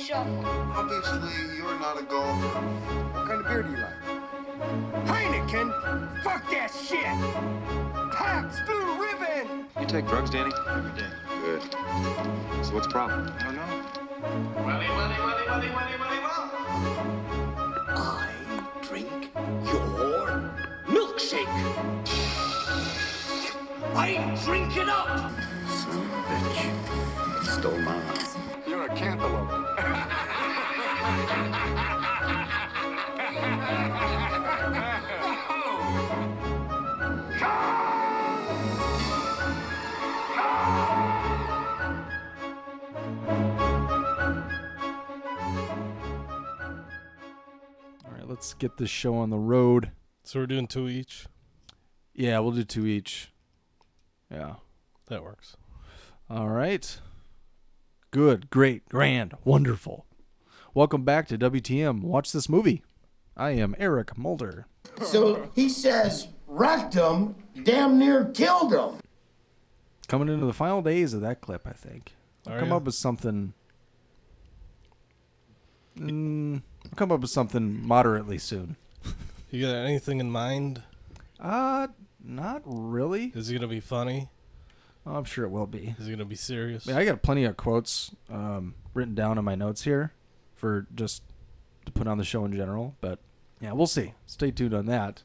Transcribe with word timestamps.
shuffle. 0.00 0.44
Obviously, 0.74 1.56
you're 1.56 1.78
not 1.78 2.00
a 2.00 2.02
golfer. 2.04 2.60
What 3.12 3.26
kind 3.26 3.40
of 3.40 3.46
beer 3.48 3.62
do 3.62 3.70
you 3.70 3.76
like? 3.76 3.94
Heineken? 5.06 6.22
Fuck 6.22 6.50
that 6.50 6.70
shit! 6.70 7.04
Pabst 8.12 8.64
Blue 8.66 8.98
Ribbon! 9.00 9.66
You 9.80 9.86
take 9.86 10.06
drugs, 10.06 10.30
Danny? 10.30 10.52
Every 10.68 10.92
day. 10.98 11.08
Good. 11.42 11.62
So 12.64 12.74
what's 12.74 12.86
the 12.86 12.92
problem? 12.92 13.32
I 13.38 13.44
don't 13.44 13.56
know. 13.56 13.62
I 17.88 18.30
drink 18.82 19.30
your 19.64 20.50
milkshake. 20.86 21.46
I 23.94 24.38
drink 24.44 24.76
it 24.76 24.88
up. 24.88 25.32
Son 25.68 25.96
of 25.96 26.02
a 26.02 26.10
bitch. 26.28 26.60
Stole 27.44 27.78
mine. 27.78 28.39
You're 28.80 28.90
a 28.90 28.96
cantaloupe. 28.96 29.50
All 48.02 48.10
right, 48.10 48.26
let's 48.26 48.54
get 48.54 48.78
this 48.78 48.88
show 48.88 49.14
on 49.16 49.28
the 49.28 49.36
road. 49.36 49.90
So 50.24 50.40
we're 50.40 50.46
doing 50.46 50.66
two 50.66 50.88
each. 50.88 51.26
Yeah, 52.14 52.38
we'll 52.38 52.52
do 52.52 52.64
two 52.64 52.86
each. 52.86 53.30
Yeah. 54.30 54.54
That 55.08 55.22
works. 55.22 55.58
All 56.30 56.48
right. 56.48 56.98
Good, 58.10 58.50
great, 58.50 58.88
grand, 58.88 59.34
wonderful. 59.44 60.04
Welcome 60.74 61.04
back 61.04 61.28
to 61.28 61.38
WTM. 61.38 62.02
Watch 62.02 62.32
this 62.32 62.48
movie. 62.48 62.82
I 63.36 63.50
am 63.50 63.76
Eric 63.78 64.18
Mulder. 64.18 64.66
So 65.02 65.50
he 65.54 65.68
says, 65.68 66.28
wrecked 66.48 66.94
him, 66.94 67.36
damn 67.62 67.98
near 67.98 68.24
killed 68.24 68.72
him. 68.72 69.00
Coming 70.08 70.28
into 70.28 70.44
the 70.46 70.52
final 70.52 70.82
days 70.82 71.14
of 71.14 71.20
that 71.20 71.40
clip, 71.40 71.66
I 71.66 71.72
think. 71.72 72.14
I'll 72.46 72.54
Are 72.54 72.58
come 72.58 72.70
ya? 72.70 72.76
up 72.78 72.82
with 72.84 72.96
something. 72.96 73.52
Mm, 75.96 76.62
I'll 76.86 76.96
come 76.96 77.12
up 77.12 77.20
with 77.20 77.30
something 77.30 77.86
moderately 77.86 78.38
soon. 78.38 78.76
You 79.50 79.66
got 79.66 79.74
anything 79.74 80.18
in 80.18 80.30
mind? 80.30 80.82
Uh, 81.38 81.88
not 82.24 82.62
really. 82.64 83.32
Is 83.34 83.50
it 83.50 83.54
gonna 83.54 83.68
be 83.68 83.80
funny? 83.80 84.28
I'm 85.06 85.24
sure 85.24 85.44
it 85.44 85.50
will 85.50 85.66
be. 85.66 85.94
Is 85.98 86.08
it 86.08 86.10
gonna 86.12 86.24
be 86.24 86.36
serious? 86.36 86.86
I, 86.86 86.92
mean, 86.92 87.00
I 87.00 87.04
got 87.04 87.22
plenty 87.22 87.44
of 87.44 87.56
quotes 87.56 88.10
um, 88.28 88.74
written 88.94 89.14
down 89.14 89.38
in 89.38 89.44
my 89.44 89.54
notes 89.54 89.82
here 89.82 90.12
for 90.54 90.86
just 90.94 91.22
to 91.86 91.92
put 91.92 92.06
on 92.06 92.18
the 92.18 92.24
show 92.24 92.44
in 92.44 92.52
general. 92.52 92.94
But 93.00 93.18
yeah, 93.60 93.72
we'll 93.72 93.86
see. 93.86 94.14
Stay 94.26 94.50
tuned 94.50 94.74
on 94.74 94.86
that. 94.86 95.22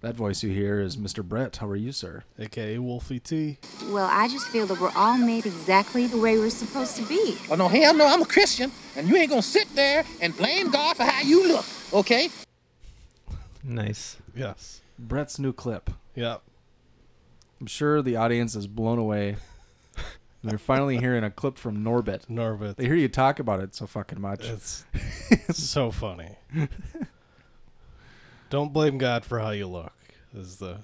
That 0.00 0.14
voice 0.14 0.44
you 0.44 0.50
hear 0.50 0.80
is 0.80 0.96
Mr. 0.96 1.24
Brett. 1.24 1.56
How 1.56 1.66
are 1.66 1.74
you, 1.74 1.90
sir? 1.90 2.22
AKA 2.38 2.78
Wolfie 2.78 3.18
T. 3.18 3.58
Well, 3.90 4.08
I 4.08 4.28
just 4.28 4.46
feel 4.46 4.64
that 4.66 4.80
we're 4.80 4.92
all 4.94 5.18
made 5.18 5.44
exactly 5.44 6.06
the 6.06 6.18
way 6.18 6.38
we're 6.38 6.50
supposed 6.50 6.96
to 6.98 7.02
be. 7.02 7.36
Oh, 7.50 7.56
no, 7.56 7.66
hell 7.66 7.94
no, 7.94 8.06
I'm 8.06 8.22
a 8.22 8.26
Christian, 8.26 8.70
and 8.94 9.08
you 9.08 9.16
ain't 9.16 9.30
gonna 9.30 9.42
sit 9.42 9.74
there 9.74 10.04
and 10.20 10.36
blame 10.36 10.70
God 10.70 10.96
for 10.96 11.02
how 11.02 11.22
you 11.22 11.48
look, 11.48 11.66
okay? 11.92 12.30
Nice. 13.64 14.18
Yes. 14.36 14.82
Brett's 15.00 15.40
new 15.40 15.52
clip. 15.52 15.90
Yep. 16.14 16.42
I'm 17.60 17.66
sure 17.66 18.02
the 18.02 18.16
audience 18.16 18.54
is 18.54 18.66
blown 18.66 18.98
away. 18.98 19.36
They're 20.44 20.58
finally 20.58 20.98
hearing 20.98 21.24
a 21.24 21.30
clip 21.30 21.58
from 21.58 21.84
Norbit. 21.84 22.26
Norbit. 22.28 22.76
They 22.76 22.84
hear 22.84 22.94
you 22.94 23.08
talk 23.08 23.40
about 23.40 23.60
it 23.60 23.74
so 23.74 23.86
fucking 23.86 24.20
much. 24.20 24.44
It's 24.44 24.84
so 25.50 25.90
funny. 25.90 26.36
Don't 28.50 28.72
blame 28.72 28.98
God 28.98 29.24
for 29.24 29.40
how 29.40 29.50
you 29.50 29.66
look. 29.66 29.92
Is 30.34 30.56
the 30.56 30.78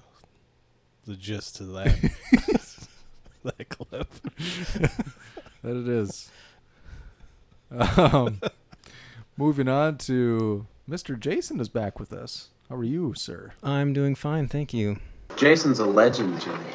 the 1.05 1.15
gist 1.15 1.61
of 1.61 1.71
that 1.73 2.11
that 3.43 3.69
clip. 3.69 4.11
that 5.61 5.77
it 5.77 5.87
is. 5.87 6.31
Um, 7.71 8.41
moving 9.37 9.67
on 9.67 9.97
to 9.99 10.65
Mr. 10.89 11.17
Jason 11.19 11.59
is 11.59 11.69
back 11.69 11.99
with 11.99 12.11
us. 12.11 12.49
How 12.69 12.75
are 12.75 12.83
you, 12.83 13.13
sir? 13.13 13.53
I'm 13.63 13.93
doing 13.93 14.15
fine, 14.15 14.47
thank 14.47 14.73
you. 14.73 14.99
Jason's 15.37 15.79
a 15.79 15.85
legend, 15.85 16.39
Jimmy. 16.41 16.65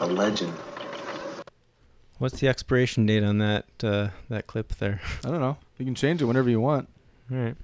A 0.00 0.06
legend. 0.06 0.52
What's 2.18 2.40
the 2.40 2.48
expiration 2.48 3.06
date 3.06 3.22
on 3.22 3.38
that 3.38 3.66
uh, 3.82 4.08
that 4.28 4.46
clip 4.46 4.74
there? 4.76 5.00
I 5.24 5.28
don't 5.28 5.40
know. 5.40 5.56
You 5.78 5.84
can 5.84 5.94
change 5.94 6.20
it 6.20 6.24
whenever 6.24 6.50
you 6.50 6.60
want. 6.60 6.88
All 7.30 7.38
right, 7.38 7.56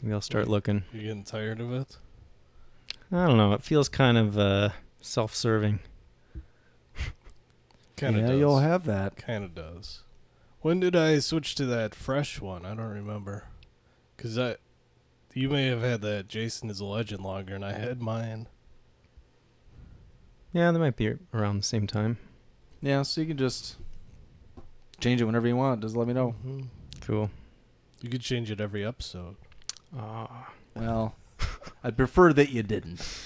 maybe 0.00 0.12
I'll 0.12 0.20
start 0.20 0.48
looking. 0.48 0.84
You 0.92 1.02
getting 1.02 1.24
tired 1.24 1.60
of 1.60 1.72
it? 1.72 1.96
I 3.10 3.26
don't 3.26 3.36
know. 3.36 3.52
It 3.52 3.62
feels 3.62 3.88
kind 3.88 4.16
of 4.16 4.38
uh, 4.38 4.70
self-serving. 5.00 5.78
Kind 7.96 8.16
of 8.16 8.22
yeah, 8.22 8.28
does. 8.28 8.38
you'll 8.38 8.58
have 8.58 8.84
that. 8.84 9.16
Kind 9.16 9.44
of 9.44 9.54
does. 9.54 10.02
When 10.60 10.80
did 10.80 10.94
I 10.94 11.20
switch 11.20 11.54
to 11.54 11.66
that 11.66 11.94
fresh 11.94 12.40
one? 12.40 12.66
I 12.66 12.74
don't 12.74 12.90
remember. 12.90 13.44
Cause 14.18 14.36
I, 14.36 14.56
you 15.32 15.48
may 15.48 15.66
have 15.66 15.80
had 15.80 16.02
that 16.02 16.28
Jason 16.28 16.68
is 16.68 16.80
a 16.80 16.84
legend 16.84 17.22
longer, 17.22 17.54
and 17.54 17.64
I 17.64 17.72
had 17.72 18.02
mine. 18.02 18.48
Yeah, 20.56 20.72
they 20.72 20.78
might 20.78 20.96
be 20.96 21.12
around 21.34 21.58
the 21.58 21.62
same 21.62 21.86
time. 21.86 22.16
Yeah, 22.80 23.02
so 23.02 23.20
you 23.20 23.26
can 23.26 23.36
just 23.36 23.76
change 25.00 25.20
it 25.20 25.24
whenever 25.24 25.46
you 25.46 25.54
want. 25.54 25.82
Just 25.82 25.94
let 25.94 26.08
me 26.08 26.14
know. 26.14 26.34
Cool. 27.02 27.28
You 28.00 28.08
could 28.08 28.22
change 28.22 28.50
it 28.50 28.58
every 28.58 28.82
episode. 28.82 29.36
Ah, 29.94 30.50
Well, 30.74 31.14
I'd 31.84 31.98
prefer 31.98 32.32
that 32.32 32.50
you 32.50 32.62
didn't. 32.62 33.06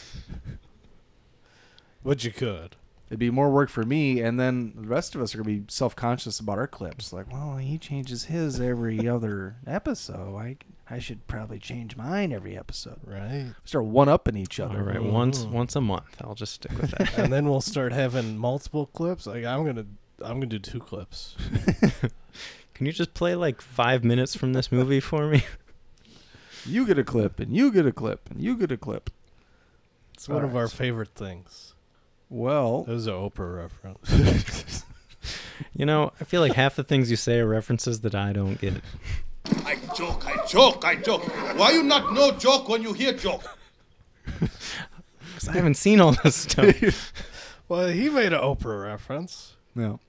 But 2.02 2.24
you 2.24 2.32
could. 2.32 2.76
It'd 3.10 3.18
be 3.18 3.30
more 3.30 3.50
work 3.50 3.68
for 3.68 3.84
me, 3.84 4.20
and 4.22 4.41
then 4.41 4.72
the 4.74 4.88
rest 4.88 5.14
of 5.14 5.20
us 5.20 5.34
are 5.34 5.38
gonna 5.38 5.58
be 5.60 5.64
self-conscious 5.68 6.41
about 6.41 6.56
our 6.58 6.66
clips. 6.66 7.12
Like, 7.12 7.30
well, 7.30 7.58
he 7.58 7.76
changes 7.76 8.24
his 8.24 8.58
every 8.58 9.06
other 9.08 9.56
episode. 9.66 10.34
I 10.36 10.56
I 10.91 10.99
should 10.99 11.27
probably 11.28 11.59
change 11.61 11.97
mine 11.97 12.33
every 12.33 12.59
episode. 12.59 12.99
Right. 13.05 13.53
Start 13.65 13.84
one-upping 13.84 14.37
each 14.37 14.59
all 14.59 14.71
other. 14.71 14.83
right. 14.83 14.97
Mm-hmm. 14.97 15.12
Once 15.12 15.45
once 15.45 15.77
a 15.77 15.81
month, 15.81 16.17
I'll 16.21 16.34
just 16.34 16.55
stick 16.55 16.73
with 16.78 16.91
that. 16.93 17.17
and 17.19 17.33
then 17.33 17.49
we'll 17.49 17.61
start 17.61 17.93
having 17.93 18.37
multiple 18.37 18.87
clips. 18.87 19.27
Like 19.27 19.45
I'm 19.45 19.65
gonna, 19.65 19.87
I'm 20.21 20.34
gonna 20.34 20.47
do 20.47 20.59
two 20.59 20.81
clips. 20.81 21.37
Can 22.75 22.87
you 22.87 22.93
just 22.93 23.15
play 23.15 23.34
like 23.34 23.61
five 23.61 24.03
minutes 24.05 24.34
from 24.34 24.53
this 24.53 24.73
movie 24.73 25.01
for 25.01 25.27
me? 25.28 25.45
You 26.67 26.87
get 26.87 26.99
a 26.99 27.05
clip, 27.05 27.41
and 27.41 27.57
you 27.57 27.72
get 27.72 27.87
a 27.87 27.93
clip, 27.93 28.28
and 28.31 28.43
you 28.43 28.55
get 28.55 28.71
a 28.71 28.77
clip. 28.77 29.09
It's 30.12 30.28
one 30.28 30.45
of 30.45 30.55
our 30.55 30.69
favorite 30.69 31.15
things. 31.15 31.72
Well, 32.28 32.83
That 32.83 32.93
was 32.93 33.07
an 33.07 33.15
Oprah 33.15 33.57
reference. 33.57 34.84
You 35.75 35.87
know, 35.87 36.12
I 36.21 36.25
feel 36.25 36.43
like 36.43 36.53
half 36.55 36.77
the 36.77 36.84
things 36.84 37.11
you 37.11 37.17
say 37.17 37.39
are 37.39 37.47
references 37.47 38.01
that 38.01 38.15
I 38.15 38.34
don't 38.34 38.61
get. 38.61 38.75
I 39.66 39.77
joke, 39.97 40.27
I 40.27 40.47
joke, 40.47 40.84
I 40.84 40.97
joke. 40.97 41.22
Why 41.56 41.72
you 41.72 41.83
not 41.83 42.12
know 42.12 42.33
joke 42.33 42.69
when 42.69 42.83
you 42.83 42.93
hear 42.93 43.12
joke? 43.12 43.43
Because 44.25 45.49
I 45.49 45.53
haven't 45.53 45.75
seen 45.75 46.00
all 46.00 46.12
this 46.25 46.37
stuff. 46.37 47.12
well, 47.69 47.89
he 47.89 48.09
made 48.09 48.33
an 48.33 48.41
Oprah 48.41 48.83
reference 48.83 49.56
no, 49.75 50.00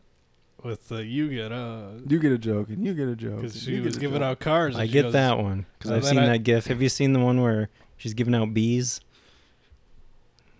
with 0.63 0.87
the 0.89 1.05
"You 1.05 1.29
get 1.29 1.51
a" 1.51 1.99
you 2.07 2.19
get 2.19 2.31
a 2.31 2.37
joke, 2.37 2.69
and 2.69 2.85
you 2.85 2.93
get 2.93 3.07
a 3.07 3.15
joke. 3.15 3.37
because 3.41 3.61
she 3.61 3.79
was 3.79 3.97
giving 3.97 4.19
joke. 4.19 4.27
out 4.27 4.39
cars. 4.39 4.75
I 4.75 4.87
get 4.87 5.03
goes- 5.03 5.13
that 5.13 5.37
one 5.37 5.65
because 5.77 5.91
oh, 5.91 5.95
I've 5.97 6.05
seen 6.05 6.19
I- 6.19 6.27
that 6.27 6.39
GIF. 6.43 6.67
Have 6.67 6.81
you 6.81 6.89
seen 6.89 7.13
the 7.13 7.19
one 7.19 7.41
where 7.41 7.69
she's 7.97 8.13
giving 8.13 8.35
out 8.35 8.53
bees? 8.53 9.01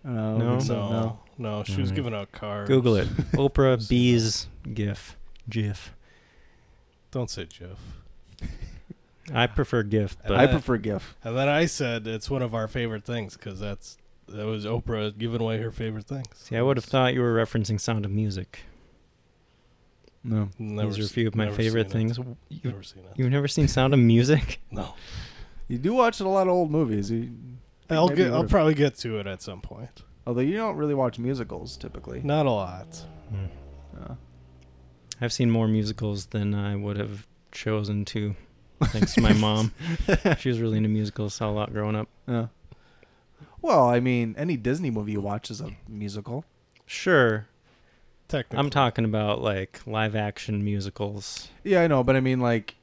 Um, 0.04 0.16
no, 0.16 0.38
No? 0.38 0.60
so, 0.60 0.74
No, 0.76 0.90
no. 0.90 1.20
no, 1.60 1.64
she 1.64 1.74
was 1.80 1.90
Alright. 1.92 1.96
giving 1.96 2.14
out 2.16 2.32
cars. 2.32 2.68
Google 2.68 2.96
it. 2.96 3.08
Oprah 3.34 3.88
bees 3.88 4.48
GIF. 4.74 5.16
GIF. 5.50 5.94
Don't 7.12 7.30
say 7.30 7.46
Jeff. 7.46 7.78
I 9.34 9.48
prefer 9.48 9.84
GIF, 9.84 10.18
but 10.28 10.38
I 10.38 10.48
prefer 10.48 10.78
GIF. 10.78 11.16
And 11.24 11.38
then 11.38 11.48
I 11.50 11.66
said 11.66 12.08
it's 12.08 12.30
one 12.30 12.42
of 12.42 12.54
our 12.56 12.68
favorite 12.68 13.06
things 13.06 13.36
because 13.38 13.60
that's 13.60 13.98
that 14.28 14.46
was 14.46 14.66
Oprah 14.66 15.18
giving 15.18 15.42
away 15.42 15.58
her 15.60 15.72
favorite 15.72 16.06
things. 16.06 16.26
see, 16.36 16.56
I 16.56 16.62
would 16.62 16.78
have 16.78 16.86
thought 16.86 17.14
you 17.14 17.22
were 17.22 17.34
referencing 17.36 17.80
Sound 17.80 18.06
of 18.06 18.12
Music. 18.12 18.62
No, 20.24 20.50
Never 20.60 20.90
These 20.90 21.00
are 21.00 21.02
a 21.02 21.06
s- 21.06 21.12
few 21.12 21.28
of 21.28 21.36
my 21.36 21.50
favorite 21.50 21.92
seen 21.92 22.10
it. 22.10 22.14
things. 22.14 22.18
You, 22.50 22.60
Never 22.72 22.84
seen 22.84 23.04
it. 23.04 23.12
you've 23.16 23.32
never 23.32 23.48
seen 23.48 23.68
Sound 23.68 23.94
of 23.94 24.00
Music? 24.00 24.60
No, 24.72 24.94
you 25.68 25.78
do 25.78 25.94
watch 25.94 26.20
a 26.20 26.28
lot 26.28 26.48
of 26.48 26.54
old 26.54 26.70
movies. 26.72 27.10
You, 27.12 27.32
I'll 27.90 28.08
get. 28.10 28.32
I'll 28.32 28.44
probably 28.46 28.74
get 28.74 28.96
to 29.00 29.20
it 29.20 29.28
at 29.28 29.42
some 29.42 29.62
point. 29.62 30.04
Although 30.28 30.42
you 30.42 30.56
don't 30.56 30.76
really 30.78 30.94
watch 30.94 31.18
musicals 31.18 31.76
typically. 31.78 32.22
Not 32.24 32.46
a 32.46 32.52
lot. 32.52 33.04
Uh, 34.00 34.14
I've 35.20 35.34
seen 35.34 35.50
more 35.50 35.68
musicals 35.68 36.28
than 36.28 36.54
I 36.54 36.76
would 36.76 36.98
have 36.98 37.28
chosen 37.52 38.06
to, 38.06 38.36
thanks 38.86 39.14
to 39.16 39.22
my 39.22 39.34
mom. 39.48 39.72
She 40.40 40.50
was 40.50 40.60
really 40.60 40.78
into 40.78 40.90
musicals, 40.90 41.34
saw 41.34 41.50
a 41.50 41.52
lot 41.52 41.72
growing 41.74 41.96
up. 41.96 42.08
yeah. 42.28 42.48
Well, 43.62 43.88
I 43.88 44.00
mean, 44.00 44.34
any 44.38 44.58
Disney 44.58 44.90
movie 44.90 45.12
you 45.12 45.22
watch 45.22 45.52
is 45.52 45.62
a 45.62 45.72
musical. 45.88 46.46
Sure, 46.86 47.48
Technically, 48.28 48.60
I'm 48.60 48.70
talking 48.70 49.06
about 49.06 49.42
like 49.42 49.82
live 49.86 50.16
action 50.16 50.64
musicals. 50.64 51.50
Yeah, 51.64 51.82
I 51.84 51.88
know, 51.88 52.04
but 52.04 52.16
I 52.16 52.22
mean, 52.22 52.40
like 52.40 52.76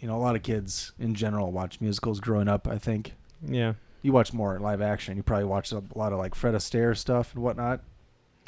you 0.00 0.06
know, 0.08 0.16
a 0.16 0.18
lot 0.22 0.36
of 0.36 0.42
kids 0.42 0.92
in 0.98 1.14
general 1.14 1.50
watch 1.52 1.80
musicals 1.80 2.20
growing 2.20 2.48
up. 2.48 2.66
I 2.68 2.78
think 2.78 3.14
Yeah. 3.46 3.74
you 4.02 4.12
watch 4.12 4.32
more 4.32 4.58
live 4.58 4.80
action. 4.82 5.16
You 5.16 5.22
probably 5.22 5.44
watch 5.46 5.70
a 5.72 5.82
lot 5.94 6.12
of 6.12 6.18
like 6.18 6.34
Fred 6.34 6.54
Astaire 6.54 6.96
stuff 6.96 7.34
and 7.34 7.42
whatnot. 7.42 7.80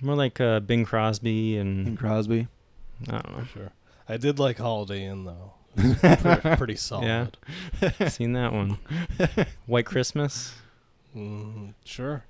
More 0.02 0.16
like 0.16 0.40
uh, 0.40 0.60
Bing 0.60 0.84
Crosby 0.84 1.56
and 1.56 1.84
Bing 1.84 1.96
Crosby. 1.96 2.48
I 3.08 3.12
don't 3.18 3.38
know. 3.38 3.44
Sure. 3.44 3.70
I 4.08 4.16
did 4.16 4.38
like 4.38 4.58
Holiday 4.58 5.04
Inn 5.06 5.24
though. 5.24 5.54
It 5.76 6.02
was 6.02 6.20
pretty, 6.20 6.56
pretty 6.56 6.76
solid. 6.76 7.36
Yeah. 7.80 8.08
Seen 8.08 8.32
that 8.34 8.52
one. 8.52 8.78
White 9.66 9.86
Christmas. 9.86 10.54
Mm, 11.16 11.74
sure. 11.84 12.24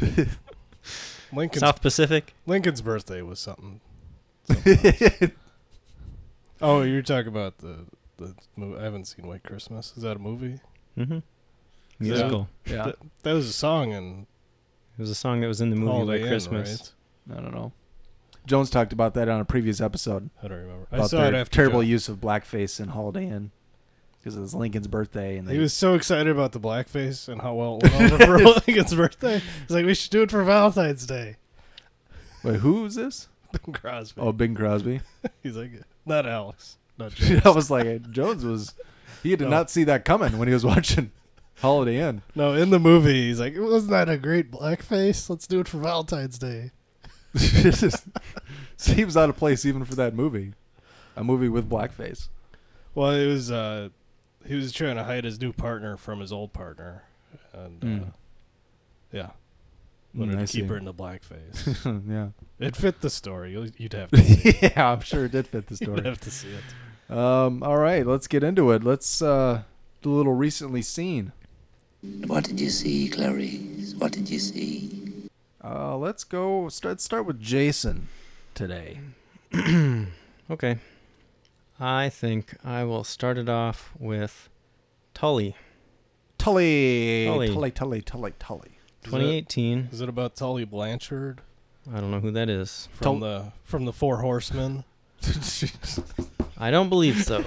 Lincoln's 1.32 1.60
South 1.60 1.82
Pacific. 1.82 2.34
Lincoln's 2.46 2.82
birthday 2.82 3.22
was 3.22 3.40
something. 3.40 3.80
something 4.44 5.32
oh, 6.60 6.82
you're 6.82 7.02
talking 7.02 7.28
about 7.28 7.58
the 7.58 7.84
the 8.16 8.34
movie. 8.56 8.80
I 8.80 8.84
haven't 8.84 9.06
seen 9.06 9.26
White 9.26 9.44
Christmas. 9.44 9.92
Is 9.96 10.02
that 10.02 10.16
a 10.16 10.20
movie? 10.20 10.60
Mm-hmm. 10.96 11.18
Musical. 12.00 12.48
Yeah. 12.66 12.84
That, 12.86 12.96
that 13.22 13.32
was 13.32 13.48
a 13.48 13.52
song 13.52 13.92
and. 13.92 14.26
It 14.96 15.02
was 15.02 15.10
a 15.10 15.14
song 15.14 15.40
that 15.40 15.46
was 15.46 15.60
in 15.60 15.70
the 15.70 15.76
movie 15.76 15.92
Holiday 15.92 16.10
White 16.10 16.22
Inn, 16.22 16.28
Christmas. 16.28 16.92
right? 17.28 17.38
I 17.38 17.42
don't 17.42 17.54
know. 17.54 17.72
Jones 18.48 18.70
talked 18.70 18.92
about 18.92 19.14
that 19.14 19.28
on 19.28 19.40
a 19.40 19.44
previous 19.44 19.80
episode. 19.80 20.30
I 20.42 20.48
don't 20.48 20.58
remember. 20.58 20.86
I 20.90 20.96
About 20.96 21.10
saw 21.10 21.24
it 21.26 21.34
after 21.34 21.54
terrible 21.54 21.80
John- 21.82 21.88
use 21.90 22.08
of 22.08 22.16
blackface 22.16 22.80
in 22.80 22.88
Holiday 22.88 23.26
Inn 23.28 23.50
because 24.18 24.36
it 24.36 24.40
was 24.40 24.54
Lincoln's 24.54 24.88
birthday, 24.88 25.36
and 25.36 25.46
they 25.46 25.54
He 25.54 25.58
was 25.60 25.72
so 25.74 25.94
excited 25.94 26.28
about 26.28 26.52
the 26.52 26.60
blackface 26.60 27.28
and 27.28 27.40
how 27.42 27.54
well 27.54 27.78
it 27.82 27.92
went 27.92 28.12
over 28.20 28.38
for 28.38 28.44
Lincoln's 28.66 28.94
birthday. 28.94 29.40
He's 29.62 29.70
like, 29.70 29.84
we 29.86 29.94
should 29.94 30.10
do 30.10 30.22
it 30.22 30.30
for 30.30 30.42
Valentine's 30.42 31.06
Day. 31.06 31.36
Wait, 32.42 32.56
who 32.60 32.84
is 32.86 32.94
this? 32.96 33.28
Bing 33.64 33.74
Crosby. 33.74 34.20
Oh, 34.20 34.32
Bing 34.32 34.54
Crosby. 34.54 35.00
He's 35.42 35.56
like, 35.56 35.70
not 36.06 36.26
Alex. 36.26 36.78
Not 36.98 37.12
James. 37.14 37.44
I 37.46 37.50
was 37.50 37.70
like, 37.70 38.10
Jones 38.10 38.44
was. 38.44 38.74
He 39.22 39.30
did 39.30 39.40
No. 39.42 39.48
not 39.50 39.70
see 39.70 39.84
that 39.84 40.04
coming 40.04 40.38
when 40.38 40.48
he 40.48 40.54
was 40.54 40.64
watching 40.64 41.10
Holiday 41.60 41.98
Inn. 41.98 42.22
no, 42.34 42.54
in 42.54 42.70
the 42.70 42.78
movie, 42.78 43.28
he's 43.28 43.40
like, 43.40 43.54
wasn't 43.56 43.90
that 43.90 44.08
a 44.08 44.16
great 44.16 44.50
blackface? 44.50 45.28
Let's 45.28 45.46
do 45.46 45.60
it 45.60 45.68
for 45.68 45.78
Valentine's 45.78 46.38
Day. 46.38 46.70
Seems 48.76 49.16
out 49.16 49.28
of 49.30 49.36
place 49.36 49.64
even 49.66 49.84
for 49.84 49.94
that 49.96 50.14
movie. 50.14 50.52
A 51.16 51.24
movie 51.24 51.48
with 51.48 51.68
blackface. 51.68 52.28
Well, 52.94 53.10
it 53.10 53.26
was, 53.26 53.50
uh, 53.50 53.88
he 54.46 54.54
was 54.54 54.72
trying 54.72 54.96
to 54.96 55.04
hide 55.04 55.24
his 55.24 55.40
new 55.40 55.52
partner 55.52 55.96
from 55.96 56.20
his 56.20 56.32
old 56.32 56.52
partner. 56.52 57.04
And, 57.52 57.82
uh, 57.82 57.86
Mm. 57.86 58.12
yeah. 59.12 59.30
Mm, 60.14 60.20
Wanted 60.20 60.36
I 60.36 60.40
to 60.42 60.46
see. 60.46 60.60
keep 60.60 60.70
her 60.70 60.76
in 60.76 60.84
the 60.84 60.94
blackface. 60.94 62.02
yeah. 62.08 62.28
it 62.64 62.76
fit 62.76 63.00
the 63.00 63.10
story. 63.10 63.52
You'll- 63.52 63.68
You'd 63.76 63.92
have 63.94 64.10
to 64.12 64.22
see 64.22 64.48
it. 64.50 64.72
yeah, 64.76 64.92
I'm 64.92 65.00
sure 65.00 65.24
it 65.26 65.32
did 65.32 65.46
fit 65.48 65.66
the 65.66 65.76
story. 65.76 65.96
You'd 65.96 66.06
have 66.06 66.20
to 66.20 66.30
see 66.30 66.48
it. 66.48 67.14
Um, 67.14 67.62
all 67.62 67.78
right, 67.78 68.06
let's 68.06 68.26
get 68.26 68.42
into 68.44 68.70
it. 68.70 68.84
Let's 68.84 69.20
uh, 69.22 69.62
do 70.02 70.12
a 70.14 70.16
little 70.16 70.34
recently 70.34 70.82
seen. 70.82 71.32
What 72.26 72.44
did 72.44 72.60
you 72.60 72.70
see, 72.70 73.08
Clarice? 73.08 73.94
What 73.98 74.12
did 74.12 74.28
you 74.30 74.38
see? 74.38 74.97
Uh, 75.62 75.96
let's 75.96 76.24
go. 76.24 76.68
Start 76.68 77.00
start 77.00 77.26
with 77.26 77.40
Jason 77.40 78.08
today. 78.54 79.00
Okay. 80.50 80.78
I 81.78 82.08
think 82.08 82.56
I 82.64 82.82
will 82.84 83.04
start 83.04 83.36
it 83.36 83.50
off 83.50 83.92
with 83.98 84.48
Tully. 85.12 85.56
Tully, 86.38 87.26
Tully. 87.26 87.48
Tully, 87.48 87.70
Tully, 87.70 88.00
Tully, 88.00 88.32
Tully. 88.38 88.78
2018. 89.04 89.90
Is 89.92 90.00
it 90.00 90.08
about 90.08 90.36
Tully 90.36 90.64
Blanchard 90.64 91.42
I 91.92 92.00
don't 92.00 92.10
know 92.10 92.20
who 92.20 92.30
that 92.30 92.48
is. 92.48 92.88
from 92.92 93.20
the 93.20 93.52
from 93.64 93.84
the 93.84 93.92
Four 93.92 94.18
Horsemen? 94.22 94.84
I 96.56 96.70
don't 96.70 96.88
believe 96.88 97.22
so. 97.22 97.44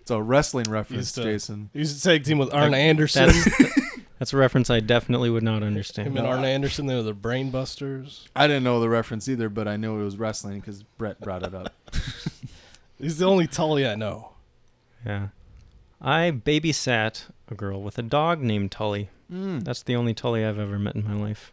It's 0.00 0.10
a 0.10 0.22
wrestling 0.22 0.70
reference, 0.70 0.98
Used 1.08 1.14
to- 1.16 1.22
Jason. 1.24 1.68
He 1.74 1.80
used 1.80 1.98
to 1.98 2.02
tag 2.02 2.24
team 2.24 2.38
with 2.38 2.54
Arn 2.54 2.70
That- 2.70 2.78
Anderson. 2.78 3.30
That's, 4.18 4.30
that's 4.30 4.32
a 4.32 4.36
reference 4.38 4.70
I 4.70 4.80
definitely 4.80 5.30
would 5.30 5.42
not 5.42 5.62
understand. 5.62 6.08
Him 6.08 6.16
and 6.16 6.26
Arn 6.26 6.44
Anderson, 6.44 6.86
they 6.86 6.94
were 6.94 7.02
the 7.02 7.12
Brain 7.12 7.50
Busters. 7.50 8.28
I 8.34 8.46
didn't 8.46 8.64
know 8.64 8.80
the 8.80 8.88
reference 8.88 9.28
either, 9.28 9.48
but 9.48 9.68
I 9.68 9.76
knew 9.76 10.00
it 10.00 10.04
was 10.04 10.16
wrestling 10.16 10.60
because 10.60 10.82
Brett 10.82 11.20
brought 11.20 11.42
it 11.42 11.54
up. 11.54 11.72
He's 12.98 13.18
the 13.18 13.26
only 13.26 13.46
Tully 13.46 13.86
I 13.86 13.94
know. 13.94 14.32
Yeah. 15.04 15.28
I 16.00 16.30
babysat 16.30 17.26
a 17.50 17.54
girl 17.54 17.82
with 17.82 17.98
a 17.98 18.02
dog 18.02 18.40
named 18.40 18.72
Tully. 18.72 19.10
Mm. 19.32 19.64
That's 19.64 19.82
the 19.82 19.96
only 19.96 20.14
Tully 20.14 20.44
I've 20.44 20.58
ever 20.58 20.78
met 20.78 20.94
in 20.94 21.04
my 21.04 21.14
life 21.14 21.52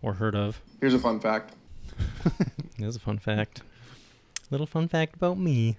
or 0.00 0.14
heard 0.14 0.34
of. 0.34 0.60
Here's 0.80 0.94
a 0.94 0.98
fun 0.98 1.20
fact. 1.20 1.54
It 2.78 2.86
is 2.86 2.96
a 2.96 3.00
fun 3.00 3.18
fact. 3.18 3.62
Little 4.50 4.66
fun 4.66 4.88
fact 4.88 5.14
about 5.14 5.38
me. 5.38 5.76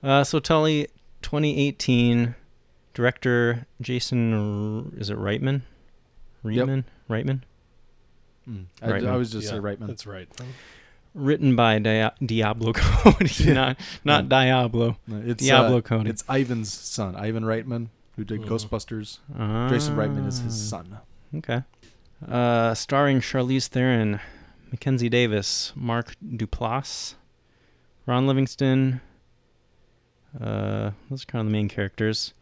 Uh, 0.00 0.22
so 0.22 0.38
Tully, 0.38 0.86
2018, 1.22 2.36
director 2.98 3.64
Jason, 3.80 4.92
is 4.98 5.08
it 5.08 5.16
Reitman? 5.16 5.60
Reitman? 6.44 6.82
Reitman? 7.08 7.42
Mm. 8.50 8.64
I, 8.82 8.86
Reitman. 8.88 9.06
I 9.08 9.16
was 9.16 9.30
just 9.30 9.44
yeah, 9.44 9.50
say 9.52 9.58
Reitman. 9.58 9.86
That's 9.86 10.04
right. 10.04 10.28
Written 11.14 11.54
by 11.54 11.78
Dia- 11.78 12.14
Diablo 12.24 12.72
Cody, 12.74 13.52
not 13.52 13.78
not 14.04 14.24
No. 14.24 14.28
Diablo. 14.28 14.96
No, 15.06 15.22
It's 15.24 15.44
Diablo 15.44 15.78
uh, 15.78 15.80
Cody. 15.80 16.10
It's 16.10 16.24
Ivan's 16.28 16.72
son, 16.72 17.14
Ivan 17.14 17.44
Reitman, 17.44 17.86
who 18.16 18.24
did 18.24 18.40
Mhm. 18.40 18.48
Ghostbusters. 18.48 19.18
Jason 19.70 19.94
Reitman 19.94 20.26
is 20.26 20.40
his 20.40 20.54
Ah. 20.72 20.76
son. 20.82 20.98
Okay. 21.36 21.62
Uh, 22.28 22.74
starring 22.74 23.20
Charlize 23.20 23.68
Theron, 23.68 24.18
Mackenzie 24.72 25.08
Davis, 25.08 25.72
Mark 25.76 26.16
Duplass, 26.20 27.14
Ron 28.06 28.26
Livingston. 28.26 29.00
Uh, 30.40 30.90
those 31.08 31.22
are 31.22 31.26
kind 31.26 31.40
of 31.40 31.46
the 31.46 31.52
main 31.52 31.68
characters. 31.68 32.34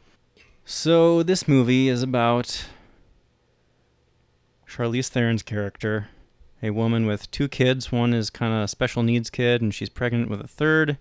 So 0.69 1.23
this 1.23 1.47
movie 1.47 1.89
is 1.89 2.03
about 2.03 2.67
Charlize 4.69 5.09
Theron's 5.09 5.45
character, 5.45 6.09
a 6.61 6.71
woman 6.71 7.07
with 7.07 7.31
two 7.31 7.47
kids. 7.47 7.93
One 7.93 8.13
is 8.13 8.31
kind 8.31 8.53
of 8.53 8.63
a 8.63 8.69
special 8.69 9.05
needs 9.05 9.31
kid, 9.31 9.63
and 9.63 9.73
she's 9.73 9.89
pregnant 9.89 10.29
with 10.29 10.41
a 10.41 10.49
third, 10.49 10.99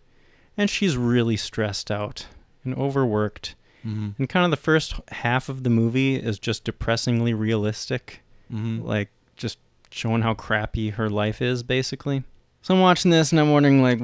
and 0.55 0.69
she's 0.69 0.95
really 0.97 1.35
stressed 1.35 1.89
out 1.89 2.27
and 2.63 2.75
overworked. 2.75 3.55
Mm-hmm. 3.83 4.09
And 4.19 4.29
kind 4.29 4.45
of 4.45 4.51
the 4.51 4.57
first 4.63 4.99
half 5.09 5.49
of 5.49 5.63
the 5.63 5.71
movie 5.71 6.15
is 6.15 6.37
just 6.37 6.63
depressingly 6.63 7.33
realistic, 7.33 8.21
Mm-hmm. 8.53 8.85
like 8.85 9.09
just 9.35 9.57
showing 9.89 10.21
how 10.21 10.35
crappy 10.35 10.91
her 10.91 11.09
life 11.09 11.41
is, 11.41 11.63
basically. 11.63 12.23
So 12.61 12.75
I'm 12.75 12.79
watching 12.81 13.09
this 13.09 13.31
and 13.31 13.41
I'm 13.41 13.51
wondering, 13.51 13.81
like, 13.81 13.99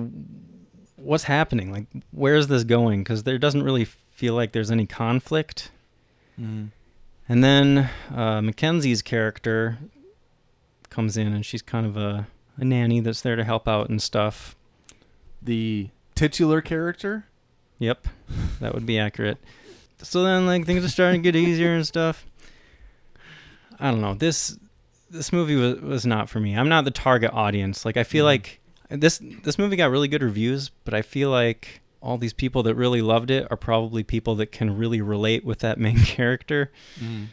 what's 0.96 1.26
happening? 1.26 1.72
Like, 1.72 1.86
where's 2.10 2.48
this 2.48 2.64
going? 2.64 3.04
Because 3.04 3.22
there 3.22 3.38
doesn't 3.38 3.62
really 3.62 3.86
feel 4.22 4.36
like 4.36 4.52
there's 4.52 4.70
any 4.70 4.86
conflict. 4.86 5.72
Mm-hmm. 6.40 6.66
And 7.28 7.44
then 7.44 7.90
uh, 8.14 8.40
Mackenzie's 8.40 9.02
character 9.02 9.80
comes 10.92 11.18
in 11.18 11.34
and 11.34 11.44
she's 11.44 11.64
kind 11.64 11.88
of 11.88 11.98
a, 11.98 12.28
a 12.56 12.64
nanny 12.64 13.00
that's 13.00 13.22
there 13.22 13.36
to 13.36 13.44
help 13.44 13.68
out 13.68 13.90
and 13.90 14.00
stuff. 14.00 14.56
The 15.42 15.90
titular 16.14 16.62
character. 16.62 17.26
Yep, 17.80 18.08
that 18.60 18.76
would 18.76 18.86
be 18.86 19.00
accurate. 19.00 19.40
So 20.04 20.22
then, 20.22 20.46
like 20.46 20.68
things 20.68 20.86
are 20.86 20.90
starting 20.90 21.24
to 21.24 21.32
get 21.32 21.36
easier 21.36 21.74
and 21.74 21.88
stuff. 21.88 22.28
I 23.80 23.90
don't 23.90 24.02
know. 24.02 24.14
This 24.14 24.56
this 25.10 25.34
movie 25.34 25.56
was 25.56 25.82
was 25.82 26.06
not 26.06 26.30
for 26.30 26.40
me. 26.40 26.56
I'm 26.56 26.70
not 26.70 26.86
the 26.86 26.92
target 26.92 27.32
audience. 27.34 27.86
Like 27.86 27.98
I 27.98 28.04
feel 28.04 28.26
like 28.26 28.60
this 28.88 29.20
this 29.44 29.58
movie 29.58 29.78
got 29.78 29.90
really 29.90 30.08
good 30.08 30.22
reviews, 30.22 30.70
but 30.86 30.94
I 30.94 31.02
feel 31.02 31.32
like 31.32 31.82
all 32.02 32.18
these 32.18 32.34
people 32.34 32.64
that 32.64 32.76
really 32.76 33.02
loved 33.02 33.30
it 33.32 33.48
are 33.52 33.58
probably 33.58 34.04
people 34.04 34.36
that 34.36 34.52
can 34.52 34.76
really 34.78 35.02
relate 35.02 35.46
with 35.46 35.60
that 35.60 35.78
main 35.80 36.00
character 36.04 36.72
Mm-hmm. 37.00 37.26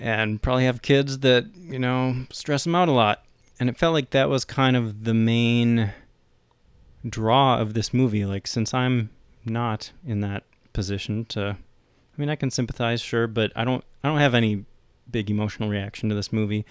and 0.00 0.42
probably 0.42 0.64
have 0.64 0.82
kids 0.82 1.20
that, 1.20 1.46
you 1.56 1.78
know, 1.78 2.26
stress 2.30 2.64
them 2.64 2.74
out 2.74 2.88
a 2.88 2.92
lot. 2.92 3.24
And 3.60 3.68
it 3.68 3.76
felt 3.78 3.94
like 3.94 4.10
that 4.10 4.28
was 4.28 4.44
kind 4.44 4.76
of 4.76 5.04
the 5.04 5.14
main 5.14 5.92
draw 7.08 7.58
of 7.58 7.74
this 7.74 7.94
movie. 7.94 8.24
Like, 8.24 8.46
since 8.46 8.74
I'm 8.74 9.10
not 9.44 9.92
in 10.06 10.20
that 10.22 10.42
position 10.72 11.24
to, 11.26 11.56
I 11.56 12.20
mean, 12.20 12.28
I 12.28 12.36
can 12.36 12.50
sympathize, 12.50 13.00
sure, 13.00 13.26
but 13.26 13.52
I 13.54 13.64
don't, 13.64 13.84
I 14.02 14.08
don't 14.08 14.18
have 14.18 14.34
any 14.34 14.64
big 15.10 15.30
emotional 15.30 15.68
reaction 15.68 16.08
to 16.08 16.14
this 16.14 16.32
movie. 16.32 16.64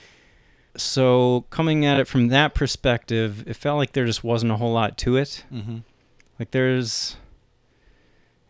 So 0.75 1.45
coming 1.51 1.85
at 1.85 1.99
it 1.99 2.07
from 2.07 2.29
that 2.29 2.53
perspective, 2.55 3.47
it 3.47 3.55
felt 3.55 3.77
like 3.77 3.93
there 3.93 4.05
just 4.05 4.23
wasn't 4.23 4.51
a 4.51 4.57
whole 4.57 4.73
lot 4.73 4.97
to 4.99 5.17
it. 5.17 5.45
Mm-hmm. 5.53 5.77
Like 6.39 6.51
there's, 6.51 7.15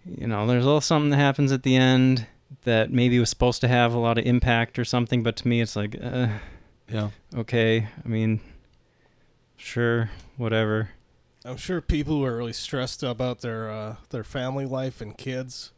you 0.06 0.28
know, 0.28 0.48
there's 0.48 0.64
a 0.64 0.68
little 0.68 0.82
something 0.82 1.10
that 1.12 1.18
happens 1.18 1.52
at 1.52 1.64
the 1.64 1.76
end 1.76 2.28
that 2.64 2.92
maybe 2.92 3.20
was 3.20 3.30
supposed 3.30 3.62
to 3.62 3.68
have 3.68 3.94
a 3.94 4.00
lot 4.00 4.18
of 4.18 4.26
impact 4.26 4.78
or 4.80 4.86
something, 4.86 5.24
but 5.24 5.36
to 5.38 5.48
me 5.48 5.62
it's 5.62 5.76
like, 5.76 5.96
uh, 6.02 6.28
Yeah. 6.90 7.10
okay. 7.36 7.88
I 8.04 8.08
mean, 8.08 8.40
sure, 9.58 10.10
whatever. 10.38 10.90
I'm 11.46 11.58
sure 11.58 11.82
people 11.82 12.16
who 12.18 12.26
are 12.26 12.38
really 12.38 12.54
stressed 12.54 13.04
about 13.04 13.42
their 13.42 13.70
uh, 13.70 13.96
their 14.12 14.24
family 14.24 14.66
life 14.66 15.02
and 15.02 15.18
kids 15.18 15.72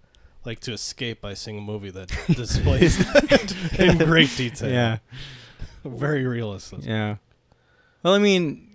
like 0.46 0.60
to 0.60 0.72
escape 0.74 1.22
by 1.22 1.34
seeing 1.34 1.58
a 1.58 1.62
movie 1.62 1.90
that 1.90 2.10
displays 2.28 2.98
that 3.00 3.56
in 3.80 3.98
great 3.98 4.30
detail. 4.38 4.70
Yeah. 4.70 4.98
Very 5.84 6.26
realistic. 6.28 6.80
Yeah. 6.86 7.16
Well, 8.04 8.14
I 8.14 8.20
mean, 8.20 8.70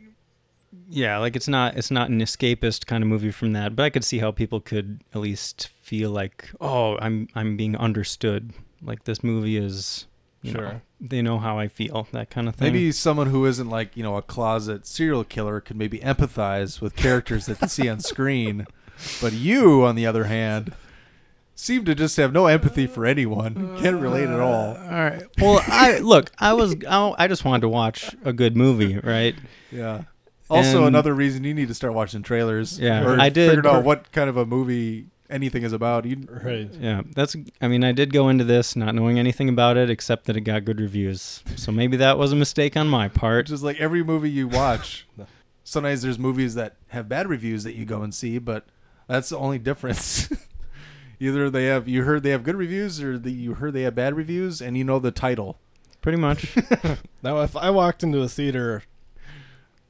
yeah, 0.89 1.19
like 1.19 1.37
it's 1.37 1.49
not 1.49 1.77
it's 1.77 1.91
not 1.91 2.11
an 2.11 2.21
escapist 2.21 2.87
kind 2.87 3.03
of 3.03 3.09
movie 3.09 3.31
from 3.31 3.53
that, 3.53 3.75
but 3.77 3.83
I 3.85 3.91
could 3.91 4.05
see 4.05 4.19
how 4.19 4.31
people 4.31 4.61
could 4.61 5.03
at 5.15 5.21
least 5.21 5.69
feel 5.83 6.11
like, 6.11 6.51
oh, 6.61 6.97
I'm 6.99 7.29
I'm 7.35 7.57
being 7.57 7.77
understood. 7.77 8.53
Like 8.83 9.05
this 9.05 9.23
movie 9.25 9.57
is, 9.57 10.07
you 10.43 10.53
know, 10.53 10.61
Sure. 10.61 10.83
they 11.01 11.23
know 11.23 11.39
how 11.39 11.59
I 11.59 11.69
feel, 11.69 12.07
that 12.13 12.31
kind 12.31 12.49
of 12.49 12.55
thing. 12.55 12.73
Maybe 12.73 12.93
someone 12.93 13.27
who 13.29 13.45
isn't 13.47 13.69
like 13.69 13.97
you 13.97 14.03
know 14.03 14.17
a 14.17 14.23
closet 14.23 14.87
serial 14.87 15.25
killer 15.25 15.61
could 15.61 15.77
maybe 15.77 15.99
empathize 15.99 16.81
with 16.81 16.97
characters 16.97 17.47
that 17.47 17.59
they 17.61 17.67
see 17.67 17.89
on 17.89 18.01
screen, 18.01 18.67
but 19.21 19.33
you, 19.33 19.85
on 19.85 19.97
the 19.97 20.07
other 20.07 20.25
hand, 20.25 20.73
seem 21.55 21.85
to 21.85 21.95
just 21.95 22.17
have 22.17 22.33
no 22.33 22.47
empathy 22.47 22.87
for 22.87 23.05
anyone. 23.05 23.77
Can't 23.81 24.01
relate 24.01 24.29
at 24.29 24.41
all. 24.41 24.77
Uh, 24.77 24.85
all 24.85 24.91
right. 24.91 25.23
Well, 25.39 25.61
I 25.67 25.99
look. 25.99 26.31
I 26.39 26.53
was. 26.55 26.75
I, 26.89 27.15
I 27.19 27.29
just 27.29 27.45
wanted 27.45 27.63
to 27.63 27.69
watch 27.69 28.15
a 28.25 28.33
good 28.33 28.57
movie, 28.57 28.99
right? 28.99 29.35
Yeah. 29.71 30.03
Also, 30.51 30.79
And- 30.79 30.89
another 30.89 31.15
reason 31.15 31.45
you 31.45 31.55
need 31.55 31.69
to 31.69 31.75
start 31.75 31.95
watching 31.95 32.23
trailers. 32.23 32.79
Yeah, 32.79 33.05
or 33.05 33.21
I 33.21 33.29
did- 33.29 33.49
Figured 33.51 33.67
out 33.67 33.85
what 33.85 34.11
kind 34.13 34.29
of 34.29 34.37
a 34.37 34.45
movie 34.45 35.07
anything 35.31 35.63
is 35.63 35.73
about. 35.73 36.05
You, 36.05 36.27
Right. 36.29 36.69
Yeah, 36.81 37.03
that's. 37.15 37.37
I 37.61 37.69
mean, 37.69 37.85
I 37.85 37.93
did 37.93 38.13
go 38.13 38.29
into 38.29 38.43
this 38.45 38.75
not 38.75 38.95
knowing 38.97 39.19
anything 39.19 39.49
about 39.49 39.77
it 39.77 39.89
except 39.91 40.25
that 40.27 40.37
it 40.37 40.41
got 40.41 40.65
good 40.65 40.81
reviews. 40.81 41.43
So 41.57 41.71
maybe 41.71 41.97
that 41.99 42.19
was 42.19 42.33
a 42.33 42.37
mistake 42.37 42.77
on 42.77 42.89
my 42.89 43.07
part. 43.09 43.47
Just 43.47 43.63
like 43.63 43.81
every 43.81 44.03
movie 44.03 44.31
you 44.31 44.49
watch, 44.49 45.07
sometimes 45.63 46.03
there's 46.03 46.19
movies 46.19 46.55
that 46.57 46.75
have 46.89 47.09
bad 47.09 47.29
reviews 47.29 47.63
that 47.63 47.77
you 47.77 47.85
go 47.85 48.03
and 48.03 48.13
see, 48.13 48.39
but 48.39 48.67
that's 49.07 49.29
the 49.29 49.39
only 49.39 49.59
difference. 49.61 50.29
Either 51.21 51.51
they 51.51 51.67
have 51.67 51.87
you 51.87 52.03
heard 52.05 52.23
they 52.23 52.31
have 52.31 52.43
good 52.43 52.57
reviews, 52.57 53.01
or 53.03 53.19
the, 53.19 53.31
you 53.31 53.55
heard 53.55 53.75
they 53.75 53.83
have 53.83 53.95
bad 53.95 54.15
reviews, 54.17 54.61
and 54.63 54.77
you 54.77 54.83
know 54.85 54.99
the 54.99 55.11
title. 55.11 55.59
Pretty 56.03 56.19
much. 56.19 56.57
Now, 57.23 57.43
if 57.43 57.55
I 57.55 57.69
walked 57.69 58.03
into 58.03 58.23
a 58.23 58.29
theater 58.29 58.83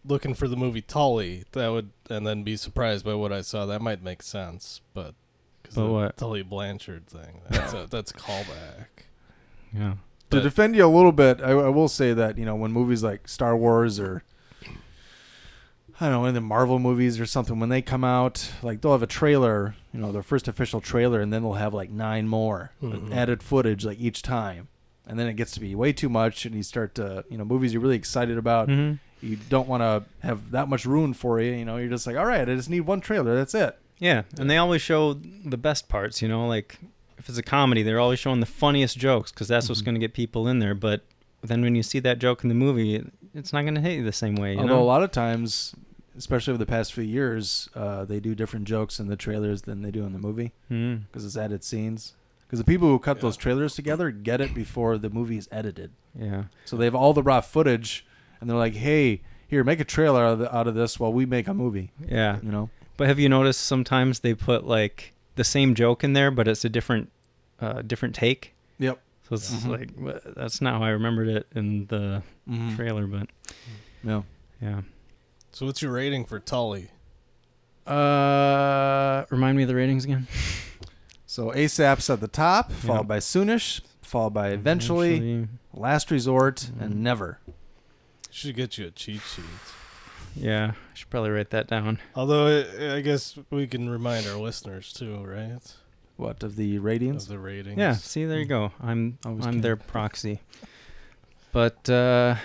looking 0.04 0.35
for 0.35 0.49
the 0.49 0.57
movie 0.57 0.83
Tully, 0.83 1.45
that 1.52 1.69
would, 1.69 1.90
and 2.09 2.26
then 2.26 2.42
be 2.42 2.57
surprised 2.57 3.04
by 3.04 3.14
what 3.14 3.33
I 3.33 3.40
saw, 3.42 3.66
that 3.66 3.80
might 3.83 4.02
make 4.02 4.23
sense. 4.23 4.80
But, 4.95 5.14
cause 5.62 5.75
the 5.75 5.87
what? 5.87 6.16
Tully 6.16 6.42
Blanchard 6.42 7.07
thing, 7.07 7.42
that's 7.49 7.73
a 7.73 7.87
that's 7.90 8.11
a 8.11 8.14
callback. 8.14 8.87
yeah. 9.73 9.95
to 10.30 10.40
defend 10.40 10.76
you 10.76 10.85
a 10.85 10.88
little 10.88 11.12
bit, 11.12 11.40
I, 11.42 11.50
I 11.50 11.69
will 11.69 11.88
say 11.88 12.12
that 12.14 12.38
you 12.38 12.45
know 12.45 12.54
when 12.57 12.73
movies 12.73 13.02
like 13.02 13.28
Star 13.28 13.57
Wars 13.57 13.99
or 14.00 14.23
I 16.02 16.09
don't 16.09 16.12
know, 16.23 16.25
in 16.25 16.35
the 16.35 16.40
Marvel 16.40 16.78
movies 16.78 17.21
or 17.21 17.26
something, 17.26 17.61
when 17.61 17.69
they 17.69 17.83
come 17.83 18.04
out, 18.04 18.50
like 18.62 18.80
they'll 18.80 18.92
have 18.92 19.02
a 19.02 19.07
trailer, 19.07 19.75
you 19.92 20.00
know, 20.00 20.12
their 20.12 20.23
first 20.23 20.49
official 20.49 20.80
trailer, 20.80 21.21
and 21.21 21.30
then 21.30 21.42
they'll 21.42 21.52
have 21.54 21.75
like 21.75 21.90
nine 21.90 22.26
more 22.26 22.71
Mhm. 22.83 23.12
added 23.14 23.42
footage 23.42 23.85
like 23.85 24.00
each 24.00 24.23
time, 24.23 24.69
and 25.07 25.19
then 25.19 25.26
it 25.26 25.35
gets 25.35 25.52
to 25.52 25.61
be 25.61 25.75
way 25.75 25.92
too 25.92 26.09
much, 26.09 26.47
and 26.47 26.54
you 26.54 26.62
start 26.62 26.95
to, 26.95 27.25
you 27.28 27.37
know, 27.37 27.45
movies 27.45 27.75
you're 27.75 27.83
really 27.83 27.97
excited 27.97 28.38
about, 28.38 28.69
Mhm. 28.69 28.99
You 29.22 29.36
don't 29.48 29.68
want 29.68 29.82
to 29.82 30.04
have 30.26 30.50
that 30.52 30.68
much 30.68 30.84
ruined 30.86 31.16
for 31.16 31.40
you, 31.40 31.52
you 31.52 31.64
know, 31.64 31.76
you're 31.76 31.88
just 31.90 32.06
like, 32.06 32.16
all 32.16 32.26
right, 32.26 32.48
I 32.48 32.54
just 32.54 32.70
need 32.70 32.80
one 32.82 33.00
trailer, 33.00 33.34
that's 33.34 33.54
it. 33.54 33.78
Yeah, 33.98 34.22
and 34.38 34.48
they 34.48 34.56
always 34.56 34.80
show 34.80 35.12
the 35.12 35.58
best 35.58 35.88
parts. 35.88 36.22
You 36.22 36.28
know, 36.28 36.46
like 36.46 36.78
if 37.18 37.28
it's 37.28 37.36
a 37.38 37.42
comedy, 37.42 37.82
they're 37.82 38.00
always 38.00 38.18
showing 38.18 38.40
the 38.40 38.46
funniest 38.46 38.96
jokes 38.98 39.30
because 39.30 39.46
that's 39.48 39.68
what's 39.68 39.82
going 39.82 39.94
to 39.94 40.00
get 40.00 40.14
people 40.14 40.48
in 40.48 40.58
there. 40.58 40.74
But 40.74 41.02
then 41.42 41.60
when 41.60 41.74
you 41.74 41.82
see 41.82 41.98
that 42.00 42.18
joke 42.18 42.42
in 42.42 42.48
the 42.48 42.54
movie, 42.54 43.04
it's 43.34 43.52
not 43.52 43.62
going 43.62 43.74
to 43.74 43.80
hit 43.82 43.98
you 43.98 44.04
the 44.04 44.12
same 44.12 44.36
way. 44.36 44.54
You 44.54 44.60
Although 44.60 44.76
know? 44.76 44.82
a 44.82 44.84
lot 44.84 45.02
of 45.02 45.10
times, 45.12 45.74
especially 46.16 46.52
over 46.52 46.58
the 46.58 46.64
past 46.66 46.94
few 46.94 47.04
years, 47.04 47.68
uh, 47.74 48.06
they 48.06 48.20
do 48.20 48.34
different 48.34 48.66
jokes 48.66 48.98
in 49.00 49.06
the 49.08 49.16
trailers 49.16 49.62
than 49.62 49.82
they 49.82 49.90
do 49.90 50.04
in 50.04 50.14
the 50.14 50.18
movie 50.18 50.52
because 50.70 51.24
it's 51.26 51.36
added 51.36 51.62
scenes. 51.62 52.14
Because 52.46 52.58
the 52.58 52.64
people 52.64 52.88
who 52.88 52.98
cut 52.98 53.20
those 53.20 53.36
trailers 53.36 53.74
together 53.74 54.10
get 54.10 54.40
it 54.40 54.54
before 54.54 54.96
the 54.98 55.08
movie 55.10 55.36
is 55.36 55.48
edited, 55.52 55.92
Yeah. 56.18 56.44
so 56.64 56.76
they 56.76 56.84
have 56.86 56.96
all 56.96 57.12
the 57.12 57.22
raw 57.22 57.40
footage, 57.40 58.04
and 58.40 58.49
they're 58.49 58.56
like, 58.56 58.75
"Hey, 58.75 59.23
here, 59.49 59.62
make 59.64 59.80
a 59.80 59.85
trailer 59.85 60.25
out 60.25 60.32
of, 60.35 60.38
the, 60.40 60.56
out 60.56 60.66
of 60.66 60.75
this 60.75 60.99
while 61.00 61.12
we 61.12 61.26
make 61.26 61.49
a 61.49 61.54
movie." 61.54 61.90
Yeah. 62.06 62.38
You 62.42 62.50
know? 62.50 62.70
But 62.97 63.09
have 63.09 63.18
you 63.18 63.28
noticed 63.28 63.61
sometimes 63.62 64.20
they 64.20 64.35
put 64.35 64.66
like 64.66 65.12
the 65.37 65.44
same 65.44 65.75
joke 65.75 66.04
in 66.04 66.12
there, 66.12 66.30
but 66.30 66.47
it's 66.49 66.64
a 66.64 66.68
different, 66.68 67.11
uh, 67.61 67.82
different 67.82 68.14
take. 68.14 68.54
Yep. 68.78 69.00
So 69.28 69.35
it's 69.37 69.50
Mhm. 69.54 69.68
like 69.70 70.35
that's 70.35 70.61
not 70.61 70.75
how 70.80 70.82
I 70.82 70.90
remembered 70.90 71.28
it 71.28 71.47
in 71.54 71.87
the 71.87 72.23
Mhm. 72.49 72.76
trailer, 72.76 73.06
but 73.06 73.28
Yeah. 74.04 74.23
yeah. 74.61 74.80
So, 75.52 75.66
what's 75.66 75.80
your 75.82 75.92
rating 75.92 76.25
for 76.26 76.38
Tully? 76.40 76.90
Uh, 77.87 79.25
remind 79.30 79.56
me 79.56 79.64
of 79.64 79.68
the 79.68 79.75
ratings 79.75 80.04
again. 80.04 80.26
So 81.26 81.52
ASAP's 81.52 82.11
at 82.11 82.18
the 82.20 82.26
top, 82.26 82.73
followed 82.73 83.02
Yeah. 83.02 83.02
by 83.04 83.18
Soonish, 83.18 83.82
followed 84.02 84.35
by 84.35 84.49
Eventually, 84.49 85.14
Eventually. 85.14 85.49
Last 85.73 86.11
Resort, 86.11 86.56
Mm-hmm. 86.56 86.82
and 86.82 87.04
Never. 87.04 87.38
Should 88.30 88.56
get 88.56 88.78
you 88.78 88.87
a 88.87 88.90
cheat 88.90 89.20
sheet. 89.22 89.44
Yeah, 90.37 90.72
I 90.75 90.94
should 90.94 91.10
probably 91.10 91.30
write 91.30 91.50
that 91.50 91.66
down. 91.66 91.99
Although 92.14 92.64
I, 92.80 92.96
I 92.96 93.00
guess 93.00 93.37
we 93.50 93.66
can 93.66 93.88
remind 93.90 94.26
our 94.28 94.37
listeners 94.38 94.92
too, 94.92 95.25
right? 95.25 95.58
What 96.16 96.42
of 96.42 96.54
the 96.56 96.78
ratings? 96.78 97.25
Of 97.25 97.30
the 97.30 97.38
ratings. 97.38 97.78
Yeah, 97.78 97.94
see, 97.94 98.25
there 98.26 98.38
you 98.38 98.44
go. 98.44 98.72
I'm 98.80 99.18
Always 99.25 99.46
I'm 99.46 99.54
can. 99.54 99.60
their 99.62 99.76
proxy. 99.76 100.40
But 101.52 101.88
uh, 101.90 102.37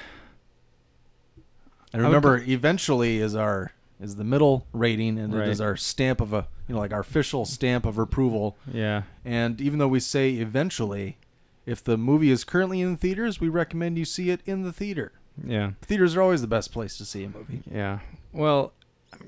And 1.94 2.01
I 2.01 2.08
would 2.10 2.15
remember, 2.15 2.38
eventually 2.39 3.20
is 3.20 3.36
our 3.36 3.72
is 4.01 4.15
the 4.18 4.24
middle 4.24 4.65
rating, 4.74 5.18
and 5.20 5.34
Right. 5.34 5.48
it 5.48 5.51
is 5.51 5.62
our 5.62 5.75
stamp 5.77 6.20
of 6.22 6.34
a 6.34 6.48
you 6.68 6.74
know 6.75 6.82
like 6.82 6.92
our 6.92 7.00
official 7.01 7.46
stamp 7.46 7.86
of 7.86 7.98
approval. 7.98 8.58
yeah, 8.72 9.04
And 9.24 9.62
even 9.62 9.80
though 9.80 9.88
we 9.88 10.00
say 10.00 10.32
eventually, 10.32 11.18
if 11.65 11.84
the 11.84 11.98
movie 11.98 12.32
is 12.32 12.44
currently 12.44 12.82
in 12.82 12.98
theaters, 12.98 13.39
we 13.39 13.48
recommend 13.50 13.98
you 14.00 14.06
see 14.06 14.30
it 14.32 14.42
in 14.46 14.63
the 14.63 14.74
theater. 14.74 15.12
Yeah, 15.44 15.72
Theaters 15.82 16.15
are 16.15 16.22
always 16.22 16.42
the 16.42 16.48
best 16.48 16.72
place 16.72 16.98
to 16.98 17.06
see 17.06 17.24
a 17.24 17.30
movie. 17.30 17.62
yeah. 17.72 18.00
Well, 18.32 18.74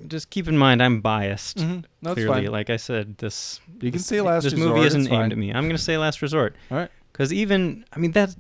just 0.08 0.30
keep 0.30 0.48
in 0.48 0.58
mind 0.58 0.84
I'm 0.84 1.02
biased. 1.02 1.58
Mhm. 1.58 1.86
No, 2.02 2.14
clearly, 2.14 2.44
fine. 2.44 2.52
like 2.52 2.70
I 2.70 2.78
said, 2.78 3.18
this 3.18 3.60
You 3.82 3.92
can 3.92 4.00
this- 4.00 4.06
say 4.06 4.22
Last 4.22 4.44
This 4.44 4.54
Resort, 4.54 4.76
movie 4.76 4.88
isn't 4.88 5.08
fine. 5.08 5.22
aimed 5.24 5.32
at 5.32 5.38
me. 5.38 5.52
I'm 5.54 5.66
gonna 5.68 5.78
say 5.78 5.98
Last 5.98 6.22
Resort. 6.22 6.56
All 6.72 6.78
right. 6.78 6.92
Because 7.12 7.32
even 7.34 7.86
I 7.94 8.00
mean 8.00 8.12
that 8.12 8.36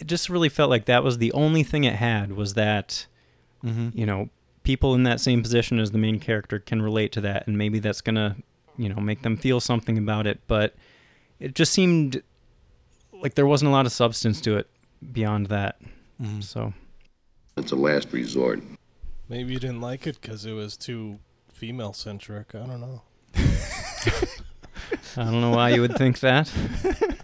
it 0.00 0.06
just 0.06 0.30
really 0.30 0.48
felt 0.48 0.70
like 0.70 0.86
that 0.86 1.04
was 1.04 1.18
the 1.18 1.32
only 1.32 1.62
thing 1.62 1.84
it 1.84 1.94
had 1.96 2.32
was 2.32 2.54
that 2.54 3.06
Mm-hmm. 3.64 3.90
you 3.98 4.06
know 4.06 4.28
people 4.64 4.94
in 4.94 5.02
that 5.04 5.20
same 5.20 5.42
position 5.42 5.78
as 5.78 5.90
the 5.92 5.98
main 5.98 6.18
character 6.20 6.58
can 6.58 6.80
relate 6.82 7.12
to 7.12 7.20
that, 7.20 7.46
and 7.46 7.56
maybe 7.58 7.78
that's 7.78 8.00
gonna 8.00 8.36
you 8.78 8.88
know 8.88 8.96
make 9.00 9.22
them 9.22 9.36
feel 9.36 9.60
something 9.60 9.98
about 9.98 10.26
it. 10.26 10.40
But 10.46 10.74
it 11.40 11.54
just 11.54 11.72
seemed 11.72 12.22
like 13.12 13.34
there 13.34 13.46
wasn't 13.46 13.68
a 13.68 13.72
lot 13.72 13.86
of 13.86 13.92
substance 13.92 14.40
to 14.42 14.56
it 14.56 14.68
beyond 15.12 15.46
that. 15.48 15.80
Mm-hmm. 16.20 16.40
So 16.40 16.72
It's 17.56 17.72
a 17.72 17.76
last 17.76 18.12
resort. 18.12 18.60
Maybe 19.28 19.52
you 19.52 19.58
didn't 19.58 19.80
like 19.80 20.06
it 20.06 20.20
because 20.20 20.44
it 20.46 20.52
was 20.52 20.76
too 20.76 21.18
female 21.52 21.92
centric. 21.92 22.54
I 22.54 22.66
don't 22.66 22.80
know. 22.80 23.02
I 25.16 25.24
don't 25.24 25.40
know 25.40 25.50
why 25.50 25.70
you 25.70 25.80
would 25.80 25.96
think 25.96 26.20
that. 26.20 26.50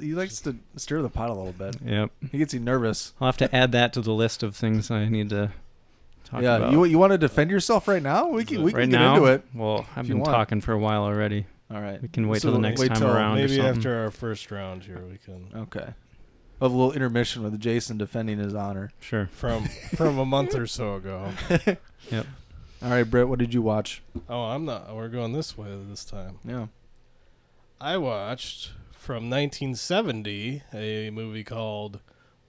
He 0.00 0.14
likes 0.14 0.40
to 0.42 0.54
stir 0.76 1.02
the 1.02 1.08
pot 1.08 1.28
a 1.28 1.34
little 1.34 1.52
bit. 1.52 1.76
Yep. 1.84 2.10
He 2.30 2.38
gets 2.38 2.54
you 2.54 2.60
nervous. 2.60 3.14
I'll 3.20 3.26
have 3.26 3.36
to 3.38 3.52
add 3.52 3.72
that 3.72 3.92
to 3.94 4.00
the 4.00 4.12
list 4.12 4.44
of 4.44 4.54
things 4.54 4.92
I 4.92 5.08
need 5.08 5.30
to 5.30 5.50
talk 6.24 6.42
yeah, 6.42 6.56
about. 6.56 6.70
you 6.72 6.84
you 6.84 6.98
want 6.98 7.12
to 7.12 7.18
defend 7.18 7.50
yourself 7.50 7.88
right 7.88 8.00
now? 8.00 8.28
We 8.28 8.44
can 8.44 8.62
we 8.62 8.72
right 8.72 8.82
can 8.82 8.90
get 8.90 8.98
now, 8.98 9.16
into 9.16 9.26
it. 9.26 9.42
Well, 9.52 9.86
I've 9.96 10.06
been 10.06 10.20
want. 10.20 10.30
talking 10.30 10.60
for 10.60 10.72
a 10.72 10.78
while 10.78 11.02
already. 11.02 11.46
All 11.68 11.80
right. 11.80 12.00
We 12.00 12.06
can 12.08 12.28
wait 12.28 12.42
So 12.42 12.48
till 12.48 12.54
the 12.54 12.60
next 12.60 12.80
wait 12.80 12.88
time 12.88 12.98
till 12.98 13.08
around. 13.08 13.38
or 13.38 13.40
Maybe 13.40 13.56
something. 13.56 13.76
after 13.76 13.98
our 14.04 14.10
first 14.12 14.50
round 14.50 14.84
here, 14.84 15.02
we 15.10 15.18
can 15.18 15.48
Okay. 15.62 15.94
We'll 16.60 16.70
a 16.70 16.74
little 16.74 16.92
intermission 16.92 17.42
with 17.42 17.58
Jason 17.60 17.98
defending 17.98 18.38
his 18.38 18.54
honor. 18.54 18.90
Sure. 19.00 19.28
from 19.32 19.64
from 19.96 20.18
a 20.18 20.26
month 20.26 20.54
or 20.54 20.66
so 20.66 20.96
ago. 20.96 21.30
Yep. 22.10 22.26
All 22.80 22.90
right, 22.90 23.02
Britt, 23.02 23.28
what 23.28 23.38
did 23.38 23.52
you 23.52 23.60
watch? 23.60 24.02
Oh, 24.30 24.44
I'm 24.44 24.64
not. 24.64 24.94
We're 24.94 25.08
going 25.08 25.32
this 25.32 25.58
way 25.58 25.68
this 25.90 26.04
time. 26.04 26.38
Yeah. 26.44 26.68
I 27.80 27.96
watched 27.98 28.70
from 28.92 29.28
1970 29.28 30.62
a 30.72 31.10
movie 31.10 31.44
called 31.44 32.00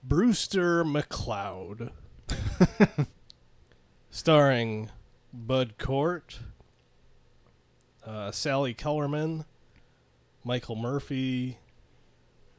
Brewster 0.04 0.86
McCloud, 0.86 1.92
starring 4.12 4.90
Bud 5.34 5.74
Cort, 5.78 6.40
uh, 8.06 8.32
Sally 8.32 8.74
Kellerman, 8.74 9.46
Michael 10.44 10.76
Murphy, 10.76 11.58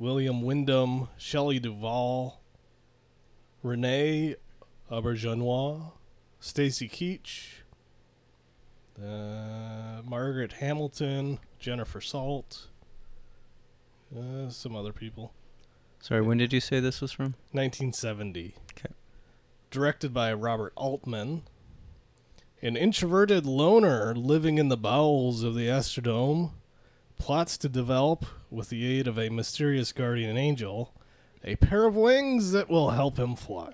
William 0.00 0.40
Windom, 0.40 1.09
Shelley 1.19 1.61
Duvall, 1.61 2.40
Renee 3.62 4.35
Auberjonois, 4.90 5.92
Stacy 6.40 6.88
Keach, 6.88 7.61
uh, 8.99 10.00
Margaret 10.02 10.54
Hamilton, 10.54 11.38
Jennifer 11.59 12.00
Salt, 12.00 12.69
uh, 14.16 14.49
some 14.49 14.75
other 14.75 14.95
people. 14.95 15.35
Sorry, 16.00 16.23
when 16.23 16.38
did 16.38 16.54
you 16.54 16.61
say 16.61 16.80
this 16.80 17.02
was 17.02 17.12
from? 17.12 17.35
1970. 17.52 18.54
Okay. 18.73 18.95
Directed 19.71 20.14
by 20.14 20.33
Robert 20.33 20.73
Altman. 20.76 21.42
An 22.62 22.75
introverted 22.75 23.45
loner 23.45 24.14
living 24.14 24.57
in 24.57 24.71
the 24.71 24.78
bowels 24.78 25.42
of 25.42 25.54
the 25.54 25.66
Astrodome 25.66 26.52
plots 27.20 27.56
to 27.58 27.68
develop, 27.68 28.24
with 28.50 28.70
the 28.70 28.84
aid 28.98 29.06
of 29.06 29.18
a 29.18 29.28
mysterious 29.28 29.92
guardian 29.92 30.36
angel, 30.36 30.94
a 31.44 31.54
pair 31.56 31.86
of 31.86 31.94
wings 31.94 32.50
that 32.52 32.68
will 32.68 32.90
help 32.90 33.18
him 33.18 33.36
fly. 33.36 33.72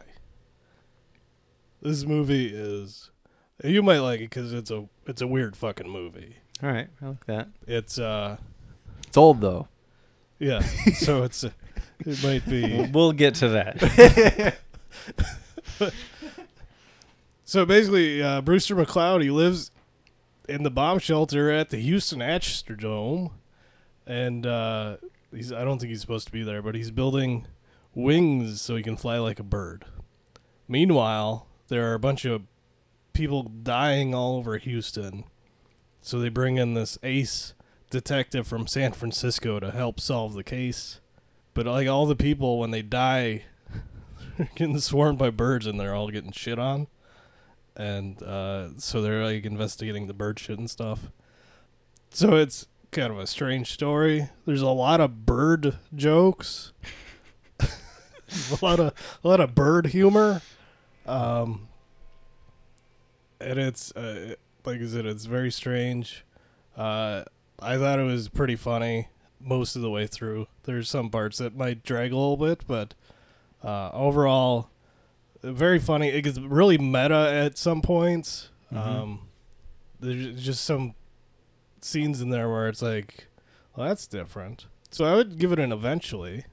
This 1.81 2.05
movie 2.05 2.49
is 2.53 3.11
You 3.65 3.83
might 3.83 3.99
like 4.01 4.21
it 4.21 4.31
because 4.31 4.53
it's 4.53 4.71
a 4.71 4.89
it's 5.07 5.23
a 5.23 5.27
weird 5.27 5.57
fucking 5.57 5.89
movie. 5.89 6.37
All 6.63 6.71
right, 6.71 6.89
I 7.01 7.07
like 7.07 7.27
that. 7.27 7.49
It's 7.67 7.99
uh, 7.99 8.37
It's 9.07 9.17
old 9.17 9.41
though. 9.41 9.69
yeah. 10.39 10.61
so 10.61 11.23
it's 11.25 11.45
uh, 11.45 11.51
it 12.01 12.23
might 12.23 12.45
be. 12.49 12.89
We'll 12.93 13.13
get 13.13 13.37
to 13.37 13.49
that. 13.51 14.57
So 17.49 17.65
basically, 17.65 18.21
uh, 18.21 18.41
Brewster 18.41 18.75
McCloud 18.75 19.23
he 19.23 19.31
lives 19.31 19.71
in 20.49 20.63
the 20.63 20.71
bomb 20.71 20.99
shelter 20.99 21.51
at 21.51 21.71
the 21.71 21.79
Houston 21.79 22.21
Astrodome, 22.21 23.33
and 24.07 24.47
uh, 24.47 24.97
he's 25.33 25.53
I 25.53 25.65
don't 25.65 25.79
think 25.79 25.91
he's 25.91 26.01
supposed 26.01 26.27
to 26.27 26.33
be 26.33 26.43
there, 26.43 26.63
but 26.63 26.75
he's 26.75 26.91
building 26.91 27.47
wings 27.95 28.61
so 28.61 28.77
he 28.77 28.83
can 28.83 28.97
fly 28.97 29.19
like 29.19 29.41
a 29.41 29.45
bird. 29.45 29.85
Meanwhile, 30.69 31.47
there 31.69 31.91
are 31.91 31.95
a 31.95 31.99
bunch 32.01 32.25
of 32.25 32.43
people 33.13 33.43
dying 33.45 34.15
all 34.15 34.37
over 34.37 34.59
Houston, 34.59 35.25
so 36.01 36.19
they 36.19 36.29
bring 36.29 36.57
in 36.57 36.75
this 36.75 36.99
ace 37.03 37.55
detective 37.91 38.47
from 38.47 38.67
San 38.67 38.93
Francisco 38.93 39.61
to 39.61 39.71
help 39.71 40.01
solve 40.01 40.35
the 40.35 40.45
case. 40.45 41.01
But 41.55 41.67
like 41.67 41.89
all 41.89 42.07
the 42.07 42.17
people, 42.17 42.59
when 42.59 42.71
they 42.71 42.83
die, 42.83 43.45
they're 44.37 44.51
getting 44.55 44.79
swarmed 44.79 45.19
by 45.19 45.31
birds, 45.31 45.67
and 45.67 45.81
they're 45.81 45.95
all 45.95 46.11
getting 46.11 46.33
shit 46.33 46.59
on 46.59 46.89
and 47.77 48.23
uh, 48.23 48.69
so 48.79 49.03
they're 49.03 49.25
like 49.25 49.45
investigating 49.45 50.07
the 50.07 50.15
bird 50.15 50.39
shit 50.39 50.59
and 50.59 50.71
stuff. 50.71 51.11
So 52.11 52.37
it's 52.37 52.67
kind 52.91 53.13
of 53.13 53.19
a 53.19 53.27
strange 53.27 53.73
story. 53.73 54.31
There's 54.47 54.63
a 54.63 54.69
lot 54.69 55.01
of 55.01 55.27
bird 55.27 55.77
jokes, 55.95 56.73
a 57.61 57.67
lot 58.63 58.81
of 58.81 58.95
a 59.23 59.29
lot 59.29 59.41
of 59.41 59.55
bird 59.55 59.89
humor, 59.89 60.43
um, 61.05 61.69
and 63.41 63.59
it's 63.59 63.93
uh, 63.93 64.35
like 64.65 64.81
I 64.81 64.87
said, 64.87 65.07
it's 65.07 65.27
very 65.27 65.51
strange. 65.51 66.25
Uh, 66.77 67.25
I 67.61 67.79
thought 67.79 67.99
it 67.99 68.05
was 68.05 68.29
pretty 68.29 68.57
funny 68.57 69.09
most 69.41 69.77
of 69.77 69.83
the 69.83 69.91
way 69.91 70.07
through. 70.07 70.47
There's 70.65 70.89
some 70.89 71.11
parts 71.11 71.39
that 71.39 71.57
might 71.57 71.83
drag 71.83 72.13
a 72.13 72.17
little 72.17 72.37
bit, 72.37 72.65
but 72.67 72.95
uh, 73.63 73.91
overall 73.93 74.71
very 75.53 75.79
funny. 75.79 76.09
It 76.09 76.23
gets 76.23 76.39
really 76.39 76.79
meta 76.79 77.31
at 77.45 77.59
some 77.59 77.83
points. 77.83 78.51
Mhm. 78.73 78.77
Um, 78.87 79.21
there's 80.01 80.43
just 80.43 80.65
some 80.65 80.95
scenes 81.81 82.21
in 82.21 82.31
there 82.31 82.49
where 82.51 82.69
it's 82.69 82.83
like, 82.83 83.29
well, 83.77 83.89
that's 83.89 84.07
different. 84.07 84.67
So 84.91 85.05
I 85.05 85.15
would 85.15 85.39
give 85.39 85.53
it 85.53 85.59
an 85.59 85.73
eventually. 85.73 86.45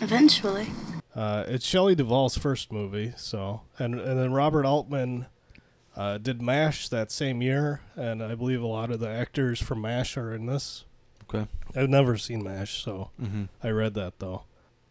Eventually. 0.00 0.66
Uh, 1.14 1.44
it's 1.48 1.64
Shelley 1.66 1.94
Duvall's 1.94 2.36
first 2.36 2.72
movie, 2.72 3.12
so 3.16 3.62
and 3.78 3.94
and 4.00 4.18
then 4.18 4.32
Robert 4.32 4.66
Altman 4.66 5.26
uh, 5.96 6.18
did 6.18 6.42
Mash 6.42 6.88
that 6.88 7.12
same 7.12 7.40
year, 7.40 7.80
and 7.94 8.22
I 8.22 8.34
believe 8.34 8.60
a 8.62 8.66
lot 8.66 8.90
of 8.90 8.98
the 9.00 9.08
actors 9.08 9.62
from 9.62 9.80
Mash 9.80 10.16
are 10.16 10.34
in 10.34 10.46
this. 10.46 10.84
Okay. 11.22 11.46
I've 11.76 11.88
never 11.88 12.16
seen 12.18 12.42
Mash, 12.42 12.82
so 12.82 13.10
Mhm. 13.22 13.48
I 13.62 13.68
read 13.70 13.94
that 13.94 14.18
though. 14.18 14.42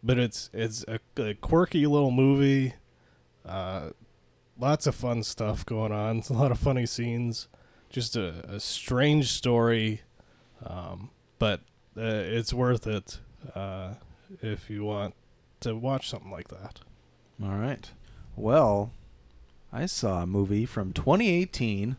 But 0.02 0.18
it's 0.18 0.50
it's 0.52 0.84
a, 0.88 0.98
a 1.22 1.34
quirky 1.34 1.86
little 1.86 2.10
movie. 2.10 2.74
Uh, 3.46 3.90
lots 4.58 4.86
of 4.86 4.94
fun 4.94 5.22
stuff 5.22 5.64
going 5.66 5.92
on. 5.92 6.18
It's 6.18 6.30
a 6.30 6.34
lot 6.34 6.50
of 6.50 6.58
funny 6.58 6.86
scenes. 6.86 7.48
Just 7.90 8.16
a, 8.16 8.44
a 8.48 8.58
strange 8.58 9.28
story, 9.30 10.02
um, 10.64 11.10
but 11.38 11.60
uh, 11.96 12.02
it's 12.02 12.52
worth 12.52 12.86
it 12.86 13.20
uh, 13.54 13.94
if 14.42 14.68
you 14.68 14.84
want 14.84 15.14
to 15.60 15.76
watch 15.76 16.08
something 16.08 16.30
like 16.30 16.48
that. 16.48 16.80
All 17.42 17.56
right. 17.56 17.88
Well, 18.36 18.90
I 19.72 19.86
saw 19.86 20.22
a 20.22 20.26
movie 20.26 20.66
from 20.66 20.92
2018 20.92 21.96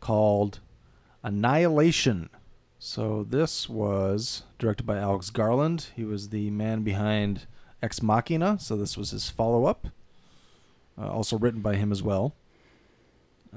called 0.00 0.60
Annihilation. 1.22 2.30
So 2.78 3.24
this 3.28 3.68
was 3.68 4.42
directed 4.58 4.84
by 4.84 4.98
Alex 4.98 5.30
Garland. 5.30 5.88
He 5.94 6.04
was 6.04 6.30
the 6.30 6.50
man 6.50 6.82
behind 6.82 7.46
Ex 7.82 8.02
Machina, 8.02 8.58
so 8.58 8.76
this 8.76 8.96
was 8.96 9.10
his 9.10 9.30
follow-up. 9.30 9.88
Uh, 10.98 11.08
also 11.08 11.38
written 11.38 11.60
by 11.60 11.76
him 11.76 11.90
as 11.90 12.02
well. 12.02 12.34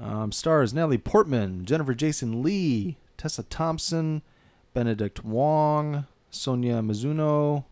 Um, 0.00 0.32
stars 0.32 0.74
Natalie 0.74 0.98
Portman, 0.98 1.64
Jennifer 1.64 1.94
Jason 1.94 2.42
Lee, 2.42 2.96
Tessa 3.16 3.42
Thompson, 3.44 4.22
Benedict 4.74 5.24
Wong, 5.24 6.06
Sonoya 6.30 6.84
Mizuno, 6.84 7.64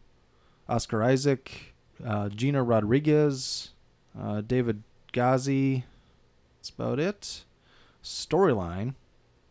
Oscar 0.69 1.03
Isaac, 1.03 1.75
uh, 2.05 2.29
Gina 2.31 2.63
Rodriguez, 2.63 3.71
uh, 4.19 4.41
David 4.41 4.83
Gyasi. 5.13 5.85
That's 6.59 6.71
about 6.71 6.99
it. 6.99 7.45
Storyline 8.03 8.95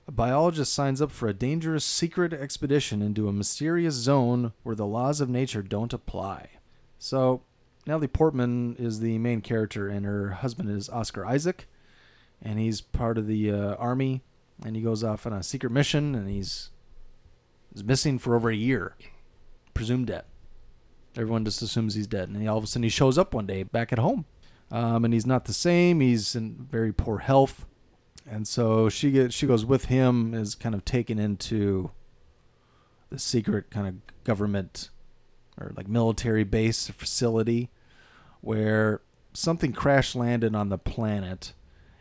A 0.08 0.12
biologist 0.12 0.74
signs 0.74 1.02
up 1.02 1.12
for 1.12 1.28
a 1.28 1.34
dangerous 1.34 1.86
secret 1.86 2.34
expedition 2.34 3.02
into 3.02 3.28
a 3.28 3.34
mysterious 3.34 3.96
zone 3.96 4.54
where 4.64 4.76
the 4.76 4.86
laws 4.86 5.22
of 5.22 5.30
nature 5.30 5.62
don't 5.62 5.94
apply. 5.94 6.50
So, 6.98 7.42
Natalie 7.86 8.08
Portman 8.08 8.76
is 8.78 9.00
the 9.00 9.18
main 9.18 9.42
character, 9.42 9.90
and 9.90 10.06
her 10.06 10.30
husband 10.32 10.70
is 10.70 10.90
Oscar 10.90 11.26
Isaac, 11.26 11.68
and 12.42 12.58
he's 12.58 12.82
part 12.82 13.18
of 13.18 13.28
the 13.28 13.52
uh, 13.52 13.76
army, 13.76 14.22
and 14.66 14.76
he 14.76 14.82
goes 14.82 15.04
off 15.04 15.26
on 15.26 15.34
a 15.34 15.44
secret 15.44 15.72
mission, 15.72 16.16
and 16.16 16.30
he's, 16.30 16.70
he's 17.74 17.84
missing 17.84 18.20
for 18.20 18.36
over 18.36 18.50
a 18.50 18.56
year, 18.56 18.96
presumed 19.74 20.08
dead. 20.08 20.24
Everyone 21.18 21.44
just 21.44 21.62
assumes 21.62 21.96
he's 21.96 22.08
dead, 22.08 22.30
and 22.30 22.42
he, 22.42 22.48
all 22.48 22.58
of 22.58 22.64
a 22.64 22.68
sudden 22.68 22.84
he 22.84 22.90
shows 22.90 23.18
up 23.18 23.34
one 23.34 23.46
day 23.46 23.64
back 23.64 23.92
at 23.92 24.00
home, 24.00 24.26
um, 24.72 25.04
and 25.04 25.14
he's 25.14 25.26
not 25.26 25.46
the 25.46 25.54
same. 25.54 26.00
He's 26.00 26.36
in 26.36 26.68
very 26.72 26.94
poor 26.94 27.20
health, 27.20 27.66
and 28.26 28.48
so 28.48 28.88
she 28.88 29.12
gets 29.12 29.36
she 29.36 29.46
goes 29.46 29.66
with 29.66 29.86
him, 29.86 30.34
is 30.34 30.56
kind 30.56 30.74
of 30.74 30.86
taken 30.86 31.20
into 31.20 31.92
the 33.10 33.20
secret 33.20 33.70
kind 33.70 33.88
of 33.88 34.24
government 34.24 34.90
or 35.60 35.72
like 35.76 35.88
military 35.88 36.44
base 36.44 36.88
facility 36.88 37.70
where 38.42 39.02
something 39.34 39.72
crash 39.74 40.16
landed 40.16 40.56
on 40.56 40.70
the 40.70 40.78
planet, 40.78 41.54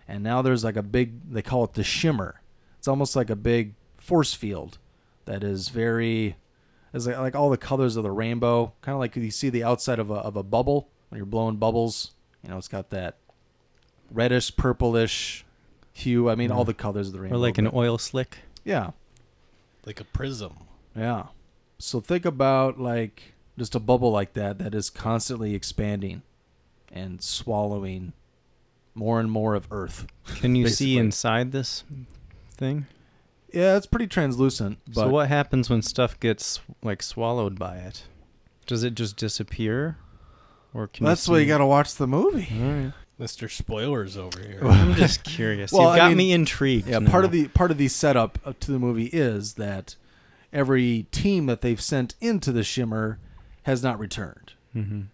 and 0.08 0.22
now 0.22 0.42
there's 0.42 0.64
like 0.64 0.76
a 0.76 0.82
big 0.82 1.30
they 1.32 1.42
call 1.42 1.64
it 1.64 1.74
the 1.74 1.84
shimmer. 1.84 2.40
It's 2.78 2.88
almost 2.88 3.14
like 3.16 3.30
a 3.30 3.36
big 3.36 3.74
force 3.96 4.34
field 4.34 4.78
that 5.26 5.44
is 5.44 5.68
very 5.68 6.36
is 6.92 7.06
like, 7.06 7.16
like 7.18 7.34
all 7.36 7.48
the 7.50 7.56
colors 7.56 7.96
of 7.96 8.02
the 8.02 8.10
rainbow, 8.10 8.72
kind 8.82 8.94
of 8.94 8.98
like 8.98 9.14
you 9.16 9.30
see 9.30 9.48
the 9.50 9.64
outside 9.64 9.98
of 9.98 10.10
a 10.10 10.14
of 10.14 10.36
a 10.36 10.42
bubble 10.42 10.88
when 11.08 11.16
you're 11.18 11.26
blowing 11.26 11.56
bubbles. 11.56 12.12
You 12.42 12.50
know, 12.50 12.58
it's 12.58 12.68
got 12.68 12.90
that 12.90 13.16
reddish, 14.10 14.54
purplish 14.56 15.44
hue. 15.92 16.28
I 16.28 16.34
mean, 16.34 16.50
all 16.50 16.64
the 16.64 16.74
colors 16.74 17.06
of 17.08 17.12
the 17.12 17.20
rainbow. 17.20 17.36
Or 17.36 17.38
like 17.38 17.58
an 17.58 17.66
but- 17.66 17.74
oil 17.74 17.98
slick. 17.98 18.38
Yeah, 18.64 18.90
Like 19.86 20.00
a 20.00 20.04
prism. 20.04 20.54
yeah. 20.96 21.26
So 21.78 22.00
think 22.00 22.24
about 22.24 22.78
like 22.80 23.34
just 23.62 23.76
a 23.76 23.78
bubble 23.78 24.10
like 24.10 24.32
that 24.32 24.58
that 24.58 24.74
is 24.74 24.90
constantly 24.90 25.54
expanding 25.54 26.20
and 26.92 27.22
swallowing 27.22 28.12
more 28.92 29.20
and 29.20 29.30
more 29.30 29.54
of 29.54 29.68
Earth. 29.70 30.08
Can 30.40 30.56
you 30.56 30.66
see 30.66 30.98
inside 30.98 31.52
this 31.52 31.84
thing? 32.50 32.86
Yeah, 33.52 33.76
it's 33.76 33.86
pretty 33.86 34.08
translucent. 34.08 34.78
But 34.88 35.02
so 35.02 35.08
what 35.10 35.28
happens 35.28 35.70
when 35.70 35.80
stuff 35.80 36.18
gets 36.18 36.58
like 36.82 37.04
swallowed 37.04 37.56
by 37.56 37.76
it? 37.76 38.02
Does 38.66 38.82
it 38.82 38.96
just 38.96 39.16
disappear? 39.16 39.96
Or 40.74 40.88
can 40.88 41.06
that's 41.06 41.28
you 41.28 41.34
why 41.34 41.38
you 41.38 41.46
got 41.46 41.58
to 41.58 41.66
watch 41.66 41.94
the 41.94 42.08
movie. 42.08 42.48
All 42.60 42.68
right. 42.68 42.92
Mr. 43.20 43.48
Spoilers 43.48 44.16
over 44.16 44.40
here. 44.40 44.58
I'm 44.64 44.94
just 44.94 45.22
curious. 45.22 45.70
Well, 45.70 45.82
You've 45.82 45.90
I 45.92 45.96
got 45.98 46.08
mean, 46.08 46.16
me 46.16 46.32
intrigued. 46.32 46.88
Yeah, 46.88 46.98
part 46.98 47.24
of 47.24 47.30
the 47.30 47.46
part 47.46 47.70
of 47.70 47.78
the 47.78 47.86
setup 47.86 48.40
uh, 48.44 48.54
to 48.58 48.72
the 48.72 48.80
movie 48.80 49.06
is 49.06 49.54
that 49.54 49.94
every 50.52 51.06
team 51.12 51.46
that 51.46 51.60
they've 51.60 51.80
sent 51.80 52.16
into 52.20 52.50
the 52.50 52.64
Shimmer 52.64 53.20
has 53.64 53.82
not 53.82 53.98
returned, 53.98 54.52
Mhm. 54.74 55.06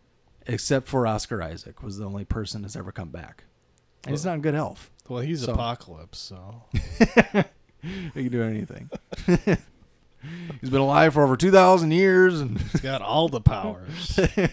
except 0.46 0.88
for 0.88 1.06
Oscar 1.06 1.42
Isaac 1.42 1.82
was 1.82 1.98
the 1.98 2.04
only 2.06 2.24
person 2.24 2.62
that's 2.62 2.76
ever 2.76 2.92
come 2.92 3.10
back, 3.10 3.44
and 4.04 4.12
he's 4.12 4.24
not 4.24 4.34
in 4.34 4.40
good 4.40 4.54
health. 4.54 4.90
Well, 5.08 5.20
he's 5.22 5.44
So- 5.44 5.52
Apocalypse, 5.54 6.18
so. 6.18 6.64
he 6.72 8.22
can 8.24 8.28
do 8.32 8.42
anything. 8.42 8.90
he's 10.60 10.70
been 10.70 10.80
alive 10.80 11.14
for 11.14 11.22
over 11.24 11.36
two 11.36 11.50
thousand 11.50 11.92
years, 11.92 12.40
and 12.40 12.58
He's 12.60 12.80
got 12.80 13.02
all 13.02 13.28
the 13.28 13.40
powers. 13.40 14.18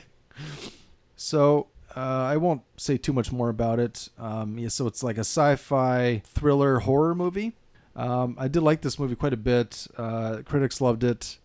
So 1.17 1.67
uh, 1.95 1.99
I 1.99 2.37
won't 2.37 2.61
say 2.77 2.97
too 2.97 3.13
much 3.13 3.31
more 3.31 3.49
about 3.49 3.79
it. 3.79 4.09
Um, 4.17 4.57
yeah, 4.59 4.67
so 4.67 4.85
it's 4.85 5.01
like 5.01 5.17
a 5.17 5.21
sci-fi 5.21 6.21
thriller 6.25 6.79
horror 6.79 7.15
movie. 7.15 7.53
Um, 7.95 8.35
I 8.37 8.47
did 8.49 8.61
like 8.61 8.81
this 8.81 8.99
movie 8.99 9.15
quite 9.15 9.33
a 9.33 9.37
bit. 9.37 9.87
Uh, 9.97 10.41
critics 10.45 10.81
loved 10.81 11.03
it. 11.03 11.37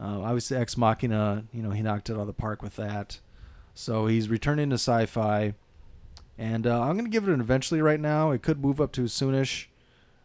Uh, 0.00 0.20
obviously, 0.22 0.56
Ex 0.56 0.76
Machina, 0.76 1.44
you 1.52 1.62
know, 1.62 1.70
he 1.70 1.82
knocked 1.82 2.08
it 2.08 2.14
out 2.14 2.20
of 2.20 2.26
the 2.26 2.32
park 2.32 2.62
with 2.62 2.76
that. 2.76 3.20
So 3.74 4.06
he's 4.06 4.28
returning 4.28 4.70
to 4.70 4.74
sci-fi, 4.74 5.54
and 6.36 6.66
uh, 6.66 6.82
I'm 6.82 6.96
gonna 6.96 7.08
give 7.08 7.28
it 7.28 7.32
an 7.32 7.40
eventually. 7.40 7.80
Right 7.80 8.00
now, 8.00 8.30
it 8.30 8.42
could 8.42 8.60
move 8.60 8.80
up 8.80 8.92
to 8.92 9.02
soonish. 9.02 9.66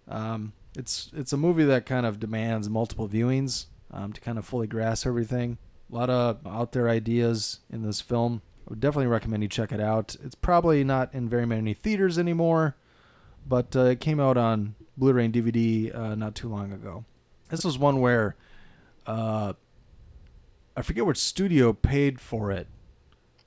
Um, 0.07 0.53
it's 0.75 1.11
it's 1.13 1.33
a 1.33 1.37
movie 1.37 1.63
that 1.65 1.85
kind 1.85 2.05
of 2.05 2.19
demands 2.19 2.69
multiple 2.69 3.07
viewings 3.07 3.67
um, 3.91 4.13
to 4.13 4.21
kind 4.21 4.37
of 4.37 4.45
fully 4.45 4.67
grasp 4.67 5.05
everything. 5.05 5.57
A 5.91 5.95
lot 5.95 6.09
of 6.09 6.45
out 6.47 6.71
there 6.71 6.89
ideas 6.89 7.59
in 7.71 7.83
this 7.83 8.01
film. 8.01 8.41
I 8.65 8.71
would 8.71 8.79
definitely 8.79 9.07
recommend 9.07 9.43
you 9.43 9.49
check 9.49 9.71
it 9.71 9.79
out. 9.81 10.15
It's 10.23 10.35
probably 10.35 10.83
not 10.83 11.13
in 11.13 11.29
very 11.29 11.45
many 11.45 11.73
theaters 11.73 12.17
anymore, 12.17 12.75
but 13.45 13.75
uh, 13.75 13.85
it 13.85 13.99
came 13.99 14.19
out 14.19 14.37
on 14.37 14.75
Blu-ray 14.97 15.25
and 15.25 15.33
DVD 15.33 15.93
uh, 15.93 16.15
not 16.15 16.33
too 16.33 16.47
long 16.47 16.71
ago. 16.71 17.03
This 17.49 17.65
was 17.65 17.77
one 17.77 17.99
where 17.99 18.35
uh, 19.05 19.53
I 20.75 20.81
forget 20.81 21.05
which 21.05 21.17
studio 21.17 21.73
paid 21.73 22.19
for 22.19 22.51
it, 22.51 22.67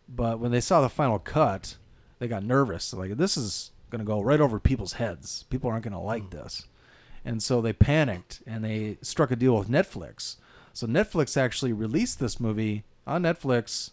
but 0.08 0.38
when 0.38 0.52
they 0.52 0.60
saw 0.60 0.80
the 0.80 0.88
final 0.88 1.18
cut, 1.18 1.76
they 2.18 2.28
got 2.28 2.44
nervous. 2.44 2.90
They're 2.90 3.00
like, 3.00 3.16
this 3.16 3.36
is 3.36 3.72
going 3.90 4.00
to 4.00 4.04
go 4.04 4.20
right 4.20 4.40
over 4.40 4.58
people's 4.58 4.94
heads. 4.94 5.44
People 5.50 5.70
aren't 5.70 5.84
going 5.84 5.92
to 5.92 5.98
like 5.98 6.30
this. 6.30 6.66
And 7.24 7.42
so 7.42 7.60
they 7.60 7.72
panicked 7.72 8.40
and 8.46 8.64
they 8.64 8.98
struck 9.02 9.30
a 9.30 9.36
deal 9.36 9.56
with 9.56 9.68
Netflix. 9.68 10.36
So 10.72 10.86
Netflix 10.86 11.36
actually 11.36 11.72
released 11.72 12.20
this 12.20 12.38
movie 12.38 12.84
on 13.06 13.22
Netflix 13.22 13.90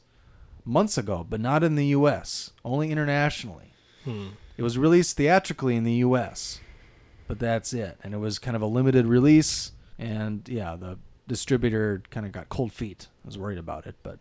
months 0.66 0.98
ago, 0.98 1.26
but 1.28 1.42
not 1.42 1.64
in 1.64 1.76
the 1.76 1.88
US, 1.88 2.52
only 2.64 2.92
internationally. 2.92 3.74
Hmm. 4.04 4.30
It 4.58 4.62
was 4.62 4.78
released 4.78 5.18
theatrically 5.18 5.76
in 5.76 5.84
the 5.84 5.94
US, 5.94 6.60
but 7.28 7.40
that's 7.40 7.74
it. 7.74 7.98
And 8.04 8.14
it 8.14 8.18
was 8.18 8.38
kind 8.38 8.56
of 8.56 8.62
a 8.62 8.68
limited 8.68 9.08
release. 9.08 9.72
And 9.98 10.48
yeah, 10.48 10.76
the 10.76 11.00
distributor 11.28 12.02
kind 12.10 12.26
of 12.26 12.32
got 12.32 12.50
cold 12.50 12.74
feet. 12.74 13.08
I 13.24 13.28
was 13.28 13.38
worried 13.38 13.58
about 13.58 13.86
it, 13.88 13.96
but 14.04 14.20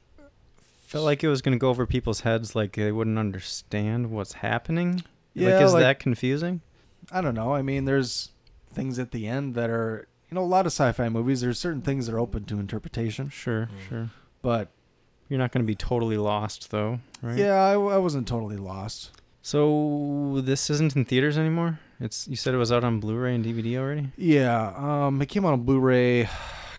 Felt 0.93 1.07
like 1.07 1.25
it 1.25 1.29
was 1.29 1.41
going 1.41 1.55
to 1.55 1.59
go 1.59 1.71
over 1.71 1.87
people's 1.87 2.21
heads, 2.21 2.55
like 2.55 2.77
they 2.77 2.93
wouldn't 2.93 3.19
understand 3.19 4.11
what's 4.11 4.35
happening. 4.35 5.03
Yeah, 5.33 5.55
like, 5.55 5.65
is 5.65 5.73
like- 5.73 5.83
that 5.83 5.99
confusing? 6.01 6.61
I 7.11 7.23
don't 7.23 7.35
know. 7.35 7.55
I 7.55 7.62
mean, 7.62 7.87
there's 7.87 8.29
things 8.75 8.99
at 8.99 9.11
the 9.11 9.27
end 9.27 9.55
that 9.55 9.71
are, 9.71 10.07
you 10.31 10.35
know, 10.35 10.43
a 10.43 10.45
lot 10.45 10.67
of 10.67 10.73
sci-fi 10.73 11.09
movies. 11.09 11.41
There's 11.41 11.59
certain 11.59 11.81
things 11.81 12.05
that 12.07 12.15
are 12.15 12.19
open 12.21 12.45
to 12.45 12.61
interpretation. 12.61 13.31
Sure, 13.31 13.71
sure. 13.88 14.11
But 14.43 14.69
You're 15.31 15.38
not 15.38 15.51
going 15.51 15.65
to 15.65 15.67
be 15.67 15.75
totally 15.75 16.19
lost, 16.19 16.71
though, 16.71 17.01
right? 17.23 17.38
yeah, 17.38 17.55
I, 17.55 17.73
I 17.73 17.97
wasn't 17.97 18.29
totally 18.29 18.59
lost. 18.59 19.12
So 19.41 20.43
this 20.45 20.69
isn't 20.69 20.95
in 20.95 21.07
theaters 21.07 21.38
anymore. 21.38 21.81
It's 22.01 22.29
you 22.29 22.37
said 22.37 22.53
it 22.53 22.59
was 22.59 22.71
out 22.71 22.85
on 22.85 23.01
Blu-ray 23.01 23.35
and 23.35 23.43
DVD 23.45 23.79
already. 23.79 24.11
Yeah, 24.19 24.75
um, 24.77 25.23
it 25.23 25.31
came 25.31 25.47
out 25.47 25.55
on 25.55 25.62
Blu-ray 25.62 26.21
a 26.23 26.29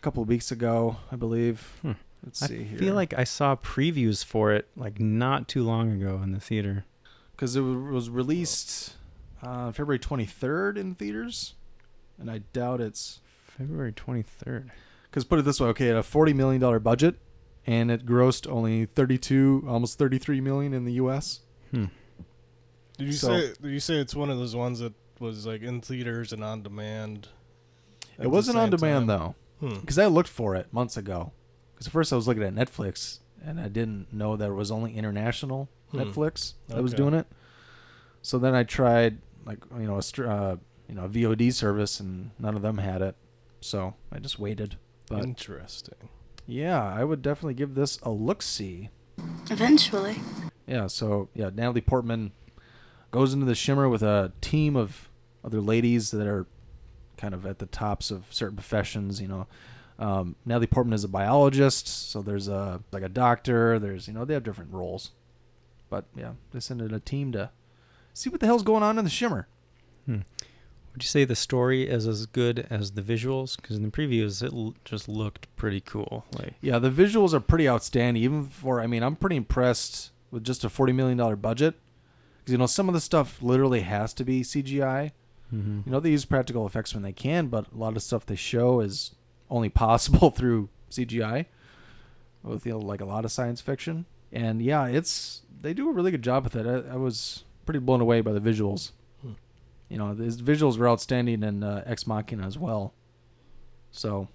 couple 0.03 0.21
of 0.21 0.29
weeks 0.29 0.51
ago, 0.51 0.97
I 1.11 1.15
believe. 1.15 1.71
Hmm. 1.81 1.93
Let's 2.23 2.43
I 2.43 2.47
see 2.47 2.63
here. 2.63 2.77
I 2.77 2.79
feel 2.79 2.93
like 2.95 3.13
I 3.13 3.23
saw 3.23 3.55
previews 3.55 4.23
for 4.23 4.51
it 4.53 4.67
like 4.75 4.99
not 4.99 5.47
too 5.47 5.63
long 5.63 5.91
ago 5.91 6.21
in 6.23 6.31
the 6.31 6.39
theater. 6.39 6.85
because 7.31 7.55
it 7.55 7.61
was 7.61 8.09
released 8.09 8.93
uh, 9.41 9.71
February 9.71 9.99
23rd 9.99 10.77
in 10.77 10.95
theaters, 10.95 11.55
and 12.17 12.29
I 12.31 12.39
doubt 12.53 12.79
it's 12.79 13.19
February 13.57 13.91
23rd. 13.91 14.69
because 15.09 15.25
put 15.25 15.39
it 15.39 15.41
this 15.45 15.59
way, 15.59 15.67
okay, 15.69 15.85
it 15.85 15.89
had 15.89 15.97
a 15.97 16.03
40 16.03 16.33
million 16.33 16.61
dollar 16.61 16.79
budget, 16.79 17.15
and 17.67 17.91
it 17.91 18.05
grossed 18.05 18.49
only 18.49 18.85
32, 18.85 19.65
almost 19.67 19.97
33 19.97 20.39
million 20.41 20.73
in 20.73 20.85
the 20.85 20.93
U.S. 20.93 21.41
Hmm. 21.71 21.85
Did 22.97 23.07
you 23.07 23.13
So- 23.13 23.27
say? 23.37 23.53
Did 23.61 23.71
you 23.71 23.79
say 23.79 23.95
it's 23.95 24.15
one 24.15 24.29
of 24.29 24.37
those 24.37 24.55
ones 24.55 24.79
that 24.79 24.93
was 25.19 25.45
like 25.45 25.61
in 25.61 25.81
theaters 25.81 26.31
and 26.31 26.43
on 26.43 26.61
demand? 26.63 27.27
It 28.19 28.27
wasn't 28.27 28.57
on 28.57 28.69
demand 28.69 29.07
time? 29.09 29.17
though. 29.19 29.35
Because 29.81 29.97
I 29.99 30.05
looked 30.07 30.29
for 30.29 30.55
it 30.55 30.71
months 30.73 30.97
ago. 30.97 31.31
Because 31.73 31.87
at 31.87 31.93
first 31.93 32.13
I 32.13 32.15
was 32.15 32.27
looking 32.27 32.43
at 32.43 32.53
Netflix, 32.55 33.19
and 33.43 33.59
I 33.59 33.67
didn't 33.67 34.11
know 34.13 34.35
that 34.35 34.49
it 34.49 34.53
was 34.53 34.71
only 34.71 34.95
international 34.95 35.69
Hmm. 35.91 35.99
Netflix 35.99 36.53
that 36.69 36.81
was 36.81 36.93
Okay. 36.93 37.01
doing 37.03 37.13
it. 37.13 37.27
So 38.21 38.39
then 38.39 38.55
I 38.55 38.63
tried 38.63 39.19
like 39.45 39.59
you 39.77 39.85
know 39.85 39.97
a 39.97 40.01
str- 40.01 40.27
uh, 40.27 40.55
you 40.87 40.95
know 40.95 41.05
a 41.05 41.09
VOD 41.09 41.51
service, 41.53 41.99
and 41.99 42.31
none 42.39 42.55
of 42.55 42.61
them 42.61 42.77
had 42.77 43.01
it. 43.01 43.15
So 43.61 43.93
I 44.11 44.19
just 44.19 44.39
waited. 44.39 44.77
But 45.09 45.23
Interesting. 45.23 46.09
yeah, 46.47 46.81
I 46.83 47.03
would 47.03 47.21
definitely 47.21 47.53
give 47.55 47.75
this 47.75 47.99
a 48.03 48.09
look. 48.11 48.41
See. 48.41 48.89
Eventually. 49.51 50.15
Yeah, 50.65 50.87
so 50.87 51.29
yeah, 51.33 51.49
Natalie 51.53 51.81
Portman 51.81 52.31
goes 53.11 53.33
into 53.33 53.45
the 53.45 53.53
shimmer 53.55 53.87
with 53.89 54.01
a 54.01 54.31
team 54.41 54.75
of 54.75 55.09
other 55.43 55.61
ladies 55.61 56.11
that 56.11 56.25
are 56.25 56.47
kind 57.17 57.33
of 57.33 57.45
at 57.45 57.59
the 57.59 57.65
tops 57.65 58.11
of 58.11 58.25
certain 58.29 58.55
professions. 58.55 59.21
You 59.21 59.27
know, 59.27 59.47
um, 59.99 60.35
Natalie 60.45 60.67
Portman 60.67 60.93
is 60.93 61.03
a 61.03 61.07
biologist, 61.09 61.87
so 61.87 62.21
there's 62.21 62.47
a 62.47 62.81
like 62.91 63.03
a 63.03 63.09
doctor. 63.09 63.79
There's 63.79 64.07
you 64.07 64.13
know 64.13 64.25
they 64.25 64.33
have 64.33 64.43
different 64.43 64.71
roles, 64.73 65.11
but 65.89 66.05
yeah, 66.15 66.33
they 66.51 66.59
send 66.59 66.81
in 66.81 66.93
a 66.93 66.99
team 66.99 67.31
to 67.33 67.49
see 68.13 68.29
what 68.29 68.39
the 68.39 68.45
hell's 68.45 68.63
going 68.63 68.83
on 68.83 68.97
in 68.97 69.03
the 69.03 69.09
shimmer. 69.09 69.47
Would 70.07 71.01
you 71.03 71.07
say 71.07 71.25
the 71.25 71.35
story 71.35 71.87
is 71.89 72.05
as 72.07 72.27
good 72.27 72.67
as 72.69 72.91
the 72.91 73.01
visuals? 73.01 73.55
Because 73.55 73.77
in 73.77 73.81
the 73.83 73.89
previews, 73.89 74.43
it 74.43 74.53
l- 74.53 74.75
just 74.85 75.09
looked 75.09 75.47
pretty 75.55 75.81
cool. 75.81 76.23
Like, 76.37 76.53
Yeah, 76.61 76.77
the 76.77 76.91
visuals 76.91 77.33
are 77.33 77.39
pretty 77.39 77.67
outstanding. 77.67 78.21
Even 78.21 78.45
for, 78.45 78.79
I 78.79 78.85
mean, 78.85 79.01
I'm 79.01 79.15
pretty 79.15 79.35
impressed 79.37 80.11
with 80.29 80.43
just 80.43 80.63
a 80.63 80.69
forty 80.69 80.93
million 80.93 81.17
dollar 81.17 81.35
budget. 81.35 81.75
Because 82.39 82.51
you 82.51 82.57
know, 82.59 82.67
some 82.67 82.87
of 82.89 82.93
the 82.93 83.01
stuff 83.01 83.41
literally 83.41 83.81
has 83.81 84.13
to 84.15 84.23
be 84.23 84.41
CGI. 84.41 85.11
Mhm. 85.53 85.85
You 85.85 85.91
know, 85.91 85.99
they 85.99 86.09
use 86.11 86.25
practical 86.25 86.65
effects 86.65 86.93
when 86.93 87.03
they 87.03 87.11
can, 87.13 87.47
but 87.47 87.67
a 87.71 87.77
lot 87.77 87.95
of 87.95 88.01
stuff 88.03 88.25
they 88.25 88.35
show 88.35 88.79
is 88.79 89.15
only 89.49 89.69
possible 89.85 90.31
through 90.31 90.69
CGI. 90.89 91.45
With 92.41 92.65
you 92.65 92.73
know, 92.73 92.79
like 92.79 92.99
a 92.99 93.05
lot 93.05 93.23
of 93.23 93.31
science 93.31 93.61
fiction, 93.61 94.05
and 94.31 94.61
yeah, 94.61 94.87
it's 94.87 95.43
they 95.61 95.73
do 95.73 95.89
a 95.89 95.93
really 95.93 96.11
good 96.11 96.21
job 96.23 96.43
with 96.43 96.55
it. 96.57 96.65
I, 96.67 96.93
I 96.93 96.97
was 96.97 97.45
pretty 97.65 97.79
blown 97.79 98.01
away 98.01 98.19
by 98.19 98.33
the 98.33 98.41
visuals. 98.41 98.91
Hmm. 99.21 99.31
You 99.87 99.97
know, 99.97 100.13
the 100.13 100.25
visuals 100.25 100.77
were 100.77 100.89
outstanding 100.89 101.41
in 101.41 101.63
uh, 101.63 101.83
Ex 101.85 102.05
Machina 102.05 102.45
as 102.45 102.57
well. 102.57 102.93
So, 103.91 104.27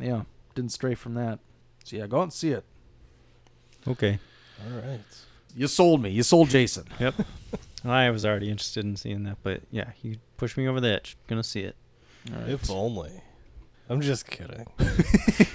yeah, 0.00 0.22
didn't 0.56 0.72
stray 0.72 0.96
from 0.96 1.14
that. 1.14 1.38
So 1.84 1.96
yeah, 1.96 2.06
go 2.08 2.18
out 2.18 2.22
and 2.24 2.32
see 2.32 2.50
it. 2.50 2.64
okay. 3.86 4.18
All 4.64 4.80
right. 4.80 5.00
You 5.54 5.68
sold 5.68 6.02
me. 6.02 6.10
You 6.10 6.22
sold 6.24 6.48
Jason. 6.48 6.86
Yep. 6.98 7.14
I 7.84 8.10
was 8.10 8.24
already 8.24 8.50
interested 8.50 8.84
in 8.84 8.96
seeing 8.96 9.24
that, 9.24 9.36
but 9.42 9.60
yeah, 9.70 9.90
you 10.02 10.16
pushed 10.42 10.56
me 10.56 10.66
over 10.66 10.80
the 10.80 10.88
edge. 10.88 11.16
Gonna 11.28 11.44
see 11.44 11.60
it. 11.60 11.76
If 12.48 12.68
only. 12.68 13.12
I'm 13.88 14.00
just 14.00 14.26
kidding. 14.26 14.66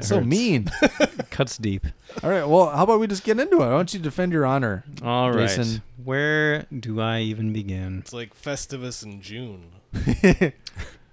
So 0.00 0.16
hurts. 0.16 0.26
mean. 0.26 0.64
Cuts 1.30 1.58
deep. 1.58 1.86
All 2.24 2.30
right. 2.30 2.48
Well, 2.48 2.70
how 2.70 2.82
about 2.84 2.98
we 2.98 3.06
just 3.06 3.22
get 3.22 3.38
into 3.38 3.56
it? 3.56 3.66
Why 3.66 3.70
don't 3.70 3.92
you 3.92 4.00
defend 4.00 4.32
your 4.32 4.46
honor? 4.46 4.82
All 5.02 5.30
right. 5.30 5.48
Jason? 5.48 5.82
Where 6.02 6.64
do 6.76 7.00
I 7.00 7.20
even 7.20 7.52
begin? 7.52 7.98
It's 7.98 8.14
like 8.14 8.34
Festivus 8.34 9.04
in 9.04 9.20
June. 9.20 9.66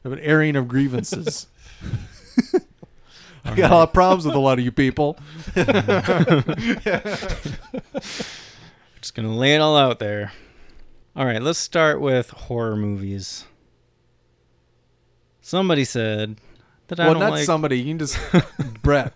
of 0.04 0.12
an 0.14 0.20
airing 0.20 0.56
of 0.56 0.68
grievances. 0.70 1.48
I 3.46 3.56
got 3.56 3.72
a 3.72 3.76
lot 3.76 3.90
of 3.90 3.94
problems 3.94 4.26
with 4.26 4.36
a 4.36 4.40
lot 4.40 4.58
of 4.58 4.66
you 4.66 4.72
people. 4.72 5.18
Just 9.02 9.16
gonna 9.16 9.36
lay 9.36 9.54
it 9.54 9.60
all 9.60 9.78
out 9.78 10.00
there. 10.00 10.32
All 11.16 11.26
right, 11.26 11.42
let's 11.42 11.60
start 11.60 12.02
with 12.02 12.30
horror 12.32 12.76
movies. 12.76 13.46
Somebody 15.42 15.86
said 15.86 16.40
that 16.88 17.00
I 17.00 17.06
don't 17.06 17.20
not 17.20 17.32
like. 17.34 17.46
somebody. 17.46 17.80
You 17.80 17.92
can 17.92 18.00
just 18.00 18.18
Brett. 18.82 19.14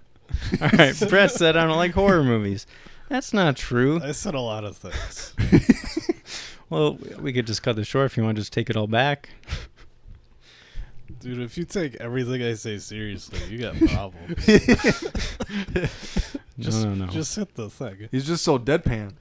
All 0.62 0.70
right, 0.74 0.96
Brett 1.10 1.32
said 1.32 1.58
I 1.58 1.66
don't 1.66 1.78
like 1.78 1.92
horror 1.92 2.24
movies. 2.24 2.68
That's 3.10 3.34
not 3.34 3.56
true. 3.56 4.02
I 4.04 4.12
said 4.12 4.36
a 4.36 4.40
lot 4.42 4.64
of 4.64 4.78
things. 4.78 5.34
Well, 6.70 6.98
we 7.20 7.32
could 7.32 7.48
just 7.48 7.64
cut 7.64 7.78
this 7.78 7.88
short 7.88 8.08
if 8.08 8.18
you 8.18 8.24
want 8.24 8.36
to 8.36 8.42
just 8.42 8.52
take 8.52 8.70
it 8.70 8.76
all 8.76 8.88
back. 8.88 9.30
Dude, 11.22 11.40
if 11.40 11.58
you 11.58 11.64
take 11.64 11.96
everything 11.96 12.44
I 12.44 12.56
say 12.56 12.78
seriously, 12.78 13.40
you 13.50 13.60
got 13.60 13.76
problems. 13.90 14.46
just, 16.60 16.84
no, 16.84 16.94
no, 16.94 17.06
no. 17.06 17.08
Just 17.08 17.36
hit 17.38 17.56
the 17.56 17.70
thing. 17.70 18.10
He's 18.12 18.28
just 18.28 18.44
so 18.44 18.60
deadpan. 18.60 19.14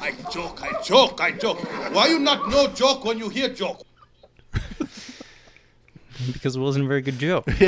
I 0.00 0.12
joke, 0.32 0.62
I 0.62 0.82
joke, 0.82 1.20
I 1.20 1.32
joke. 1.32 1.58
Why 1.92 2.08
you 2.08 2.18
not 2.18 2.48
know 2.48 2.66
joke 2.68 3.04
when 3.04 3.18
you 3.18 3.28
hear 3.28 3.48
joke? 3.48 3.82
because 6.32 6.56
it 6.56 6.60
wasn't 6.60 6.84
a 6.84 6.88
very 6.88 7.02
good 7.02 7.18
joke. 7.18 7.46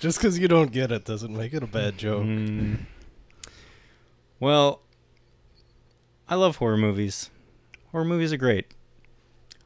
Just 0.00 0.18
because 0.18 0.38
you 0.38 0.48
don't 0.48 0.72
get 0.72 0.90
it 0.90 1.04
doesn't 1.04 1.36
make 1.36 1.52
it 1.52 1.62
a 1.62 1.66
bad 1.66 1.98
joke. 1.98 2.24
Mm. 2.24 2.78
Well, 4.38 4.80
I 6.28 6.36
love 6.36 6.56
horror 6.56 6.78
movies. 6.78 7.28
Horror 7.92 8.06
movies 8.06 8.32
are 8.32 8.38
great. 8.38 8.72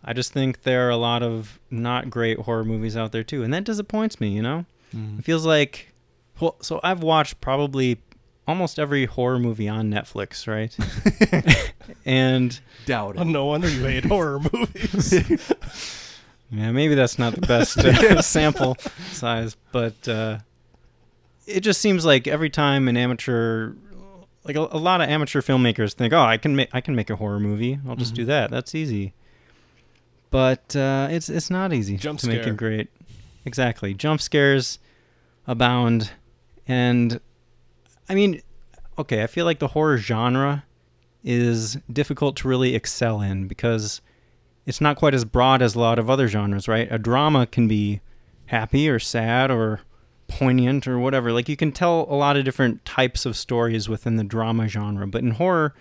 I 0.03 0.12
just 0.12 0.33
think 0.33 0.62
there 0.62 0.87
are 0.87 0.90
a 0.90 0.97
lot 0.97 1.23
of 1.23 1.61
not 1.70 2.11
great 2.11 2.40
horror 2.40 2.64
movies 2.64 2.97
out 2.97 3.12
there 3.12 3.23
too, 3.23 3.42
and 3.44 3.55
that 3.55 3.62
disappoints 3.64 4.20
me. 4.20 4.31
You 4.31 4.42
know, 4.42 4.66
Mhm. 4.94 5.20
it 5.20 5.25
feels 5.25 5.47
like 5.47 5.92
well, 6.40 6.57
so 6.61 6.81
I've 6.83 7.03
watched 7.03 7.40
probably 7.40 8.01
almost 8.47 8.79
every 8.79 9.07
horror 9.07 9.39
movie 9.39 9.69
on 9.69 9.91
Netflix, 9.91 10.47
right? 10.47 10.77
and 12.07 12.59
Doubt 12.87 13.17
it. 13.17 13.25
no 13.25 13.47
wonder 13.47 13.69
you 13.69 13.85
hate 13.85 14.05
horror 14.05 14.41
movies. 14.53 15.13
yeah, 16.51 16.71
maybe 16.73 16.95
that's 16.95 17.19
not 17.19 17.35
the 17.35 17.41
best 17.47 17.79
uh, 17.79 18.21
sample 18.23 18.77
size, 19.13 19.57
but 19.73 20.07
uh, 20.09 20.39
it 21.47 21.61
just 21.61 21.81
seems 21.81 22.05
like 22.05 22.27
every 22.27 22.51
time 22.51 22.89
an 22.89 22.97
amateur, 22.97 23.73
like 24.45 24.57
a, 24.57 24.61
a 24.61 24.79
lot 24.79 25.01
of 25.01 25.09
amateur 25.09 25.41
filmmakers 25.41 25.95
think, 25.95 26.13
"Oh, 26.13 26.21
I 26.23 26.37
can 26.37 26.55
make 26.57 26.69
I 26.73 26.81
can 26.81 26.95
make 26.95 27.11
a 27.11 27.17
horror 27.17 27.41
movie. 27.41 27.79
I'll 27.89 27.97
just 27.97 28.13
Mm-hmm. 28.13 28.23
do 28.23 28.25
that. 28.27 28.51
That's 28.51 28.75
easy." 28.75 29.15
But 30.31 30.75
uh, 30.75 31.09
it's 31.11 31.29
it's 31.29 31.49
not 31.51 31.73
easy 31.73 31.97
Jump 31.97 32.19
to 32.21 32.27
make 32.29 32.47
it 32.47 32.57
great. 32.57 32.89
Exactly, 33.45 33.95
jump 33.95 34.21
scares 34.21 34.79
abound, 35.47 36.11
and 36.67 37.21
I 38.09 38.14
mean, 38.14 38.40
okay, 38.99 39.23
I 39.23 39.27
feel 39.27 39.45
like 39.45 39.59
the 39.59 39.69
horror 39.69 39.97
genre 39.97 40.64
is 41.23 41.79
difficult 41.90 42.37
to 42.37 42.49
really 42.49 42.75
excel 42.75 43.21
in 43.21 43.49
because 43.49 44.01
it's 44.67 44.81
not 44.81 44.97
quite 44.97 45.14
as 45.14 45.25
broad 45.25 45.62
as 45.62 45.75
a 45.75 45.81
lot 45.81 45.99
of 45.99 46.11
other 46.11 46.29
genres, 46.29 46.69
right? 46.69 46.88
A 46.90 46.99
drama 46.99 47.47
can 47.47 47.67
be 47.67 48.01
happy 48.47 48.88
or 48.88 48.99
sad 48.99 49.51
or 49.51 49.81
poignant 50.29 50.87
or 50.87 50.99
whatever. 50.99 51.33
Like 51.33 51.49
you 51.49 51.57
can 51.57 51.73
tell 51.73 52.07
a 52.09 52.14
lot 52.14 52.37
of 52.37 52.45
different 52.45 52.85
types 52.85 53.27
of 53.27 53.37
stories 53.37 53.88
within 53.88 54.17
the 54.17 54.25
drama 54.25 54.69
genre, 54.69 55.07
but 55.07 55.23
in 55.23 55.33
horror, 55.33 55.75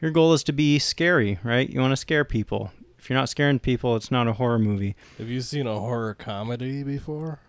your 0.00 0.10
goal 0.10 0.32
is 0.32 0.44
to 0.44 0.52
be 0.52 0.78
scary, 0.78 1.38
right? 1.42 1.68
You 1.68 1.80
want 1.80 1.92
to 1.92 1.96
scare 1.96 2.24
people. 2.24 2.72
If 2.98 3.08
you're 3.08 3.18
not 3.18 3.28
scaring 3.28 3.58
people, 3.58 3.96
it's 3.96 4.10
not 4.10 4.26
a 4.28 4.32
horror 4.32 4.58
movie. 4.58 4.96
Have 5.18 5.28
you 5.28 5.40
seen 5.40 5.66
a 5.66 5.78
horror 5.78 6.14
comedy 6.14 6.82
before? 6.82 7.40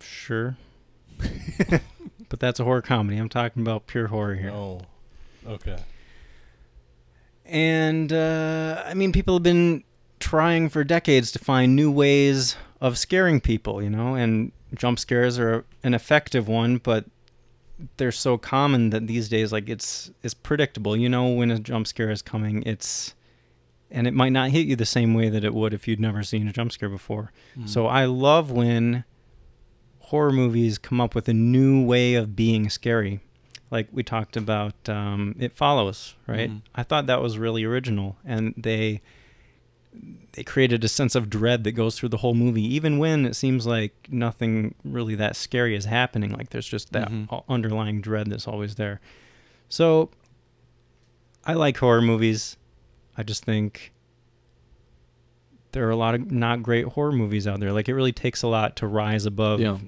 Sure. 0.00 0.56
but 2.28 2.40
that's 2.40 2.60
a 2.60 2.64
horror 2.64 2.82
comedy. 2.82 3.16
I'm 3.18 3.28
talking 3.28 3.62
about 3.62 3.86
pure 3.86 4.08
horror 4.08 4.34
here. 4.34 4.50
Oh, 4.50 4.82
okay. 5.46 5.78
And 7.44 8.12
uh, 8.12 8.82
I 8.86 8.94
mean, 8.94 9.12
people 9.12 9.34
have 9.34 9.42
been 9.42 9.84
trying 10.18 10.68
for 10.68 10.82
decades 10.84 11.30
to 11.32 11.38
find 11.38 11.76
new 11.76 11.90
ways 11.90 12.56
of 12.80 12.98
scaring 12.98 13.40
people, 13.40 13.82
you 13.82 13.90
know, 13.90 14.14
and 14.14 14.52
jump 14.74 14.98
scares 14.98 15.38
are 15.38 15.64
an 15.84 15.94
effective 15.94 16.48
one, 16.48 16.78
but 16.78 17.04
they're 17.98 18.12
so 18.12 18.36
common 18.38 18.90
that 18.90 19.06
these 19.06 19.28
days, 19.28 19.52
like 19.52 19.68
it's 19.68 20.10
it's 20.22 20.34
predictable. 20.34 20.96
You 20.96 21.08
know 21.08 21.28
when 21.28 21.50
a 21.50 21.58
jump 21.58 21.86
scare 21.86 22.10
is 22.10 22.22
coming. 22.22 22.62
It's 22.64 23.14
and 23.90 24.06
it 24.06 24.14
might 24.14 24.32
not 24.32 24.50
hit 24.50 24.66
you 24.66 24.74
the 24.74 24.86
same 24.86 25.14
way 25.14 25.28
that 25.28 25.44
it 25.44 25.54
would 25.54 25.72
if 25.72 25.86
you'd 25.86 26.00
never 26.00 26.22
seen 26.24 26.48
a 26.48 26.52
jump 26.52 26.72
scare 26.72 26.88
before. 26.88 27.32
Mhm. 27.56 27.68
So 27.68 27.86
I 27.86 28.06
love 28.06 28.50
when 28.50 29.04
horror 30.10 30.32
movies 30.32 30.78
come 30.78 31.00
up 31.00 31.14
with 31.14 31.28
a 31.28 31.34
new 31.34 31.84
way 31.84 32.14
of 32.14 32.34
being 32.36 32.68
scary. 32.70 33.20
Like 33.70 33.88
we 33.92 34.02
talked 34.04 34.36
about 34.36 34.88
um, 34.88 35.34
It 35.38 35.52
Follows, 35.52 36.14
right? 36.26 36.50
Mhm. 36.50 36.62
I 36.74 36.82
thought 36.84 37.06
that 37.06 37.20
was 37.20 37.38
really 37.38 37.64
original, 37.64 38.16
and 38.24 38.54
they 38.56 39.00
they 40.32 40.44
created 40.44 40.84
a 40.84 40.88
sense 40.88 41.14
of 41.14 41.30
dread 41.30 41.64
that 41.64 41.72
goes 41.72 41.98
through 41.98 42.10
the 42.10 42.18
whole 42.18 42.34
movie, 42.34 42.62
even 42.74 42.98
when 42.98 43.24
it 43.24 43.34
seems 43.34 43.66
like 43.66 43.94
nothing 44.10 44.74
really 44.84 45.14
that 45.14 45.34
scary 45.34 45.74
is 45.74 45.86
happening. 45.86 46.30
Like 46.32 46.50
there's 46.50 46.68
just 46.68 46.92
that 46.92 47.08
Mhm. 47.10 47.42
underlying 47.48 48.02
dread 48.02 48.30
that's 48.30 48.46
always 48.46 48.74
there. 48.74 49.00
So 49.70 50.10
I 51.44 51.54
like 51.54 51.78
horror 51.78 52.02
movies. 52.02 52.56
I 53.16 53.22
just 53.22 53.44
think 53.44 53.92
there 55.72 55.86
are 55.86 55.90
a 55.90 55.96
lot 55.96 56.14
of 56.14 56.30
not 56.30 56.62
great 56.62 56.86
horror 56.86 57.12
movies 57.12 57.46
out 57.46 57.60
there. 57.60 57.72
Like 57.72 57.88
it 57.88 57.94
really 57.94 58.12
takes 58.12 58.42
a 58.42 58.48
lot 58.48 58.76
to 58.76 58.86
rise 58.86 59.26
above, 59.26 59.60
Yeah. 59.60 59.78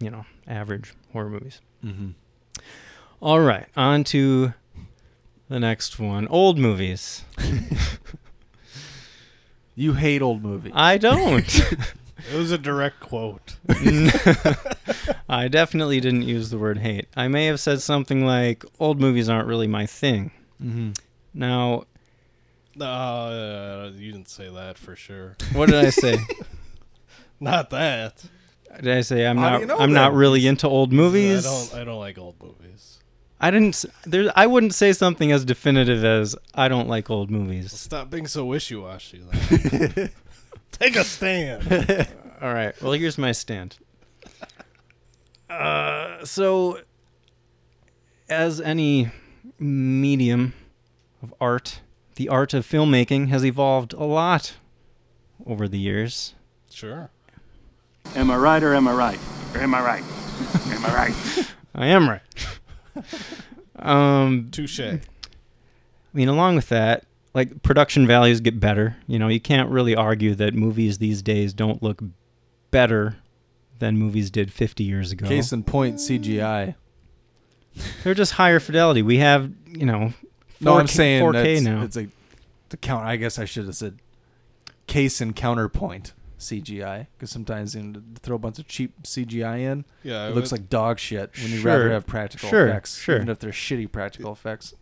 you 0.00 0.10
know, 0.10 0.24
average 0.46 0.94
horror 1.12 1.30
movies. 1.30 1.60
Mhm. 1.84 2.14
All 3.20 3.40
right, 3.40 3.66
on 3.76 4.04
to 4.04 4.54
the 5.48 5.60
next 5.60 5.98
one. 5.98 6.26
Old 6.28 6.58
movies. 6.58 7.22
You 9.76 9.94
hate 9.94 10.20
old 10.20 10.42
movies. 10.42 10.72
I 10.74 10.98
don't. 10.98 11.46
It 12.30 12.36
was 12.36 12.52
a 12.52 12.58
direct 12.58 13.00
quote. 13.00 13.56
I 15.28 15.48
definitely 15.48 16.00
didn't 16.00 16.22
use 16.24 16.50
the 16.50 16.58
word 16.58 16.76
hate. 16.76 17.06
I 17.16 17.28
may 17.28 17.46
have 17.46 17.58
said 17.58 17.80
something 17.80 18.26
like, 18.26 18.62
old 18.78 19.00
movies 19.00 19.30
aren't 19.30 19.48
really 19.48 19.66
my 19.66 19.86
thing. 19.86 20.30
Mhm. 20.62 20.94
Now, 21.32 21.84
Uh, 22.82 23.90
you 23.94 24.12
didn't 24.12 24.28
say 24.28 24.48
that 24.50 24.78
for 24.78 24.96
sure. 24.96 25.36
what 25.52 25.68
did 25.70 25.84
I 25.84 25.90
say? 25.90 26.16
Not 27.40 27.70
that. 27.70 28.22
Did 28.82 28.96
I 28.96 29.00
say 29.00 29.26
I'm 29.26 29.36
How 29.38 29.50
not? 29.50 29.60
you 29.60 29.66
know 29.66 29.78
I'm 29.78 29.92
not 29.92 30.12
really 30.14 30.46
into 30.46 30.68
old 30.68 30.92
movies? 30.92 31.44
I 31.44 31.50
don't. 31.50 31.74
I 31.82 31.84
don't 31.84 31.98
like 31.98 32.18
old 32.18 32.40
movies. 32.40 32.98
I 33.40 33.50
didn't 33.50 33.70
s- 33.70 33.86
there 34.04 34.30
I 34.36 34.46
wouldn't 34.46 34.74
say 34.74 34.92
something 34.92 35.32
as 35.32 35.44
definitive 35.44 36.04
as 36.04 36.36
I 36.54 36.68
don't 36.68 36.88
like 36.88 37.10
old 37.10 37.30
movies. 37.30 37.72
Stop 37.72 38.10
being 38.10 38.26
so 38.28 38.44
wishy-washy. 38.44 39.22
then. 39.28 40.10
Take 40.72 40.94
a 40.96 41.02
stand. 41.04 42.08
All 42.40 42.52
right. 42.54 42.80
Well, 42.80 42.92
here's 42.92 43.18
my 43.18 43.32
stand. 43.32 43.76
Uh, 45.48 46.24
so, 46.24 46.78
as 48.28 48.60
any 48.60 49.10
medium 49.58 50.52
of 51.22 51.34
art, 51.40 51.80
the 52.20 52.28
art 52.28 52.52
of 52.52 52.66
filmmaking 52.66 53.28
has 53.28 53.46
evolved 53.46 53.94
a 53.94 54.04
lot 54.04 54.58
over 55.46 55.66
the 55.66 55.78
years. 55.78 56.34
Sure. 56.70 57.08
Am 58.14 58.30
I 58.30 58.36
right 58.36 58.62
or 58.62 58.74
am 58.74 58.86
I 58.86 58.92
right? 58.92 59.18
Or 59.54 59.62
am 59.62 59.74
I 59.74 59.80
right? 59.80 60.04
am 60.66 60.84
I 60.84 60.94
right? 60.94 61.54
I 61.74 61.86
am 61.86 62.10
right. 62.10 62.20
um, 63.78 64.50
Touche. 64.52 64.80
I 64.80 65.00
mean, 66.12 66.28
along 66.28 66.56
with 66.56 66.68
that, 66.68 67.06
like 67.32 67.62
production 67.62 68.06
values 68.06 68.42
get 68.42 68.60
better. 68.60 68.98
You 69.06 69.18
know, 69.18 69.28
you 69.28 69.40
can't 69.40 69.70
really 69.70 69.96
argue 69.96 70.34
that 70.34 70.52
movies 70.52 70.98
these 70.98 71.22
days 71.22 71.54
don't 71.54 71.82
look 71.82 72.02
better 72.70 73.16
than 73.78 73.96
movies 73.96 74.30
did 74.30 74.52
50 74.52 74.84
years 74.84 75.10
ago. 75.10 75.26
Case 75.26 75.54
in 75.54 75.64
point, 75.64 75.96
CGI. 75.96 76.74
They're 78.04 78.12
just 78.12 78.32
higher 78.32 78.60
fidelity. 78.60 79.00
We 79.00 79.16
have, 79.18 79.50
you 79.66 79.86
know, 79.86 80.12
4K, 80.12 80.29
No, 80.60 80.78
I'm 80.78 80.86
saying 80.86 81.22
4K 81.22 81.32
that's, 81.32 81.60
now. 81.62 81.82
it's 81.82 81.96
like 81.96 82.08
the 82.68 82.76
count. 82.76 83.06
I 83.06 83.16
guess 83.16 83.38
I 83.38 83.44
should 83.44 83.66
have 83.66 83.76
said 83.76 83.98
case 84.86 85.20
and 85.20 85.34
counterpoint 85.34 86.12
CGI 86.38 87.06
because 87.16 87.30
sometimes 87.30 87.74
you 87.74 87.82
know, 87.82 88.02
throw 88.22 88.36
a 88.36 88.38
bunch 88.38 88.58
of 88.58 88.66
cheap 88.66 89.02
CGI 89.02 89.60
in, 89.60 89.84
Yeah, 90.02 90.26
it 90.28 90.34
looks 90.34 90.52
like 90.52 90.68
dog 90.68 90.98
shit. 90.98 91.30
When 91.42 91.50
you'd 91.52 91.64
rather 91.64 91.90
have 91.90 92.06
practical 92.06 92.48
sure, 92.48 92.68
effects, 92.68 92.98
sure. 92.98 93.16
even 93.16 93.28
if 93.28 93.38
they're 93.38 93.50
shitty 93.50 93.90
practical 93.92 94.32
effects. 94.32 94.74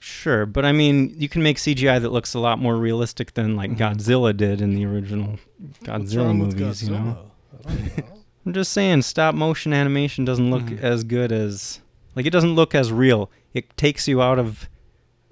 Sure, 0.00 0.46
but 0.46 0.64
I 0.64 0.72
mean, 0.72 1.14
you 1.16 1.28
can 1.28 1.42
make 1.42 1.56
CGI 1.56 2.00
that 2.00 2.10
looks 2.12 2.34
a 2.34 2.38
lot 2.38 2.58
more 2.58 2.76
realistic 2.76 3.34
than 3.34 3.56
like 3.56 3.76
Godzilla 3.76 4.36
did 4.36 4.60
in 4.60 4.74
the 4.74 4.84
original 4.84 5.38
Godzilla 5.82 6.24
wrong 6.26 6.38
with 6.38 6.58
movies. 6.58 6.82
You 6.84 6.90
know, 6.92 7.18
Godzilla? 7.64 7.98
know. 7.98 8.04
I'm 8.46 8.52
just 8.52 8.72
saying, 8.72 9.02
stop 9.02 9.34
motion 9.34 9.72
animation 9.72 10.24
doesn't 10.24 10.50
look 10.50 10.62
Mhm. 10.64 10.80
as 10.80 11.02
good 11.02 11.32
as 11.32 11.80
like 12.14 12.26
it 12.26 12.30
doesn't 12.30 12.54
look 12.54 12.74
as 12.74 12.92
real. 12.92 13.30
It 13.54 13.76
takes 13.76 14.06
you 14.06 14.20
out 14.22 14.38
of 14.38 14.68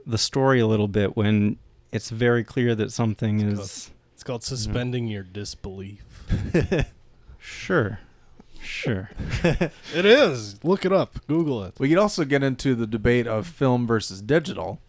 the 0.07 0.19
story 0.19 0.61
a 0.61 0.67
little 0.67 0.89
bit 0.89 1.17
when 1.17 1.57
it's 1.93 2.11
very 2.11 2.45
clear 2.45 2.75
that 2.75 2.93
something 2.93 3.41
is 3.41 3.91
It's 4.15 4.23
called 4.23 4.43
suspending 4.43 5.07
your 5.09 5.23
disbelief. 5.23 6.05
sure, 7.39 8.01
sure. 8.63 9.11
It 9.95 10.05
is. 10.05 10.63
Look 10.65 10.85
it 10.85 10.93
up. 10.93 11.19
Google 11.27 11.63
it. 11.65 11.75
We 11.79 11.89
could 11.89 11.99
also 11.99 12.25
get 12.25 12.43
into 12.43 12.75
the 12.75 12.87
debate 12.87 13.27
of 13.27 13.47
film 13.47 13.87
versus 13.87 14.21
digital, 14.21 14.81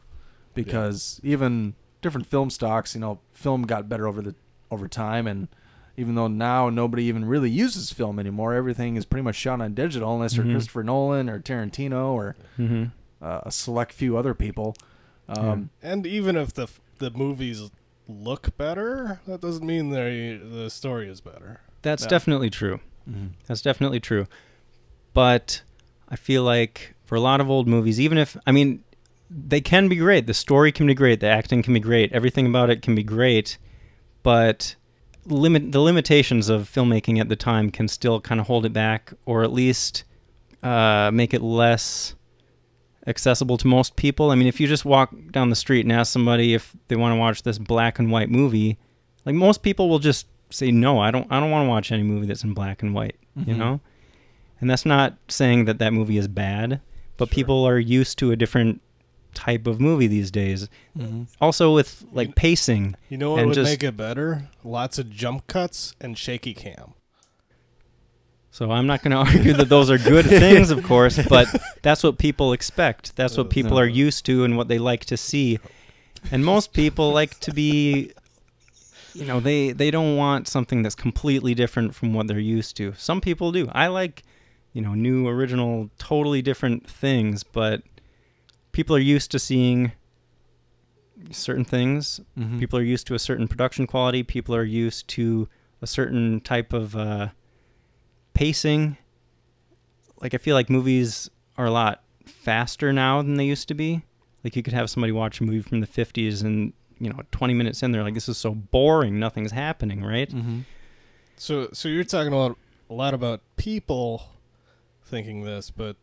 because 0.54 1.20
even 1.24 1.76
different 2.02 2.28
film 2.28 2.50
stocks, 2.50 2.96
you 2.96 3.02
know, 3.02 3.20
film 3.32 3.64
got 3.64 3.88
better 3.90 4.08
over 4.08 4.22
the 4.22 4.36
over 4.72 4.88
time, 4.88 5.28
and 5.28 5.48
even 5.98 6.16
though 6.16 6.28
now 6.28 6.70
nobody 6.70 7.04
even 7.04 7.24
really 7.26 7.50
uses 7.50 7.92
film 7.92 8.20
anymore, 8.20 8.54
everything 8.54 8.96
is 8.96 9.06
pretty 9.06 9.24
much 9.24 9.36
shot 9.36 9.62
on 9.62 9.74
digital, 9.74 10.14
unless 10.14 10.36
you're 10.36 10.46
Mhm. 10.46 10.52
Christopher 10.54 10.84
Nolan 10.84 11.30
or 11.30 11.40
Tarantino 11.40 12.08
or 12.12 12.36
Mhm. 12.58 12.92
uh, 13.22 13.42
a 13.44 13.52
select 13.52 13.94
few 13.94 14.18
other 14.18 14.34
people. 14.34 14.76
Um, 15.28 15.70
And 15.82 16.06
even 16.06 16.36
if 16.36 16.54
the 16.54 16.68
the 17.00 17.12
movies 17.12 17.72
look 18.08 18.56
better, 18.58 19.20
that 19.28 19.42
doesn't 19.42 19.66
mean 19.66 19.90
they 19.90 20.38
the 20.42 20.70
story 20.70 21.10
is 21.10 21.22
better. 21.22 21.62
That's 21.82 22.04
Yeah. 22.04 22.10
definitely 22.10 22.50
true. 22.50 22.80
Mhm. 23.10 23.32
That's 23.48 23.62
definitely 23.62 24.00
true. 24.00 24.28
But 25.14 25.62
I 26.10 26.16
feel 26.16 26.44
like 26.44 26.94
for 27.06 27.16
a 27.16 27.20
lot 27.20 27.42
of 27.42 27.50
old 27.50 27.68
movies, 27.68 28.00
even 28.00 28.18
if 28.18 28.38
I 28.46 28.52
mean 28.52 28.84
they 29.30 29.62
can 29.62 29.88
be 29.88 29.96
great, 29.96 30.28
the 30.28 30.34
story 30.34 30.72
can 30.72 30.86
be 30.88 30.94
great, 30.94 31.20
the 31.20 31.28
acting 31.28 31.64
can 31.64 31.74
be 31.74 31.80
great, 31.80 32.12
everything 32.14 32.46
about 32.46 32.70
it 32.70 32.82
can 32.82 32.96
be 32.96 33.04
great, 33.04 33.58
but 34.24 34.76
limit 35.26 35.72
the 35.72 35.80
limitations 35.80 36.48
of 36.50 36.70
filmmaking 36.72 37.20
at 37.20 37.30
the 37.30 37.36
time 37.36 37.72
can 37.72 37.88
still 37.88 38.22
kind 38.22 38.40
of 38.40 38.48
hold 38.48 38.66
it 38.66 38.74
back, 38.74 39.14
or 39.26 39.44
at 39.44 39.52
least 39.52 40.04
uh, 40.64 41.10
make 41.14 41.34
it 41.34 41.42
less 41.42 42.15
accessible 43.08 43.58
to 43.58 43.68
most 43.68 43.96
people. 43.96 44.32
I 44.32 44.36
mean, 44.36 44.48
if 44.48 44.60
you 44.60 44.68
just 44.68 44.86
walk 44.86 45.14
down 45.32 45.50
the 45.50 45.56
street 45.56 45.86
and 45.86 45.92
ask 45.92 46.12
somebody 46.12 46.54
if 46.54 46.76
they 46.88 46.96
want 46.96 47.14
to 47.14 47.20
watch 47.20 47.44
this 47.44 47.58
black 47.58 48.00
and 48.00 48.12
white 48.12 48.30
movie, 48.30 48.78
like 49.26 49.36
most 49.36 49.62
people 49.62 49.90
will 49.90 50.00
just 50.00 50.28
say 50.50 50.72
no. 50.72 51.00
I 51.00 51.12
don't. 51.12 51.28
I 51.32 51.40
don't 51.40 51.52
want 51.52 51.66
to 51.66 51.70
watch 51.70 51.92
any 51.92 52.04
movie 52.04 52.28
that's 52.28 52.44
in 52.44 52.54
black 52.54 52.82
and 52.82 52.94
white. 52.94 53.16
You 53.36 53.54
Mhm. 53.54 53.58
know, 53.58 53.80
and 54.62 54.70
that's 54.70 54.86
not 54.86 55.18
saying 55.28 55.66
that 55.66 55.78
that 55.80 55.92
movie 55.94 56.18
is 56.18 56.28
bad, 56.28 56.80
but 57.18 57.30
people 57.30 57.64
are 57.66 57.78
used 57.78 58.18
to 58.20 58.32
a 58.32 58.36
different 58.36 58.82
type 59.34 59.68
of 59.68 59.82
movie 59.82 60.08
these 60.08 60.32
days. 60.32 60.70
Mhm. 60.98 61.28
Also 61.42 61.74
with 61.76 62.06
like 62.14 62.36
pacing. 62.36 62.96
You 63.10 63.18
know 63.18 63.32
what 63.32 63.40
and 63.40 63.48
would 63.50 63.56
just, 63.56 63.70
make 63.70 63.84
it 63.84 63.98
better? 63.98 64.48
Lots 64.64 64.98
of 64.98 65.10
jump 65.12 65.46
cuts 65.48 65.94
and 66.00 66.18
shaky 66.18 66.54
cam. 66.54 66.94
So 68.56 68.72
I'm 68.72 68.88
not 68.88 69.04
going 69.04 69.12
to 69.26 69.30
argue 69.38 69.52
that 69.52 69.68
those 69.68 69.92
are 69.92 69.98
good 69.98 70.26
things, 70.44 70.72
of 70.72 70.82
course, 70.82 71.20
but 71.28 71.54
that's 71.82 72.04
what 72.04 72.18
people 72.18 72.54
expect. 72.54 73.14
That's 73.18 73.36
what 73.36 73.50
people 73.50 73.78
are 73.78 73.86
used 73.86 74.26
to 74.28 74.46
and 74.46 74.56
what 74.56 74.70
they 74.70 74.80
like 74.80 75.04
to 75.06 75.18
see. 75.18 75.60
And 76.32 76.46
most 76.46 76.72
people 76.72 77.12
like 77.12 77.38
to 77.42 77.54
be 77.54 78.14
you 79.14 79.26
know, 79.26 79.42
they 79.42 79.74
they 79.74 79.92
don't 79.92 80.16
want 80.16 80.48
something 80.48 80.84
that's 80.84 80.96
completely 80.96 81.54
different 81.54 81.96
from 81.96 82.14
what 82.14 82.28
they're 82.28 82.40
used 82.40 82.78
to. 82.78 82.94
Some 82.98 83.20
people 83.20 83.52
do. 83.52 83.68
I 83.74 83.88
like, 83.88 84.24
you 84.72 84.82
know, 84.82 84.94
new 84.94 85.28
original 85.28 85.90
totally 85.98 86.42
different 86.42 86.90
things, 86.90 87.44
but 87.44 87.82
people 88.72 88.96
are 88.96 89.08
used 89.16 89.32
to 89.32 89.40
seeing 89.40 89.92
certain 91.30 91.66
things. 91.66 92.22
Mhm. 92.40 92.58
People 92.58 92.80
are 92.80 92.84
used 92.84 93.06
to 93.08 93.16
a 93.16 93.20
certain 93.20 93.50
production 93.50 93.86
quality. 93.86 94.24
People 94.24 94.56
are 94.56 94.64
used 94.64 95.10
to 95.10 95.50
a 95.82 95.88
certain 95.88 96.40
type 96.40 96.72
of 96.72 96.96
uh, 96.96 97.30
pacing. 98.36 98.98
Like 100.22 100.34
I 100.34 100.38
feel 100.38 100.56
like 100.56 100.70
movies 100.70 101.30
are 101.58 101.66
a 101.66 101.72
lot 101.72 102.04
faster 102.26 102.94
now 102.94 103.22
than 103.22 103.36
they 103.36 103.46
used 103.46 103.68
to 103.70 103.74
be. 103.74 104.04
Like 104.44 104.56
you 104.56 104.62
could 104.62 104.74
have 104.74 104.90
somebody 104.90 105.12
watch 105.12 105.40
a 105.40 105.44
movie 105.44 105.62
from 105.62 105.80
the 105.80 105.88
50s 105.88 106.44
and 106.44 106.74
you 107.00 107.10
know 107.10 107.20
20 107.32 107.54
minutes 107.54 107.84
in 107.84 107.92
they're 107.92 108.04
like 108.04 108.14
this 108.14 108.30
is 108.30 108.38
so 108.38 108.56
boring 108.56 109.20
nothing's 109.20 109.52
happening 109.52 110.02
right 110.02 110.30
mm-hmm. 110.30 110.60
So 111.38 111.70
so 111.74 111.90
you're 111.90 112.04
talking 112.04 112.30
about 112.30 112.58
a 112.90 112.94
lot 112.94 113.14
about 113.14 113.42
people 113.58 114.30
thinking 115.04 115.44
this, 115.44 115.70
but 115.70 115.96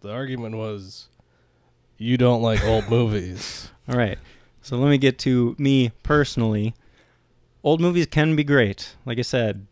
the 0.00 0.10
argument 0.10 0.56
was 0.56 1.08
you 1.98 2.16
don't 2.16 2.42
like 2.42 2.64
old 2.64 2.88
movies. 2.90 3.70
All 3.88 3.96
right. 3.96 4.18
So 4.62 4.76
let 4.76 4.90
me 4.90 4.98
get 4.98 5.18
to 5.20 5.54
me 5.58 5.92
personally. 6.02 6.74
Old 7.62 7.80
movies 7.80 8.06
can 8.06 8.34
be 8.36 8.44
great. 8.44 8.96
Like 9.06 9.18
I 9.18 9.22
said, 9.22 9.66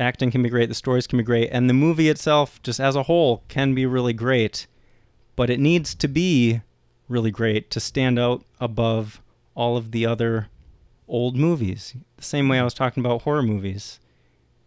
acting 0.00 0.30
can 0.30 0.42
be 0.42 0.48
great, 0.48 0.68
the 0.68 0.74
stories 0.74 1.06
can 1.06 1.18
be 1.18 1.22
great, 1.24 1.48
and 1.52 1.68
the 1.68 1.74
movie 1.74 2.08
itself, 2.08 2.62
just 2.62 2.80
as 2.80 2.96
a 2.96 3.04
whole, 3.04 3.42
can 3.48 3.74
be 3.74 3.86
really 3.86 4.12
great. 4.12 4.66
But 5.36 5.50
it 5.50 5.60
needs 5.60 5.94
to 5.96 6.08
be 6.08 6.60
really 7.08 7.30
great 7.30 7.70
to 7.70 7.80
stand 7.80 8.18
out 8.18 8.44
above 8.60 9.20
all 9.54 9.76
of 9.76 9.90
the 9.92 10.06
other 10.06 10.48
old 11.08 11.36
movies. 11.36 11.94
The 12.16 12.22
same 12.22 12.48
way 12.48 12.58
I 12.58 12.64
was 12.64 12.74
talking 12.74 13.04
about 13.04 13.22
horror 13.22 13.42
movies. 13.42 14.00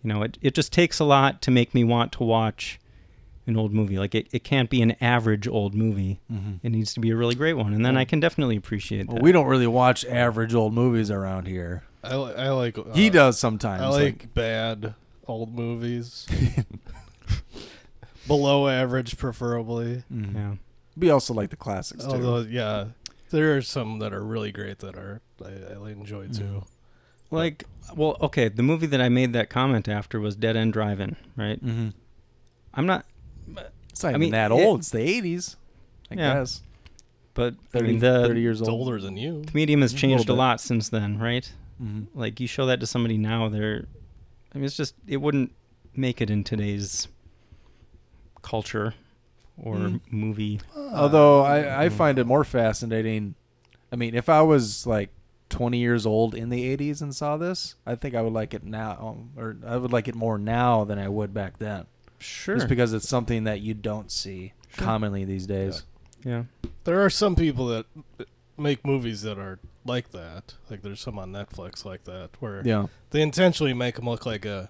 You 0.04 0.10
know, 0.10 0.24
it, 0.24 0.38
it 0.42 0.54
just 0.54 0.74
takes 0.74 1.00
a 1.00 1.06
lot 1.06 1.42
to 1.44 1.52
make 1.52 1.74
me 1.74 1.84
want 1.84 2.12
to 2.14 2.24
watch 2.24 2.80
an 3.48 3.56
old 3.56 3.74
movie. 3.74 3.98
Like 3.98 4.14
it, 4.16 4.28
it 4.32 4.44
can't 4.44 4.70
be 4.70 4.82
an 4.82 4.96
average 5.02 5.48
old 5.48 5.74
movie. 5.74 6.20
Mhm. 6.32 6.60
It 6.64 6.72
needs 6.72 6.94
to 6.96 7.00
be 7.00 7.12
a 7.12 7.16
really 7.16 7.36
great 7.36 7.54
one. 7.54 7.74
And 7.74 7.86
then 7.86 7.96
I 7.98 8.04
can 8.06 8.20
definitely 8.20 8.56
appreciate 8.58 9.08
Well, 9.08 9.16
that. 9.16 9.24
we 9.24 9.32
don't 9.32 9.48
really 9.48 9.68
watch 9.68 10.04
average 10.06 10.54
old 10.54 10.74
movies 10.74 11.10
around 11.12 11.48
here. 11.48 11.84
I, 12.04 12.16
li- 12.18 12.34
I 12.36 12.50
like. 12.50 12.78
He 12.94 13.08
uh, 13.08 13.14
does 13.14 13.40
sometimes. 13.40 13.82
I 13.82 13.88
like, 13.88 14.34
bad 14.34 14.94
old 15.28 15.54
movies. 15.56 16.28
Below 18.28 18.68
average, 18.70 19.18
preferably. 19.18 20.04
Mhm. 20.12 20.34
Yeah. 20.34 20.56
We 20.96 21.10
also 21.10 21.34
like 21.34 21.50
the 21.50 21.56
classics 21.58 22.06
too. 22.06 22.12
Although, 22.12 22.40
yeah, 22.40 22.86
there 23.32 23.58
are 23.58 23.62
some 23.62 24.00
that 24.00 24.14
are 24.14 24.24
really 24.24 24.52
great 24.52 24.80
that 24.80 24.96
are 24.96 25.22
I, 25.44 25.74
I 25.86 25.90
enjoy 25.92 26.28
too. 26.28 26.64
Like, 27.32 27.66
well, 27.96 28.16
okay, 28.22 28.48
the 28.48 28.64
movie 28.64 28.86
that 28.88 29.02
I 29.02 29.10
made 29.10 29.34
that 29.34 29.50
comment 29.50 29.90
after 29.90 30.20
was 30.20 30.36
Dead 30.36 30.56
End 30.56 30.72
Drive-In, 30.72 31.16
right? 31.36 31.64
Mm-hmm. 31.66 31.90
I'm 32.76 32.86
not. 32.86 33.06
It's 33.90 34.04
not 34.04 34.10
I 34.10 34.12
even 34.12 34.20
mean, 34.22 34.32
that 34.32 34.52
it- 34.52 34.54
old. 34.54 34.80
It's 34.82 34.92
the 34.92 35.00
'80s, 35.00 35.56
I 36.12 36.16
Yeah. 36.16 36.34
guess. 36.36 36.62
But 37.34 37.56
30, 37.72 37.84
I 37.84 37.88
mean, 37.88 38.00
the 38.00 38.28
30 38.28 38.42
years 38.42 38.60
It's 38.62 38.70
old. 38.70 38.82
older 38.88 39.02
than 39.02 39.18
you. 39.18 39.42
the 39.42 39.52
medium 39.54 39.82
has 39.82 39.92
changed 39.92 40.16
a 40.16 40.18
little 40.20 40.36
bit. 40.36 40.40
lot 40.40 40.62
since 40.62 40.90
then, 40.90 41.18
right? 41.18 41.52
Mhm. 41.82 42.06
Like, 42.14 42.40
you 42.40 42.46
show 42.46 42.68
that 42.68 42.80
to 42.80 42.86
somebody 42.86 43.18
now, 43.18 43.50
they're. 43.50 43.86
I 44.54 44.58
mean, 44.58 44.66
it's 44.66 44.78
just 44.78 44.96
it 45.08 45.18
wouldn't 45.18 45.52
make 45.96 46.22
it 46.22 46.30
in 46.30 46.44
today's 46.44 47.08
culture 48.42 48.94
or 49.58 49.76
Mm. 49.76 50.02
movie. 50.10 50.60
Although 50.76 51.42
I, 51.44 51.86
I 51.86 51.90
find 51.90 52.18
it 52.20 52.26
more 52.26 52.44
fascinating. 52.44 53.36
I 53.92 53.96
mean, 53.96 54.16
if 54.16 54.28
I 54.30 54.42
was 54.42 54.88
like 54.88 55.10
20 55.50 55.78
years 55.78 56.06
old 56.06 56.34
in 56.34 56.50
the 56.50 56.76
80s 56.76 57.02
and 57.02 57.14
saw 57.16 57.38
this, 57.38 57.76
I 57.86 57.96
think 57.96 58.16
I 58.16 58.22
would 58.22 58.34
like 58.34 58.54
it 58.54 58.64
now, 58.64 58.98
um, 59.00 59.30
or 59.38 59.56
I 59.66 59.78
would 59.78 59.92
like 59.94 60.08
it 60.08 60.16
more 60.16 60.38
now 60.40 60.84
than 60.84 60.98
I 60.98 61.08
would 61.08 61.34
back 61.34 61.60
then. 61.60 61.86
Sure. 62.20 62.56
Just 62.56 62.68
because 62.68 62.94
it's 62.94 63.08
something 63.08 63.44
that 63.44 63.62
you 63.62 63.74
don't 63.74 64.12
see 64.12 64.54
Sure. 64.70 64.86
commonly 64.86 65.26
these 65.26 65.46
days. 65.46 65.84
Yeah. 66.24 66.44
There 66.86 67.04
are 67.04 67.10
some 67.10 67.36
people 67.36 67.68
that 67.68 67.86
make 68.58 68.86
movies 68.86 69.22
that 69.24 69.38
are 69.40 69.60
like 69.86 70.12
that. 70.12 70.56
Like 70.70 70.82
there's 70.82 71.02
some 71.02 71.18
on 71.20 71.32
Netflix 71.32 71.84
like 71.86 72.04
that 72.06 72.30
where 72.40 72.62
Yeah. 72.66 72.88
they 73.12 73.22
intentionally 73.22 73.74
make 73.74 73.96
them 73.96 74.06
look 74.06 74.26
like 74.26 74.46
a 74.46 74.70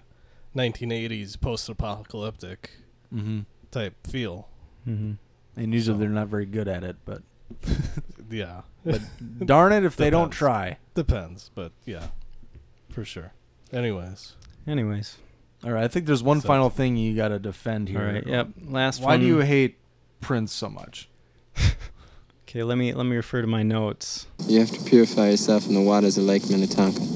1980s 0.56 1.40
post-apocalyptic 1.40 2.70
Mm-hmm. 3.14 3.40
type 3.70 4.06
feel. 4.06 4.48
Mm-hmm. 4.88 5.12
And 5.60 5.72
usually 5.74 5.98
they're 5.98 6.08
not 6.08 6.26
very 6.28 6.46
good 6.46 6.66
at 6.66 6.82
it, 6.82 6.96
but 7.04 7.22
Yeah. 8.30 8.62
but 8.84 9.00
darn 9.44 9.72
it 9.72 9.84
if 9.84 9.96
they 9.96 10.10
don't 10.10 10.30
try. 10.30 10.78
Depends, 10.94 11.50
but 11.54 11.72
yeah, 11.84 12.08
for 12.90 13.04
sure. 13.04 13.32
Anyways, 13.72 14.34
Anyways. 14.66 15.18
All 15.64 15.72
right, 15.72 15.84
I 15.84 15.88
think 15.88 16.06
there's 16.06 16.22
one 16.22 16.40
So- 16.40 16.48
final 16.48 16.70
thing 16.70 16.96
you 16.96 17.14
got 17.14 17.28
to 17.28 17.38
defend 17.38 17.88
here. 17.88 18.00
All 18.00 18.12
right. 18.12 18.26
Yep. 18.26 18.48
Last 18.66 19.00
Why 19.00 19.12
one. 19.12 19.20
do 19.20 19.26
you 19.26 19.38
hate 19.40 19.78
Prince 20.20 20.52
so 20.52 20.68
much? 20.68 21.08
Okay, 22.54 22.62
let 22.62 22.78
me 22.78 22.92
let 22.94 23.04
me 23.04 23.16
refer 23.16 23.40
to 23.40 23.48
my 23.48 23.64
notes. 23.64 24.28
You 24.46 24.60
have 24.60 24.70
to 24.70 24.80
purify 24.84 25.30
yourself 25.30 25.66
in 25.66 25.74
the 25.74 25.80
waters 25.80 26.16
of 26.18 26.24
Lake 26.24 26.48
Minnetonka. 26.48 27.00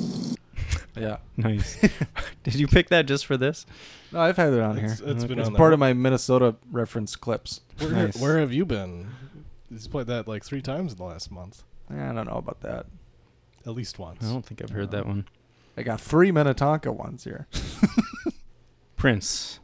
Yeah. 0.96 1.18
Nice. 1.36 1.80
Did 2.42 2.56
you 2.56 2.66
pick 2.66 2.88
that 2.88 3.06
just 3.06 3.24
for 3.24 3.36
this? 3.36 3.66
No, 4.10 4.18
I've 4.18 4.36
had 4.36 4.52
it 4.52 4.58
on 4.58 4.78
It's- 4.78 4.98
here. 4.98 5.08
it's 5.10 5.22
been 5.24 5.38
It's 5.38 5.46
on 5.48 5.54
part 5.54 5.72
of 5.72 5.78
my 5.78 5.92
Minnesota 5.92 6.56
reference 6.72 7.14
clips. 7.14 7.60
where 7.78 7.90
Nice. 7.90 8.20
where 8.20 8.38
have 8.40 8.52
you 8.52 8.66
been? 8.66 9.06
He's 9.70 9.86
played 9.86 10.08
that 10.08 10.26
like 10.26 10.42
three 10.42 10.60
times 10.60 10.90
in 10.90 10.98
the 10.98 11.04
last 11.04 11.30
month, 11.30 11.62
I 11.88 11.94
don't 11.94 12.26
know 12.26 12.32
about 12.38 12.62
that. 12.62 12.86
at 13.64 13.74
least 13.74 14.00
once. 14.00 14.24
I 14.24 14.32
don't 14.32 14.44
think 14.44 14.60
I've 14.60 14.70
heard 14.70 14.90
that 14.90 15.06
one. 15.06 15.28
I 15.76 15.84
got 15.84 16.00
three 16.00 16.32
Minnetonka 16.32 16.90
ones 16.90 17.22
here. 17.22 17.46
Prince. 18.96 19.60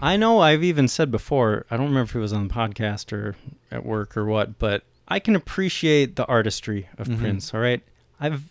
I 0.00 0.16
know 0.16 0.40
I've 0.40 0.62
even 0.64 0.88
said 0.88 1.10
before, 1.10 1.64
I 1.70 1.76
don't 1.76 1.86
remember 1.86 2.10
if 2.10 2.14
it 2.16 2.20
was 2.20 2.32
on 2.32 2.48
the 2.48 2.54
podcast 2.54 3.12
or 3.12 3.36
at 3.70 3.84
work 3.84 4.16
or 4.16 4.24
what, 4.24 4.58
but 4.58 4.82
I 5.08 5.18
can 5.18 5.36
appreciate 5.36 6.16
the 6.16 6.26
artistry 6.26 6.88
of 6.98 7.06
Mhm. 7.08 7.18
Prince, 7.18 7.52
all 7.54 7.60
right? 7.60 7.82
I've 8.20 8.42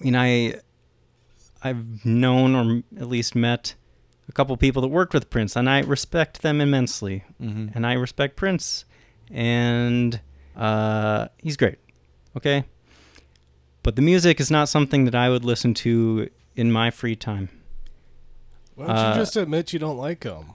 I 0.00 0.04
mean 0.04 0.16
I 0.16 0.54
I've 1.62 2.04
known 2.06 2.54
or 2.54 2.82
at 3.00 3.08
least 3.08 3.34
met 3.34 3.74
a 4.28 4.32
couple 4.32 4.56
people 4.56 4.80
that 4.82 4.88
worked 4.88 5.12
with 5.12 5.28
Prince 5.28 5.56
and 5.56 5.68
I 5.68 5.80
respect 5.80 6.42
them 6.42 6.60
immensely. 6.60 7.24
Mhm. 7.42 7.74
And 7.74 7.86
I 7.86 7.92
respect 7.94 8.36
Prince 8.36 8.84
and 9.30 10.20
uh 10.56 11.28
he's 11.38 11.56
great. 11.56 11.78
Okay? 12.36 12.64
But 13.82 13.96
the 13.96 14.02
music 14.02 14.40
is 14.40 14.50
not 14.50 14.68
something 14.68 15.04
that 15.04 15.14
I 15.14 15.28
would 15.30 15.44
listen 15.44 15.74
to 15.74 16.28
in 16.56 16.70
my 16.72 16.90
free 16.90 17.16
time. 17.16 17.48
Why 18.80 18.86
don't 18.86 18.96
Uh, 18.96 19.12
you 19.14 19.20
just 19.20 19.36
admit 19.36 19.72
you 19.74 19.78
don't 19.78 19.98
like 19.98 20.20
them? 20.20 20.52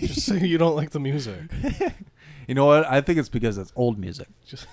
just 0.00 0.20
say 0.26 0.38
you 0.46 0.58
don't 0.58 0.76
like 0.76 0.90
the 0.90 1.00
music. 1.00 1.40
You 2.46 2.54
know 2.54 2.66
what? 2.66 2.84
I 2.86 3.00
think 3.00 3.18
it's 3.18 3.30
because 3.30 3.56
it's 3.56 3.72
old 3.74 3.98
music. 3.98 4.28
Just, 4.46 4.66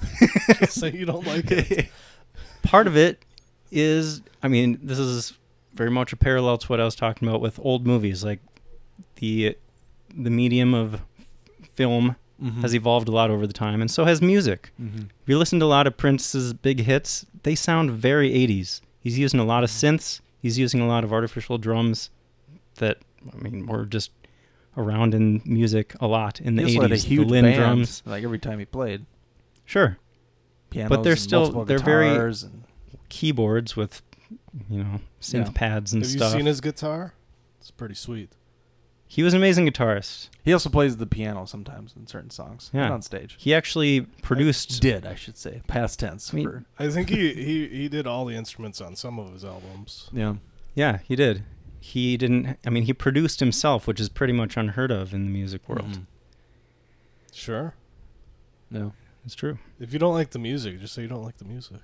just 0.60 0.73
say 0.77 0.91
you 0.91 1.06
don't 1.06 1.25
like 1.25 1.49
it. 1.49 1.88
part 2.63 2.86
of 2.86 2.97
it 2.97 3.23
is 3.71 4.21
i 4.43 4.49
mean 4.49 4.77
this 4.84 4.99
is 4.99 5.38
very 5.73 5.89
much 5.89 6.12
a 6.12 6.17
parallel 6.17 6.58
to 6.58 6.67
what 6.67 6.82
i 6.82 6.84
was 6.84 6.95
talking 6.95 7.25
about 7.30 7.39
with 7.39 7.58
old 7.63 7.88
movies 7.88 8.25
like 8.25 8.39
the 9.15 9.56
the 10.13 10.30
medium 10.30 10.73
of 10.73 10.99
film 11.75 12.17
Mhm. 12.43 12.62
has 12.62 12.75
evolved 12.75 13.08
a 13.08 13.12
lot 13.12 13.30
over 13.32 13.47
the 13.47 13.54
time 13.54 13.80
and 13.82 13.89
so 13.89 14.04
has 14.04 14.21
music 14.21 14.71
Mhm. 14.82 15.06
if 15.23 15.30
you 15.30 15.38
listen 15.38 15.58
to 15.62 15.65
a 15.65 15.73
lot 15.77 15.88
of 15.88 15.95
prince's 15.95 16.51
big 16.54 16.82
hits 16.82 17.25
they 17.43 17.56
sound 17.56 17.89
very 17.91 18.30
80s 18.32 18.82
he's 18.99 19.17
using 19.17 19.39
a 19.39 19.45
lot 19.45 19.63
of 19.63 19.69
synths 19.69 20.19
he's 20.41 20.60
using 20.60 20.82
a 20.82 20.88
lot 20.88 21.06
of 21.06 21.13
artificial 21.13 21.58
drums 21.58 22.10
that 22.82 22.98
i 23.34 23.38
mean 23.38 23.65
were 23.65 23.86
just 23.86 24.12
around 24.78 25.13
in 25.13 25.41
music 25.46 25.96
a 26.00 26.08
lot 26.08 26.39
in 26.41 26.56
the 26.56 26.63
80s 26.63 26.82
had 26.82 26.91
a 26.91 26.96
huge 26.98 27.28
the 27.28 27.32
Lynn 27.34 27.46
band, 27.46 27.56
drums 27.58 28.04
like 28.06 28.24
every 28.24 28.39
time 28.39 28.60
he 28.60 28.65
played. 28.65 29.06
sure 29.65 29.98
Pianos 30.70 30.89
but 30.89 31.04
they're 31.04 31.15
still 31.15 31.41
multiple 31.41 31.65
they're 31.65 31.80
very 31.80 32.10
guitars 32.10 32.44
and- 32.44 32.63
keyboards 33.10 33.76
with 33.76 34.02
you 34.69 34.84
know 34.84 35.00
synth 35.21 35.46
Yeah. 35.48 35.52
pads 35.54 35.92
and 35.94 36.02
Have 36.04 36.12
stuff. 36.12 36.32
you 36.34 36.40
seen 36.40 36.46
his 36.46 36.62
guitar? 36.62 37.13
It's 37.60 37.71
pretty 37.71 37.96
sweet. 37.96 38.29
he 39.08 39.21
was 39.23 39.34
an 39.34 39.40
amazing 39.42 39.67
guitarist. 39.67 40.29
He 40.44 40.54
also 40.54 40.69
plays 40.69 40.96
the 40.96 41.06
piano 41.06 41.46
sometimes 41.46 41.94
in 41.98 42.08
certain 42.08 42.29
songs. 42.29 42.69
Yeah, 42.73 42.90
on 42.90 43.02
stage. 43.02 43.36
He 43.38 43.54
actually 43.54 44.02
produced. 44.21 44.82
Did 44.82 45.06
I 45.06 45.15
should 45.15 45.38
say 45.38 45.62
past 45.67 46.00
tense? 46.00 46.32
I 46.34 46.38
mean, 46.38 46.46
for, 46.48 46.63
I 46.79 46.88
think 46.90 47.10
he, 47.10 47.34
he, 47.34 47.67
he 47.67 47.90
did 47.90 48.08
all 48.08 48.23
the 48.25 48.36
instruments 48.36 48.79
on 48.79 48.96
some 48.96 49.19
of 49.19 49.34
his 49.34 49.44
albums. 49.44 50.10
yeah. 50.13 50.36
Yeah, 50.73 51.00
he 51.06 51.17
did. 51.17 51.44
He 51.84 52.15
didn't. 52.15 52.58
I 52.65 52.69
mean, 52.69 52.84
he 52.84 52.94
produced 52.94 53.40
himself, 53.40 53.88
which 53.88 54.00
is 54.00 54.08
pretty 54.08 54.34
much 54.34 54.56
unheard 54.56 54.92
of 54.92 55.13
in 55.13 55.25
the 55.25 55.32
music 55.32 55.67
world. 55.67 55.90
Mhm. 55.92 56.06
Sure. 57.34 57.73
No. 58.69 58.94
It's 59.25 59.36
true. 59.36 59.58
If 59.79 59.92
you 59.92 60.00
don't 60.00 60.13
like 60.13 60.29
the 60.29 60.40
music, 60.40 60.79
just 60.79 60.94
say 60.94 61.02
you 61.02 61.08
don't 61.08 61.23
like 61.23 61.38
the 61.38 61.46
music. 61.46 61.77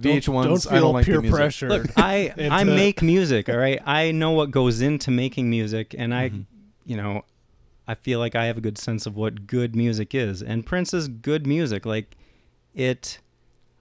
VH1s. 0.00 0.24
Don't, 0.26 0.44
don't 0.48 0.62
feel 0.62 0.72
I 0.72 0.80
don't 0.80 0.92
like 0.92 1.06
peer 1.06 1.16
the 1.16 1.22
music. 1.22 1.36
pressure. 1.36 1.68
Look, 1.68 1.86
I 1.96 2.34
I 2.50 2.64
make 2.64 3.00
music. 3.00 3.48
All 3.48 3.56
right, 3.56 3.80
I 3.86 4.10
know 4.10 4.32
what 4.32 4.50
goes 4.50 4.80
into 4.80 5.10
making 5.10 5.48
music, 5.48 5.94
and 5.96 6.12
I, 6.12 6.30
Mhm. 6.30 6.46
you 6.84 6.96
know, 6.96 7.24
I 7.86 7.94
feel 7.94 8.18
like 8.18 8.34
I 8.34 8.46
have 8.46 8.56
a 8.58 8.60
good 8.60 8.76
sense 8.78 9.06
of 9.06 9.14
what 9.14 9.46
good 9.46 9.76
music 9.76 10.14
is. 10.14 10.42
And 10.42 10.66
Prince 10.66 10.92
is 10.94 11.06
good 11.06 11.46
music. 11.46 11.86
Like 11.86 12.16
it, 12.74 13.18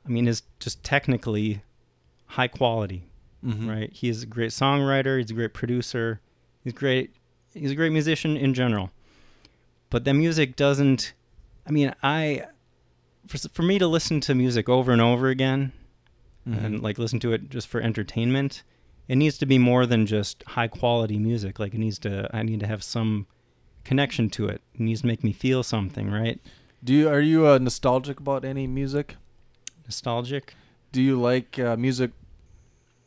I 0.05 0.09
mean, 0.09 0.27
is 0.27 0.43
just 0.59 0.83
technically 0.83 1.63
high 2.27 2.47
quality. 2.47 3.05
Mhm. 3.45 3.67
right? 3.69 3.91
He's 3.93 4.23
a 4.23 4.25
great 4.25 4.51
songwriter. 4.51 5.17
He's 5.19 5.31
a 5.31 5.33
great 5.33 5.53
producer. 5.53 6.19
He's 6.63 6.73
great. 6.73 7.11
He's 7.53 7.71
a 7.71 7.75
great 7.75 7.91
musician 7.91 8.37
in 8.37 8.53
general. 8.53 8.91
But 9.89 10.05
the 10.05 10.13
music 10.13 10.55
doesn't 10.55 11.13
I 11.67 11.71
mean, 11.71 11.93
I 12.03 12.43
for 13.27 13.37
for 13.49 13.63
me 13.63 13.79
to 13.79 13.87
listen 13.87 14.19
to 14.21 14.35
music 14.35 14.67
over 14.69 14.91
and 14.91 15.01
over 15.01 15.27
again 15.29 15.71
Mhm. 16.47 16.63
and 16.63 16.81
like 16.81 16.97
listen 16.97 17.19
to 17.21 17.31
it 17.33 17.49
just 17.49 17.67
for 17.67 17.79
entertainment, 17.81 18.63
it 19.07 19.15
needs 19.17 19.37
to 19.37 19.45
be 19.45 19.57
more 19.57 19.85
than 19.85 20.05
just 20.05 20.43
high 20.47 20.67
quality 20.67 21.17
music. 21.17 21.59
Like 21.59 21.73
it 21.73 21.79
needs 21.79 21.99
to 21.99 22.29
I 22.35 22.43
need 22.43 22.59
to 22.61 22.67
have 22.67 22.83
some 22.83 23.27
connection 23.85 24.29
to 24.31 24.47
it. 24.47 24.61
It 24.73 24.79
needs 24.81 25.01
to 25.01 25.07
make 25.07 25.23
me 25.23 25.31
feel 25.33 25.63
something, 25.63 26.09
right? 26.09 26.39
Do 26.83 26.93
you 26.93 27.07
are 27.09 27.21
you 27.21 27.47
uh, 27.47 27.57
nostalgic 27.59 28.19
about 28.19 28.43
any 28.45 28.67
music? 28.67 29.15
Nostalgic? 29.85 30.53
Do 30.91 31.01
you 31.01 31.19
like 31.19 31.59
uh, 31.59 31.75
music? 31.77 32.11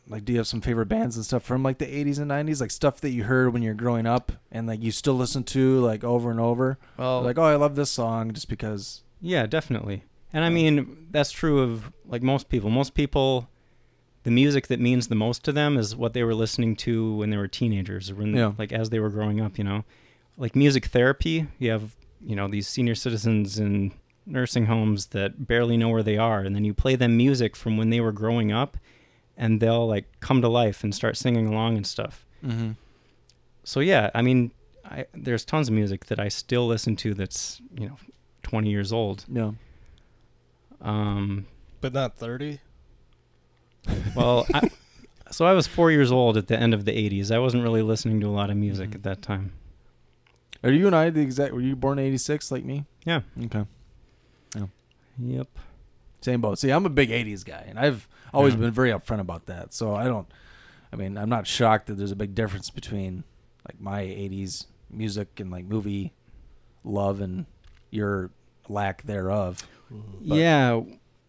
Like, 0.09 0.25
do 0.25 0.33
you 0.33 0.39
have 0.39 0.47
some 0.47 0.61
favorite 0.61 0.87
bands 0.87 1.17
and 1.17 1.25
stuff 1.25 1.43
from 1.43 1.63
like 1.63 1.79
the 1.79 1.87
'80s 1.87 2.19
and 2.21 2.31
'90s? 2.31 2.61
Like 2.61 2.71
stuff 2.71 3.01
that 3.01 3.11
you 3.11 3.25
heard 3.25 3.53
when 3.53 3.63
you're 3.63 3.75
growing 3.75 4.07
up 4.07 4.33
and 4.53 4.67
like 4.67 4.83
you 4.83 4.93
still 4.93 5.15
listen 5.15 5.43
to 5.45 5.81
like 5.81 6.05
over 6.05 6.31
and 6.31 6.39
over. 6.41 6.79
Well- 6.97 7.23
like, 7.23 7.39
oh, 7.39 7.43
I 7.45 7.57
love 7.57 7.75
this 7.77 7.91
song 7.91 8.33
just 8.33 8.49
because. 8.49 9.03
Yeah, 9.21 9.47
definitely. 9.47 10.05
And 10.33 10.45
I 10.45 10.51
mean, 10.51 11.09
that's 11.11 11.31
true 11.33 11.61
of 11.61 11.91
like 12.05 12.23
most 12.23 12.49
people. 12.49 12.71
Most 12.71 12.95
people, 12.95 13.49
the 14.25 14.31
music 14.31 14.67
that 14.69 14.79
means 14.81 15.09
the 15.09 15.15
most 15.15 15.43
to 15.45 15.53
them 15.53 15.77
is 15.77 15.97
what 15.97 16.13
they 16.13 16.23
were 16.23 16.35
listening 16.35 16.77
to 16.77 17.15
when 17.17 17.31
they 17.31 17.37
were 17.37 17.49
teenagers 17.49 18.11
or 18.11 18.17
when, 18.17 18.35
Yeah. 18.35 18.53
like, 18.59 18.73
as 18.73 18.91
they 18.91 19.01
were 19.01 19.09
growing 19.11 19.41
up, 19.41 19.57
you 19.59 19.65
know? 19.65 19.85
Like 20.37 20.55
music 20.55 20.87
therapy, 20.87 21.47
you 21.59 21.71
have, 21.71 21.97
you 22.21 22.37
know, 22.37 22.47
these 22.47 22.69
senior 22.69 22.95
citizens 22.95 23.59
in 23.59 23.93
nursing 24.27 24.67
homes 24.67 25.07
that 25.07 25.47
barely 25.47 25.77
know 25.79 25.89
where 25.89 26.03
they 26.03 26.19
are. 26.19 26.41
And 26.41 26.55
then 26.55 26.65
you 26.65 26.75
play 26.75 26.95
them 26.97 27.17
music 27.17 27.57
from 27.57 27.77
when 27.79 27.89
they 27.91 28.01
were 28.01 28.13
growing 28.13 28.53
up 28.53 28.77
and 29.37 29.61
they'll 29.61 29.87
like 29.87 30.07
come 30.21 30.41
to 30.43 30.49
life 30.49 30.83
and 30.85 30.95
start 30.95 31.17
singing 31.17 31.47
along 31.47 31.77
and 31.77 31.87
stuff. 31.87 32.25
Mm-hmm. 32.45 32.73
So 33.65 33.81
yeah, 33.81 34.11
I 34.15 34.23
mean, 34.23 34.53
I, 34.85 35.07
there's 35.15 35.45
tons 35.45 35.69
of 35.69 35.75
music 35.75 36.07
that 36.07 36.19
I 36.21 36.29
still 36.29 36.67
listen 36.67 36.95
to 36.97 37.15
that's, 37.15 37.61
you 37.77 37.87
know, 37.89 37.97
20 38.45 38.71
years 38.71 38.93
old. 38.93 39.25
Yeah. 39.33 39.53
Um, 40.81 41.47
But 41.81 41.93
not 41.93 42.17
30? 42.17 42.61
well, 44.15 44.47
I, 44.55 44.69
so 45.31 45.47
I 45.47 45.53
was 45.53 45.67
four 45.67 45.91
years 45.91 46.11
old 46.13 46.37
at 46.37 46.49
the 46.49 46.59
end 46.59 46.75
of 46.75 46.85
the 46.85 46.93
'80s. 46.93 47.31
I 47.31 47.39
wasn't 47.39 47.63
really 47.63 47.83
listening 47.83 48.21
to 48.21 48.27
a 48.27 48.31
lot 48.35 48.51
of 48.51 48.57
music 48.57 48.89
Mm-hmm. 48.91 48.97
at 48.97 49.03
that 49.05 49.23
time. 49.23 49.53
Are 50.65 50.71
you 50.73 50.87
and 50.87 50.97
I 50.97 51.11
the 51.11 51.21
exact? 51.21 51.53
Were 51.55 51.61
you 51.61 51.77
born 51.77 51.99
in 51.99 52.05
'86 52.07 52.51
like 52.51 52.65
me? 52.65 52.85
Yeah. 53.05 53.21
Okay. 53.45 53.65
Yeah. 54.57 54.67
Yep. 55.19 55.49
Same 56.21 56.41
boat. 56.41 56.59
See, 56.59 56.71
I'm 56.71 56.85
a 56.87 56.91
big 56.91 57.11
'80s 57.11 57.45
guy, 57.45 57.65
and 57.69 57.79
I've 57.79 58.09
always 58.37 58.55
Yeah. 58.55 58.61
been 58.61 58.71
very 58.73 58.91
upfront 58.91 59.21
about 59.21 59.47
that. 59.47 59.73
So 59.75 59.95
I 59.95 60.05
don't. 60.05 60.27
I 60.93 60.97
mean, 60.97 61.19
I'm 61.19 61.29
not 61.29 61.47
shocked 61.47 61.87
that 61.87 61.95
there's 61.95 62.13
a 62.13 62.17
big 62.17 62.35
difference 62.35 62.71
between 62.71 63.25
like 63.69 63.81
my 63.81 64.03
'80s 64.03 64.67
music 64.91 65.41
and 65.41 65.51
like 65.51 65.65
movie 65.65 66.13
love 66.85 67.21
and 67.21 67.47
your 67.91 68.31
lack 68.69 69.03
thereof. 69.05 69.67
Mm-hmm. 69.93 70.29
But- 70.29 70.39
yeah. 70.39 70.81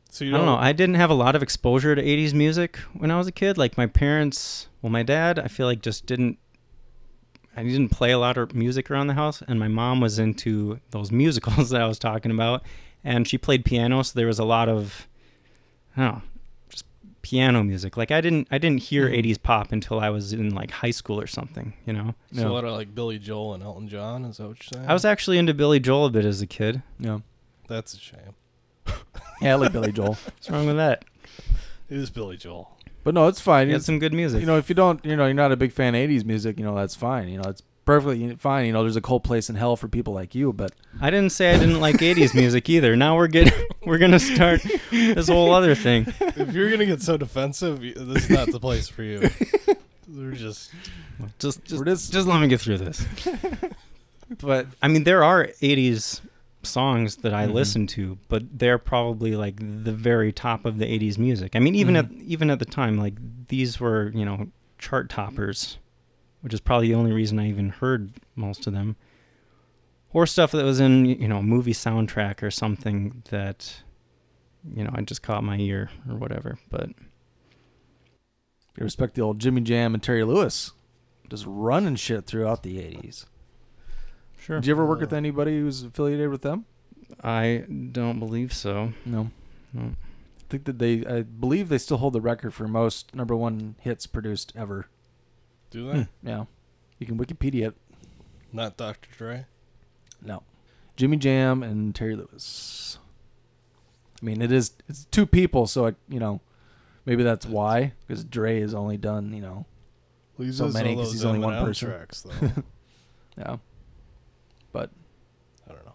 So 0.10 0.24
I 0.24 0.26
you 0.28 0.32
don't 0.32 0.46
know. 0.46 0.54
don't- 0.56 0.64
I 0.64 0.72
didn't 0.74 0.96
have 0.96 1.10
a 1.10 1.14
lot 1.16 1.36
of 1.36 1.44
exposure 1.44 1.96
to 1.96 2.02
'80s 2.02 2.34
music 2.34 2.78
when 2.94 3.12
I 3.12 3.18
was 3.18 3.28
a 3.28 3.32
kid. 3.32 3.58
Like 3.58 3.78
my 3.78 3.88
parents, 3.88 4.68
well, 4.82 4.92
my 4.92 5.04
dad, 5.04 5.38
I 5.40 5.48
feel 5.48 5.66
like 5.66 5.82
just 5.82 6.06
didn't. 6.06 6.38
I 7.56 7.64
didn't 7.64 7.90
play 7.90 8.12
a 8.12 8.20
lot 8.20 8.38
of 8.38 8.54
music 8.54 8.92
around 8.92 9.08
the 9.08 9.16
house, 9.16 9.42
and 9.48 9.60
my 9.60 9.68
mom 9.68 10.00
was 10.00 10.20
into 10.20 10.80
those 10.92 11.12
musicals 11.24 11.72
that 11.72 11.82
I 11.82 11.88
was 11.88 11.98
talking 12.00 12.30
about, 12.32 12.64
and 13.04 13.28
she 13.28 13.38
played 13.40 13.66
piano, 13.66 14.04
so 14.04 14.14
there 14.16 14.28
was 14.28 14.38
a 14.38 14.46
lot 14.46 14.70
of, 14.70 15.08
I 15.98 16.02
don't 16.04 16.14
know, 16.16 16.22
just 16.22 16.37
piano 17.30 17.62
music. 17.64 17.98
Like 17.98 18.12
I 18.12 18.22
didn't, 18.22 18.48
I 18.52 18.58
didn't 18.58 18.82
hear 18.84 19.10
Mhm. 19.10 19.18
'80s 19.18 19.38
pop 19.42 19.72
until 19.74 20.00
I 20.00 20.10
was 20.10 20.32
in 20.34 20.56
like 20.56 20.72
high 20.72 20.92
school 20.92 21.20
or 21.20 21.28
something. 21.28 21.74
You 21.86 21.94
know. 21.94 22.16
So 22.34 22.48
a 22.48 22.54
lot 22.54 22.64
of 22.64 22.74
like 22.74 22.96
Billy 22.96 23.20
Joel 23.20 23.54
and 23.54 23.62
Elton 23.64 23.90
John. 23.90 24.24
Is 24.26 24.38
that 24.38 24.48
what 24.48 24.58
you're 24.60 24.80
saying? 24.80 24.90
I 24.90 24.94
was 24.94 25.04
actually 25.06 25.38
into 25.38 25.54
Billy 25.54 25.80
Joel 25.80 26.06
a 26.06 26.10
bit 26.10 26.26
as 26.26 26.42
a 26.42 26.48
kid. 26.48 26.82
Yeah. 27.00 27.20
That's 27.68 27.94
a 27.94 28.00
shame. 28.00 28.34
Yeah, 29.42 29.52
I 29.52 29.56
like 29.56 29.72
Billy 29.72 29.92
Joel. 29.92 30.14
What's 30.26 30.50
wrong 30.50 30.66
with 30.66 30.78
that? 30.78 31.06
It 31.90 31.98
is 31.98 32.10
Billy 32.10 32.38
Joel. 32.38 32.72
But 33.04 33.14
no, 33.14 33.28
it's 33.28 33.40
fine. 33.40 33.68
He 33.68 33.74
had 33.74 33.84
some 33.84 34.00
good 34.00 34.14
music. 34.14 34.40
You 34.42 34.48
know, 34.48 34.58
if 34.58 34.68
you 34.68 34.74
don't, 34.76 35.04
you 35.06 35.16
know, 35.16 35.26
you're 35.26 35.34
not 35.36 35.52
a 35.52 35.56
big 35.58 35.72
fan 35.72 35.94
of 35.96 36.00
'80s 36.00 36.26
music. 36.26 36.58
You 36.58 36.66
know, 36.66 36.74
that's 36.76 36.96
fine. 36.96 37.28
You 37.30 37.38
know, 37.38 37.50
it's 37.50 37.62
perfectly 37.88 38.36
fine. 38.36 38.68
You 38.68 38.74
know, 38.74 38.84
there's 38.84 38.96
a 38.98 39.02
cold 39.02 39.24
place 39.24 39.50
in 39.50 39.56
hell 39.56 39.76
for 39.76 39.88
people 39.88 40.14
like 40.14 40.36
you. 40.36 40.54
But 40.54 40.74
I 41.02 41.10
didn't 41.10 41.32
say 41.32 41.56
I 41.56 41.58
didn't 41.58 41.80
like 41.80 41.96
'80s 41.98 42.36
music 42.36 42.70
either. 42.70 42.96
Now 42.96 43.16
we're 43.16 43.28
getting, 43.28 43.54
we're 43.86 43.98
gonna 43.98 44.20
start 44.20 44.62
this 44.92 45.28
whole 45.28 45.52
other 45.54 45.74
thing. 45.74 46.06
if 46.20 46.54
you're 46.54 46.70
gonna 46.70 46.86
get 46.86 47.02
so 47.02 47.18
defensive, 47.18 47.80
this 47.82 48.26
is 48.26 48.30
not 48.30 48.52
the 48.52 48.60
place 48.60 48.88
for 48.88 49.02
you. 49.02 49.28
We're 50.10 50.32
just, 50.32 50.72
Just, 51.38 51.66
just, 51.66 52.14
just 52.14 52.28
let 52.28 52.40
me 52.40 52.48
get 52.48 52.62
through 52.62 52.78
this. 52.78 53.06
but 54.42 54.68
I 54.82 54.88
mean, 54.88 55.04
there 55.04 55.24
are 55.24 55.48
'80s 55.62 56.22
songs 56.64 57.18
that 57.18 57.34
I 57.34 57.46
Mhm. 57.48 57.54
listen 57.54 57.88
to, 57.88 58.18
but 58.30 58.44
they're 58.58 58.78
probably 58.78 59.36
like 59.36 59.56
the 59.84 59.92
very 59.92 60.32
top 60.32 60.66
of 60.66 60.78
the 60.80 60.86
'80s 60.86 61.18
music. 61.18 61.56
I 61.56 61.60
mean, 61.60 61.76
even 61.76 61.96
at 61.96 62.12
even 62.26 62.50
at 62.50 62.60
the 62.60 62.66
time, 62.66 62.98
like 62.98 63.16
these 63.50 63.80
were 63.80 64.12
you 64.16 64.26
know 64.26 64.48
chart 64.78 65.10
toppers, 65.10 65.78
which 66.42 66.54
is 66.54 66.60
probably 66.60 66.90
the 66.90 66.96
only 66.96 67.12
reason 67.12 67.40
I 67.40 67.50
even 67.50 67.70
heard 67.70 68.14
most 68.36 68.68
of 68.68 68.74
them. 68.74 68.96
Or 70.14 70.26
stuff 70.26 70.52
that 70.52 70.64
was 70.64 70.80
in 70.80 71.06
you 71.06 71.28
know 71.28 71.38
a 71.38 71.44
movie 71.44 71.74
soundtrack 71.74 72.42
or 72.42 72.50
something 72.50 73.24
that 73.30 73.84
you 74.74 74.84
know 74.84 74.92
I 74.94 75.02
just 75.02 75.22
caught 75.22 75.44
my 75.44 75.58
ear 75.58 75.90
or 76.10 76.16
whatever. 76.16 76.58
But 76.70 76.90
you 76.90 78.84
respect 78.84 79.16
the 79.16 79.22
old 79.22 79.40
Jimmy 79.40 79.62
Jam 79.62 79.94
and 79.94 80.02
Terry 80.02 80.24
Lewis, 80.24 80.72
just 81.30 81.46
running 81.48 81.96
shit 81.96 82.26
throughout 82.26 82.64
the 82.64 82.78
'80s. 82.78 83.26
Sure. 84.40 84.60
Did 84.60 84.68
you 84.68 84.74
ever 84.74 84.86
work 84.86 85.02
with 85.02 85.14
uh, 85.14 85.18
anybody 85.18 85.60
who's 85.60 85.84
affiliated 85.84 86.30
with 86.30 86.42
them? 86.42 86.66
I 87.24 87.66
don't 87.92 88.20
believe 88.20 88.54
so. 88.54 88.94
No. 89.06 89.32
No. 89.74 89.82
I 89.82 90.44
think 90.50 90.66
that 90.66 90.80
they, 90.80 91.06
I 91.06 91.24
believe 91.24 91.68
they 91.68 91.78
still 91.78 91.98
hold 91.98 92.14
the 92.14 92.22
record 92.22 92.54
for 92.54 92.68
most 92.68 93.14
number 93.14 93.36
one 93.36 93.76
hits 93.82 94.08
produced 94.08 94.54
ever. 94.56 94.88
Do 95.70 95.88
they? 95.92 95.98
Hmm, 96.04 96.28
yeah, 96.28 96.46
you 97.00 97.06
can 97.08 97.18
Wikipedia 97.18 97.68
it. 97.70 97.76
Not 98.54 98.78
Dr. 98.78 99.10
Dre. 99.18 99.46
No, 100.22 100.44
Jimmy 100.96 101.18
Jam 101.18 101.64
and 101.64 101.94
Terry 101.94 102.16
Lewis. 102.16 102.98
I 104.22 104.26
mean, 104.26 104.42
it 104.42 104.52
is 104.52 104.72
it's 104.88 105.06
two 105.06 105.26
people, 105.26 105.68
so 105.68 105.88
I, 105.88 105.96
you 106.10 106.20
know, 106.20 106.42
maybe 107.06 107.24
that's 107.24 107.46
why 107.46 107.94
because 108.08 108.24
Dre 108.24 108.62
has 108.62 108.74
only 108.74 108.98
done 108.98 109.34
you 109.34 109.42
know 109.42 109.66
Well, 110.38 110.52
so 110.52 110.70
many 110.70 110.96
because 110.96 111.12
he's 111.12 111.26
only 111.26 111.40
one 111.40 111.64
person. 111.64 111.90
tracks, 111.90 112.22
though. 112.24 112.32
yeah, 113.38 113.58
but 114.72 114.90
I 115.70 115.74
don't 115.74 115.86
know. 115.86 115.94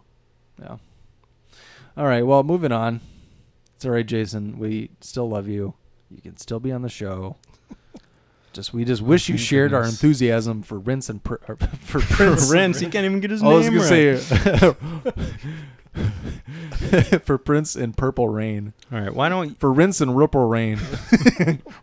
yeah. 0.61 0.77
All 1.97 2.05
right, 2.05 2.25
well, 2.25 2.43
moving 2.43 2.71
on. 2.71 3.01
It's 3.75 3.85
all 3.85 3.91
right, 3.91 4.05
Jason. 4.05 4.57
We 4.57 4.91
still 5.01 5.27
love 5.27 5.47
you. 5.47 5.73
You 6.09 6.21
can 6.21 6.37
still 6.37 6.59
be 6.59 6.71
on 6.71 6.81
the 6.83 6.89
show. 6.89 7.35
Just 8.53 8.73
we 8.73 8.85
just 8.85 9.01
wish 9.01 9.29
you 9.29 9.35
thank 9.35 9.47
shared 9.47 9.73
our 9.73 9.83
enthusiasm 9.83 10.61
for 10.61 10.77
Rince 10.77 11.09
and 11.09 11.23
per, 11.23 11.39
or 11.47 11.55
for 11.81 11.99
Prince. 11.99 12.51
Rince, 12.51 12.79
he 12.79 12.87
can't 12.87 13.05
even 13.05 13.19
get 13.19 13.31
his 13.31 13.41
I 13.43 13.47
was 13.47 13.65
name 13.67 13.77
gonna 13.77 13.87
say 13.87 14.75
for 17.19 17.37
Prince 17.39 17.75
and 17.75 17.97
Purple 17.97 18.29
Rain. 18.29 18.73
All 18.91 19.01
right, 19.01 19.13
why 19.13 19.29
don't 19.29 19.59
for 19.59 19.73
Rince 19.73 20.01
and 20.01 20.15
Ripple 20.15 20.47
Rain? 20.47 20.79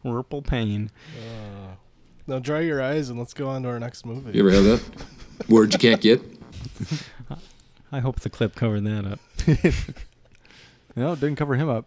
Ripple 0.04 0.42
Pain. 0.42 0.90
Uh, 1.18 1.74
now 2.28 2.38
dry 2.38 2.60
your 2.60 2.80
eyes 2.80 3.08
and 3.10 3.18
let's 3.18 3.34
go 3.34 3.48
on 3.48 3.64
to 3.64 3.68
our 3.68 3.80
next 3.80 4.06
movie. 4.06 4.32
You 4.32 4.48
ever 4.48 4.52
have 4.52 4.64
that? 4.64 5.48
Words 5.48 5.74
you 5.74 5.78
can't 5.80 6.00
get? 6.00 6.22
I 7.90 7.98
hope 7.98 8.20
the 8.20 8.30
clip 8.30 8.54
covered 8.54 8.84
that 8.84 9.04
up. 9.04 9.18
no, 10.94 11.12
it 11.12 11.20
didn't 11.20 11.36
cover 11.36 11.56
him 11.56 11.68
up. 11.68 11.86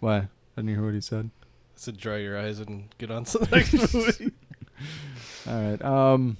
Why? 0.00 0.16
I 0.16 0.28
didn't 0.56 0.68
hear 0.70 0.84
what 0.84 0.94
he 0.94 1.00
said. 1.00 1.30
I 1.78 1.80
said 1.80 1.96
dry 1.96 2.16
your 2.16 2.36
eyes 2.36 2.58
and 2.58 2.88
get 2.98 3.08
on 3.08 3.22
to 3.22 3.38
the 3.38 3.46
next 3.56 3.94
movie. 3.94 4.32
All 5.48 5.62
right. 5.62 5.80
Um, 5.80 6.36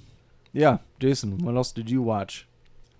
yeah, 0.51 0.79
Jason. 0.99 1.37
What 1.37 1.55
else 1.55 1.71
did 1.71 1.89
you 1.89 2.01
watch? 2.01 2.45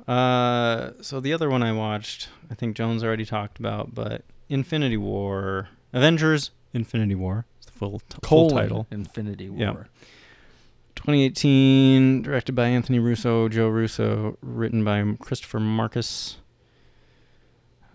Uh, 0.07 0.91
so 1.01 1.19
the 1.19 1.33
other 1.33 1.49
one 1.49 1.61
I 1.61 1.73
watched, 1.73 2.29
I 2.49 2.55
think 2.55 2.77
Jones 2.77 3.03
already 3.03 3.25
talked 3.25 3.59
about, 3.59 3.93
but 3.93 4.23
Infinity 4.47 4.95
War, 4.95 5.67
Avengers: 5.91 6.51
Infinity 6.73 7.15
War, 7.15 7.45
is 7.59 7.65
the 7.65 7.73
full, 7.73 7.99
t- 8.07 8.17
full 8.23 8.49
title. 8.51 8.87
Infinity 8.89 9.49
War. 9.49 9.59
Yeah. 9.59 9.73
2018, 10.95 12.21
directed 12.21 12.53
by 12.55 12.67
Anthony 12.67 12.99
Russo, 12.99 13.49
Joe 13.49 13.67
Russo, 13.67 14.37
written 14.41 14.85
by 14.85 15.03
Christopher 15.19 15.59
Markus, 15.59 16.37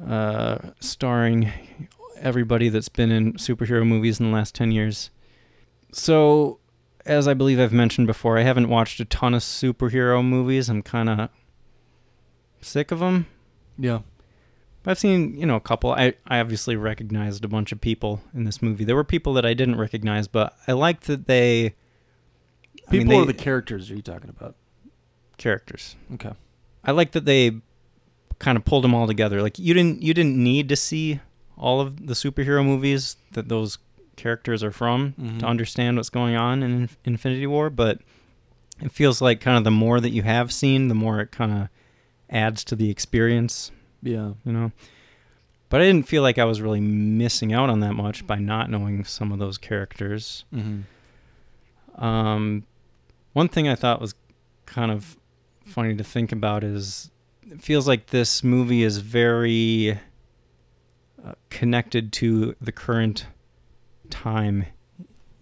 uh, 0.07 0.59
starring 0.81 1.51
everybody 2.17 2.69
that's 2.69 2.89
been 2.89 3.11
in 3.11 3.35
superhero 3.35 3.87
movies 3.87 4.21
in 4.21 4.27
the 4.31 4.33
last 4.33 4.55
10 4.55 4.73
years. 4.73 5.11
So, 5.93 6.59
as 7.07 7.29
I 7.29 7.35
believe 7.35 7.61
I've 7.61 7.73
mentioned 7.73 8.07
before, 8.07 8.39
I 8.39 8.43
haven't 8.43 8.69
watched 8.69 8.99
a 9.01 9.05
ton 9.05 9.35
of 9.35 9.43
superhero 9.43 10.25
movies. 10.25 10.69
I'm 10.69 10.83
kind 10.83 11.09
of 11.09 11.29
sick 12.61 12.91
of 12.91 12.99
them. 13.01 13.27
Yeah. 13.79 14.01
I've 14.87 14.99
seen, 14.99 15.37
you 15.39 15.47
know, 15.47 15.57
a 15.57 15.61
couple. 15.61 15.93
I, 15.93 16.13
I 16.27 16.41
obviously 16.41 16.77
recognized 16.77 17.43
a 17.45 17.49
bunch 17.49 17.73
of 17.73 17.81
people 17.81 18.21
in 18.35 18.45
this 18.45 18.61
movie. 18.61 18.85
There 18.85 18.97
were 18.97 19.05
people 19.05 19.33
that 19.35 19.47
I 19.47 19.55
didn't 19.55 19.77
recognize, 19.77 20.29
but 20.29 20.55
I 20.69 20.73
liked 20.73 21.07
that 21.07 21.27
they. 21.27 21.75
I 22.87 22.93
mean, 22.93 23.03
People 23.03 23.09
they- 23.09 23.23
or 23.23 23.27
the 23.27 23.33
characters 23.35 23.91
are 23.91 23.95
you 23.97 24.03
talking 24.03 24.29
about? 24.31 24.57
characters. 25.39 25.97
Okay. 26.15 26.31
I 26.85 26.93
like 26.93 27.11
that 27.13 27.25
they 27.25 27.61
kind 28.39 28.57
of 28.57 28.65
pulled 28.65 28.85
them 28.85 28.95
all 28.95 29.07
together. 29.07 29.43
Like 29.43 29.59
you 29.59 29.75
didn't 29.75 30.01
you 30.03 30.15
didn't 30.15 30.37
need 30.37 30.69
to 30.69 30.77
see 30.77 31.21
all 31.57 31.81
of 31.81 32.07
the 32.07 32.15
superhero 32.15 32.65
movies 32.65 33.17
that 33.33 33.49
those 33.49 33.79
characters 34.17 34.63
are 34.63 34.71
from 34.71 35.15
Mhm. 35.21 35.39
to 35.41 35.47
understand 35.47 35.97
what's 35.97 36.11
going 36.11 36.37
on 36.37 36.63
in 36.63 36.89
Infinity 37.05 37.47
War, 37.47 37.71
but 37.71 38.01
it 38.81 38.91
feels 38.93 39.21
like 39.21 39.41
kind 39.41 39.57
of 39.59 39.65
the 39.65 39.71
more 39.71 40.01
that 40.01 40.11
you 40.11 40.23
have 40.23 40.53
seen, 40.53 40.89
the 40.89 40.95
more 40.95 41.21
it 41.21 41.31
kind 41.33 41.53
of 41.53 41.69
adds 42.31 42.65
to 42.65 42.77
the 42.77 42.91
experience. 42.91 43.71
Yeah. 44.03 44.33
You 44.45 44.53
know. 44.53 44.73
But 45.69 45.81
I 45.81 45.85
didn't 45.87 46.07
feel 46.09 46.23
like 46.23 46.39
I 46.39 46.45
was 46.45 46.61
really 46.61 46.81
missing 46.81 47.53
out 47.53 47.71
on 47.71 47.81
that 47.81 47.95
much 47.95 48.27
by 48.27 48.37
not 48.39 48.71
knowing 48.71 49.05
some 49.05 49.33
of 49.33 49.39
those 49.41 49.59
characters. 49.59 50.45
Mhm. 50.55 50.83
Um, 51.97 52.65
one 53.33 53.49
thing 53.49 53.69
I 53.69 53.75
thought 53.75 54.01
was 54.01 54.15
kind 54.67 54.91
of 54.91 55.17
funny 55.65 55.95
to 55.97 56.05
think 56.05 56.31
about 56.33 56.63
is 56.65 57.11
it 57.51 57.63
feels 57.63 57.87
like 57.89 58.07
this 58.09 58.43
movie 58.45 58.83
is 58.83 58.99
very 58.99 59.99
uh, 61.25 61.33
connected 61.51 62.13
to 62.13 62.55
the 62.61 62.73
current 62.73 63.27
time 64.11 64.67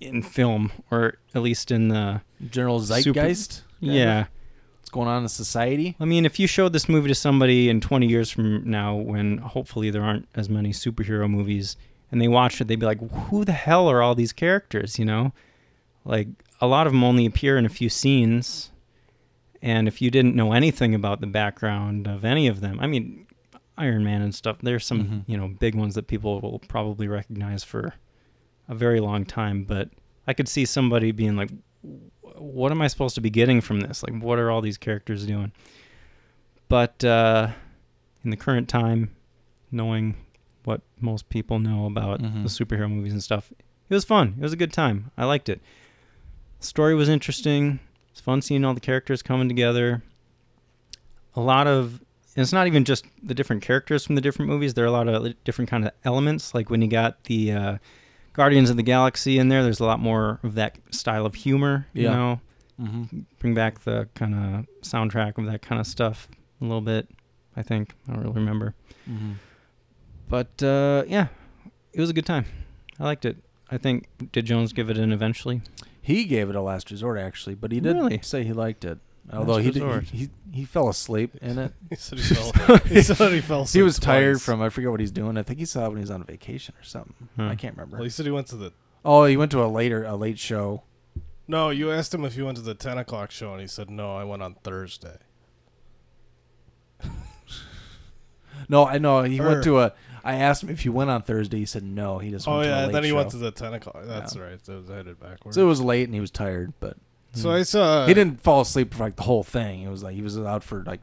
in 0.00 0.22
film, 0.22 0.72
or 0.90 1.18
at 1.34 1.42
least 1.42 1.70
in 1.70 1.88
the 1.88 2.20
General 2.50 2.80
zeitgeist, 2.80 3.62
kind 3.80 3.92
yeah. 3.92 4.20
of? 4.22 4.28
What's 4.80 4.90
going 4.90 5.08
on 5.08 5.22
in 5.22 5.28
society? 5.28 5.96
I 6.00 6.04
mean, 6.04 6.26
if 6.26 6.38
you 6.38 6.46
showed 6.46 6.72
this 6.72 6.88
movie 6.88 7.08
to 7.08 7.14
somebody 7.14 7.68
in 7.68 7.80
20 7.80 8.06
years 8.06 8.30
from 8.30 8.68
now, 8.68 8.94
when 8.94 9.38
hopefully 9.38 9.90
there 9.90 10.02
aren't 10.02 10.28
as 10.34 10.48
many 10.48 10.70
superhero 10.70 11.28
movies, 11.28 11.76
and 12.10 12.20
they 12.20 12.28
watched 12.28 12.60
it, 12.60 12.68
they'd 12.68 12.80
be 12.80 12.86
like, 12.86 13.00
"Who 13.28 13.44
the 13.44 13.52
hell 13.52 13.88
are 13.88 14.02
all 14.02 14.14
these 14.14 14.32
characters?" 14.32 14.98
You 14.98 15.04
know, 15.04 15.32
like 16.04 16.28
a 16.60 16.66
lot 16.66 16.86
of 16.86 16.92
them 16.92 17.04
only 17.04 17.26
appear 17.26 17.56
in 17.58 17.66
a 17.66 17.70
few 17.70 17.88
scenes, 17.88 18.70
and 19.60 19.88
if 19.88 20.02
you 20.02 20.10
didn't 20.10 20.36
know 20.36 20.52
anything 20.52 20.94
about 20.94 21.20
the 21.20 21.26
background 21.26 22.06
of 22.06 22.24
any 22.24 22.46
of 22.46 22.60
them, 22.60 22.78
I 22.80 22.86
mean, 22.86 23.26
Iron 23.78 24.04
Man 24.04 24.22
and 24.22 24.34
stuff, 24.34 24.58
there's 24.62 24.84
some 24.86 25.04
Mhm. 25.04 25.24
you 25.26 25.36
know 25.36 25.48
big 25.48 25.74
ones 25.74 25.94
that 25.94 26.06
people 26.06 26.40
will 26.40 26.58
probably 26.58 27.08
recognize 27.08 27.64
for 27.64 27.94
a 28.68 28.74
very 28.74 29.00
long 29.00 29.24
time, 29.24 29.64
but 29.64 29.90
I 30.26 30.34
could 30.34 30.48
see 30.48 30.64
somebody 30.64 31.10
being 31.12 31.36
like, 31.36 31.50
what 32.20 32.70
am 32.70 32.80
I 32.80 32.86
supposed 32.86 33.14
to 33.16 33.20
be 33.20 33.30
getting 33.30 33.60
from 33.60 33.80
this? 33.80 34.02
Like, 34.02 34.22
what 34.22 34.38
are 34.38 34.50
all 34.50 34.60
these 34.60 34.78
characters 34.78 35.26
doing? 35.26 35.52
But 36.68 37.02
uh, 37.04 37.48
in 38.24 38.30
the 38.30 38.36
current 38.36 38.68
time, 38.68 39.10
knowing 39.70 40.14
what 40.64 40.80
most 41.00 41.28
people 41.28 41.58
know 41.58 41.86
about 41.86 42.20
Mhm. 42.22 42.42
the 42.44 42.48
superhero 42.48 42.88
movies 42.90 43.12
and 43.12 43.22
stuff, 43.22 43.52
it 43.88 43.94
was 43.94 44.04
fun. 44.04 44.34
It 44.38 44.42
was 44.42 44.52
a 44.52 44.56
good 44.56 44.72
time. 44.72 45.10
I 45.16 45.24
liked 45.24 45.48
it. 45.48 45.60
story 46.60 46.94
was 46.94 47.08
interesting. 47.08 47.80
It's 48.12 48.20
fun 48.20 48.40
seeing 48.40 48.64
all 48.64 48.72
the 48.72 48.78
characters 48.80 49.20
coming 49.20 49.48
together. 49.48 50.00
A 51.34 51.40
lot 51.40 51.66
of 51.66 52.00
it's 52.36 52.52
not 52.52 52.66
even 52.66 52.84
just 52.84 53.04
the 53.22 53.34
different 53.34 53.62
characters 53.62 54.04
from 54.06 54.14
the 54.14 54.20
different 54.20 54.50
movies. 54.50 54.74
There 54.74 54.84
are 54.84 54.88
a 54.88 54.92
lot 54.92 55.08
of 55.08 55.44
different 55.44 55.70
kind 55.70 55.84
of 55.84 55.92
elements. 56.04 56.54
Like 56.54 56.70
when 56.70 56.80
you 56.82 56.88
got 56.88 57.24
the 57.24 57.52
uh, 57.52 57.78
Guardians 58.32 58.70
of 58.70 58.76
the 58.76 58.82
Galaxy 58.82 59.38
in 59.38 59.48
there, 59.48 59.62
there's 59.62 59.80
a 59.80 59.84
lot 59.84 60.00
more 60.00 60.40
of 60.42 60.54
that 60.54 60.78
style 60.90 61.26
of 61.26 61.34
humor. 61.34 61.86
You 61.92 62.04
Yeah. 62.04 62.14
know, 62.14 62.40
Mhm. 62.80 63.24
bring 63.38 63.54
back 63.54 63.80
the 63.84 64.08
kind 64.14 64.34
of 64.34 64.66
soundtrack 64.82 65.36
of 65.38 65.44
that 65.46 65.60
kind 65.62 65.80
of 65.80 65.86
stuff 65.86 66.28
a 66.60 66.64
little 66.64 66.80
bit. 66.80 67.08
I 67.54 67.62
think 67.62 67.94
I 68.08 68.12
don't 68.14 68.22
really 68.22 68.34
remember, 68.36 68.74
Mhm. 69.08 69.34
but 70.28 70.62
uh, 70.62 71.04
yeah, 71.06 71.26
it 71.92 72.00
was 72.00 72.08
a 72.08 72.14
good 72.14 72.24
time. 72.24 72.46
I 72.98 73.04
liked 73.04 73.24
it. 73.26 73.36
I 73.70 73.76
think 73.78 74.08
did 74.32 74.46
Jones 74.46 74.72
give 74.72 74.88
it 74.88 74.96
an 74.96 75.12
eventually? 75.12 75.60
He 76.00 76.24
gave 76.24 76.48
it 76.48 76.56
a 76.56 76.62
last 76.62 76.90
resort 76.90 77.18
actually, 77.18 77.54
but 77.54 77.72
he 77.72 77.80
did 77.80 77.94
Really? 77.96 78.20
say 78.22 78.42
he 78.44 78.52
liked 78.54 78.84
it. 78.84 78.98
Although 79.30 79.58
he, 79.58 79.70
did, 79.70 79.82
Resort. 79.82 80.04
he 80.04 80.18
he 80.18 80.30
he 80.52 80.64
fell 80.64 80.88
asleep 80.88 81.36
in 81.40 81.58
it. 81.58 81.72
He 81.90 81.96
said 81.96 82.18
he 82.18 82.34
fell- 82.34 82.76
he 82.86 83.02
said 83.02 83.32
he 83.32 83.40
fell 83.40 83.58
He 83.60 83.64
asleep 83.64 83.84
was 83.84 83.98
tired 83.98 84.34
twice. 84.34 84.44
from 84.44 84.60
I 84.62 84.68
forget 84.68 84.90
what 84.90 85.00
he's 85.00 85.10
doing. 85.12 85.36
I 85.38 85.42
think 85.42 85.58
he 85.58 85.64
saw 85.64 85.86
it 85.86 85.88
when 85.88 85.96
he 85.98 86.02
was 86.02 86.10
on 86.10 86.24
vacation 86.24 86.74
or 86.78 86.82
something. 86.84 87.14
Hmm. 87.36 87.42
I 87.48 87.54
can't 87.54 87.74
remember. 87.76 87.96
Well, 87.98 88.04
he 88.04 88.10
said 88.10 88.26
he 88.26 88.32
went 88.32 88.48
to 88.48 88.56
the. 88.56 88.72
Oh, 89.04 89.24
he 89.24 89.36
went 89.36 89.50
to 89.52 89.62
a 89.62 89.66
later 89.68 90.04
a 90.04 90.16
late 90.16 90.38
show. 90.38 90.82
No, 91.48 91.70
you 91.70 91.90
asked 91.90 92.12
him 92.14 92.24
if 92.24 92.34
he 92.34 92.42
went 92.42 92.56
to 92.58 92.62
the 92.62 92.74
ten 92.74 92.98
o'clock 92.98 93.30
show, 93.30 93.52
and 93.52 93.60
he 93.60 93.66
said 93.66 93.88
no. 93.90 94.16
I 94.16 94.24
went 94.24 94.42
on 94.42 94.54
Thursday. 94.62 95.16
No, 98.68 98.86
I 98.86 98.98
know 98.98 99.22
he 99.22 99.40
Or- 99.40 99.48
went 99.48 99.64
to 99.64 99.80
a. 99.80 99.92
I 100.24 100.34
asked 100.36 100.62
him 100.62 100.68
if 100.68 100.80
he 100.82 100.88
went 100.88 101.10
on 101.10 101.20
Thursday. 101.22 101.58
He 101.58 101.66
said 101.66 101.82
no. 101.82 102.18
He 102.18 102.30
just 102.30 102.46
Oh 102.46 102.58
went 102.58 102.64
to 102.66 102.72
a 102.72 102.80
yeah, 102.86 102.92
then 102.92 103.02
he 103.02 103.10
show. 103.10 103.16
went 103.16 103.30
to 103.30 103.38
the 103.38 103.50
ten 103.50 103.74
o'clock. 103.74 103.96
That's 104.04 104.36
Yeah. 104.36 104.42
right. 104.42 104.64
So 104.64 104.74
it 104.74 104.80
was 104.82 104.88
headed 104.88 105.18
backwards. 105.18 105.56
So 105.56 105.62
it 105.62 105.66
was 105.68 105.80
late 105.80 106.04
and 106.04 106.14
he 106.14 106.20
was 106.20 106.30
tired, 106.30 106.72
but 106.78 106.96
So 107.34 107.50
I 107.50 107.62
saw- 107.62 108.06
he 108.06 108.14
didn't 108.14 108.42
fall 108.42 108.60
asleep 108.60 108.92
for 108.94 109.00
like 109.04 109.16
the 109.16 109.22
whole 109.22 109.42
thing. 109.42 109.82
It 109.82 109.88
was 109.90 110.02
like 110.02 110.14
he 110.14 110.22
was 110.22 110.38
out 110.38 110.62
for 110.62 110.82
like 110.84 111.00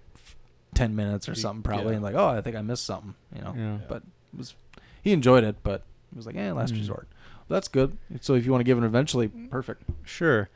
ten 0.76 0.96
minutes 0.96 1.28
or 1.28 1.34
He- 1.34 1.40
something 1.42 1.64
probably, 1.64 1.92
yeah. 1.92 1.96
and 1.96 2.04
like 2.04 2.16
oh 2.16 2.28
I 2.28 2.42
think 2.42 2.56
I 2.56 2.62
missed 2.62 2.86
something, 2.86 3.16
you 3.36 3.42
know. 3.42 3.54
Yeah. 3.58 3.78
But 3.88 4.04
it 4.34 4.38
was 4.38 4.54
he 5.02 5.12
enjoyed 5.12 5.44
it, 5.44 5.58
but 5.64 5.84
it 6.12 6.18
was 6.18 6.26
like 6.26 6.36
eh 6.36 6.52
last 6.52 6.74
Mm. 6.74 6.78
resort. 6.80 7.08
that's 7.48 7.68
good. 7.68 7.98
So 8.22 8.36
if 8.36 8.46
you 8.46 8.52
want 8.52 8.60
to 8.60 8.64
give 8.64 8.78
it 8.78 8.84
eventually, 8.84 9.28
perfect. 9.28 9.82
Sure. 10.04 10.50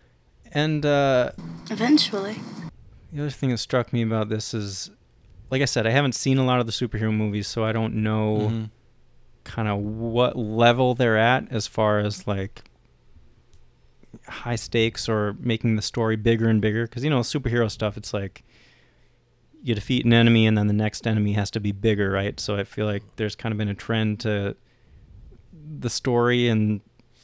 And 0.51 0.85
uh, 0.85 1.31
Eventually. 1.71 2.35
the 3.11 3.21
other 3.21 3.31
thing 3.31 3.49
that 3.49 3.57
struck 3.57 3.91
me 3.91 4.03
about 4.03 4.29
this 4.29 4.53
is, 4.53 4.91
like 5.49 5.63
I 5.63 5.65
said, 5.65 5.87
I 5.87 5.89
haven't 5.89 6.13
seen 6.13 6.37
a 6.37 6.45
lot 6.45 6.59
of 6.59 6.67
the 6.67 6.71
superhero 6.71 7.11
movies, 7.11 7.47
so 7.47 7.63
I 7.65 7.71
don't 7.71 7.95
know 7.95 8.37
Mhm. 8.51 8.69
kind 9.43 9.67
of 9.67 9.79
what 9.79 10.37
level 10.37 10.93
they're 10.93 11.17
at 11.17 11.51
as 11.51 11.65
far 11.65 11.97
as 11.97 12.27
like 12.27 12.63
high 14.27 14.55
stakes 14.55 15.09
or 15.09 15.35
making 15.39 15.75
the 15.75 15.81
story 15.81 16.15
bigger 16.15 16.47
and 16.49 16.61
bigger. 16.61 16.85
Because 16.85 17.03
you 17.03 17.09
know, 17.09 17.19
superhero 17.19 17.69
stuff, 17.69 17.97
it's 17.97 18.13
like 18.13 18.43
you 19.61 19.73
defeat 19.73 20.05
an 20.05 20.13
enemy 20.13 20.45
and 20.45 20.57
then 20.57 20.67
the 20.67 20.73
next 20.73 21.07
enemy 21.07 21.33
has 21.33 21.49
to 21.51 21.59
be 21.59 21.71
bigger, 21.71 22.11
right? 22.11 22.39
So 22.39 22.55
I 22.55 22.63
feel 22.63 22.85
like 22.85 23.03
there's 23.15 23.35
kind 23.35 23.51
of 23.51 23.57
been 23.57 23.69
a 23.69 23.73
trend 23.73 24.19
to 24.21 24.55
the 25.79 25.89
story 25.89 26.49
and 26.49 26.81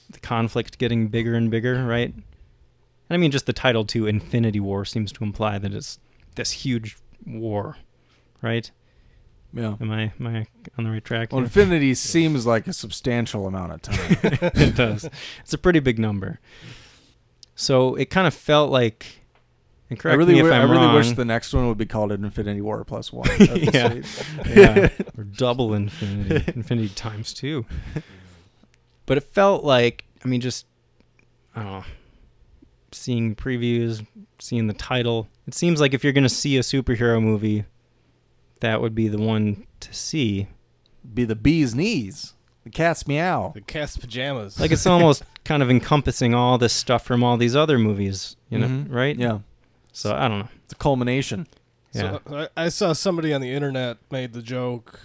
the 0.10 0.20
conflict 0.20 0.78
getting 0.78 1.08
bigger 1.10 1.36
and 1.36 1.52
bigger, 1.52 1.86
right? 1.86 2.14
And 2.14 2.24
I 3.10 3.18
mean, 3.18 3.32
just 3.32 3.46
the 3.46 3.54
title 3.54 3.86
too, 3.86 4.08
Infinity 4.08 4.60
War, 4.60 4.86
seems 4.86 5.12
to 5.14 5.24
imply 5.24 5.58
that 5.58 5.74
it's 5.74 6.00
this 6.36 6.52
huge 6.52 6.98
war, 7.26 7.78
right? 8.42 8.72
Yeah. 9.54 9.76
Am 9.82 9.92
I 9.92 10.14
am 10.20 10.28
I 10.28 10.46
on 10.78 10.84
the 10.84 10.92
right 10.92 11.04
track? 11.04 11.34
Well, 11.34 11.44
infinity 11.44 11.96
seems 11.96 12.46
like 12.46 12.68
a 12.68 12.74
substantial 12.74 13.48
amount 13.48 13.74
of 13.74 13.82
time. 13.82 14.18
it 14.22 14.76
does. 14.76 15.10
It's 15.42 15.54
a 15.54 15.58
pretty 15.58 15.80
big 15.80 15.98
number. 15.98 16.40
So 17.60 17.96
it 17.96 18.10
kind 18.10 18.26
of 18.26 18.34
felt 18.34 18.72
like. 18.72 19.06
And 19.90 20.00
correct 20.00 20.14
I 20.14 20.18
really, 20.18 20.34
me 20.36 20.40
if 20.40 20.44
wi- 20.46 20.58
I 20.58 20.64
I'm 20.64 20.72
really 20.72 20.86
wrong. 20.86 20.96
wish 20.96 21.12
the 21.12 21.26
next 21.26 21.52
one 21.52 21.68
would 21.68 21.78
be 21.78 21.86
called 21.86 22.12
an 22.12 22.24
Infinity 22.24 22.62
War 22.62 22.84
plus 22.86 23.12
one. 23.12 23.28
That'd 23.40 23.72
be 23.72 23.78
yeah, 23.78 24.00
yeah, 24.56 24.90
or 25.18 25.24
double 25.26 25.74
infinity, 25.74 26.52
infinity 26.56 26.90
times 26.90 27.34
two. 27.34 27.66
But 29.08 29.18
it 29.18 29.24
felt 29.24 29.64
like, 29.64 30.06
I 30.24 30.28
mean, 30.28 30.42
just 30.42 30.68
I 31.56 31.64
don't 31.64 31.72
know, 31.72 31.84
seeing 32.92 33.36
previews, 33.36 34.06
seeing 34.40 34.68
the 34.68 34.74
title. 34.74 35.28
It 35.48 35.54
seems 35.56 35.82
like 35.82 35.94
if 35.96 36.04
you're 36.04 36.14
gonna 36.14 36.30
see 36.30 36.56
a 36.58 36.62
superhero 36.62 37.22
movie, 37.22 37.66
that 38.62 38.82
would 38.82 38.94
be 38.96 39.08
the 39.08 39.18
one 39.18 39.66
to 39.82 39.94
see. 39.94 40.48
Be 41.14 41.26
the 41.26 41.36
bee's 41.36 41.74
knees, 41.74 42.34
the 42.64 42.70
cat's 42.70 43.08
meow. 43.08 43.52
The 43.56 43.62
cat's 43.62 43.98
pajamas. 43.98 44.60
Like 44.60 44.72
it's 44.72 44.86
almost 44.86 45.24
kind 45.50 45.64
of 45.64 45.70
encompassing 45.72 46.36
all 46.36 46.58
this 46.60 46.74
stuff 46.74 47.04
from 47.04 47.24
all 47.24 47.36
these 47.36 47.56
other 47.56 47.80
movies, 47.80 48.36
you 48.52 48.60
know, 48.60 48.68
Mhm. 48.68 48.86
right? 48.94 49.18
Yeah. 49.18 49.40
So 49.92 50.16
I 50.16 50.28
don't 50.28 50.40
know. 50.40 50.50
It's 50.64 50.74
a 50.74 50.76
culmination. 50.76 51.48
Yeah. 51.92 52.20
So 52.28 52.38
I, 52.56 52.66
I 52.66 52.70
saw 52.70 52.94
somebody 52.94 53.34
on 53.34 53.42
the 53.42 53.52
internet 53.52 53.98
made 54.12 54.34
the 54.34 54.44
joke, 54.44 55.00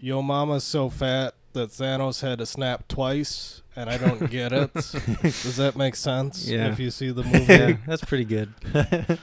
"Yo, 0.00 0.22
mama's 0.22 0.64
so 0.64 0.88
fat 0.88 1.34
that 1.52 1.68
Thanos 1.68 2.22
had 2.22 2.38
to 2.38 2.46
snap 2.46 2.88
twice," 2.88 3.60
and 3.76 3.90
I 3.90 3.98
don't 3.98 4.30
get 4.30 4.52
it. 4.54 4.72
Does 5.22 5.56
that 5.56 5.74
make 5.76 5.96
sense? 5.96 6.48
Yeah. 6.48 6.68
If 6.72 6.78
you 6.80 6.90
see 6.90 7.10
the 7.10 7.22
movie, 7.32 7.44
Yeah, 7.52 7.76
that's 7.86 8.02
pretty 8.04 8.24
good. 8.24 8.54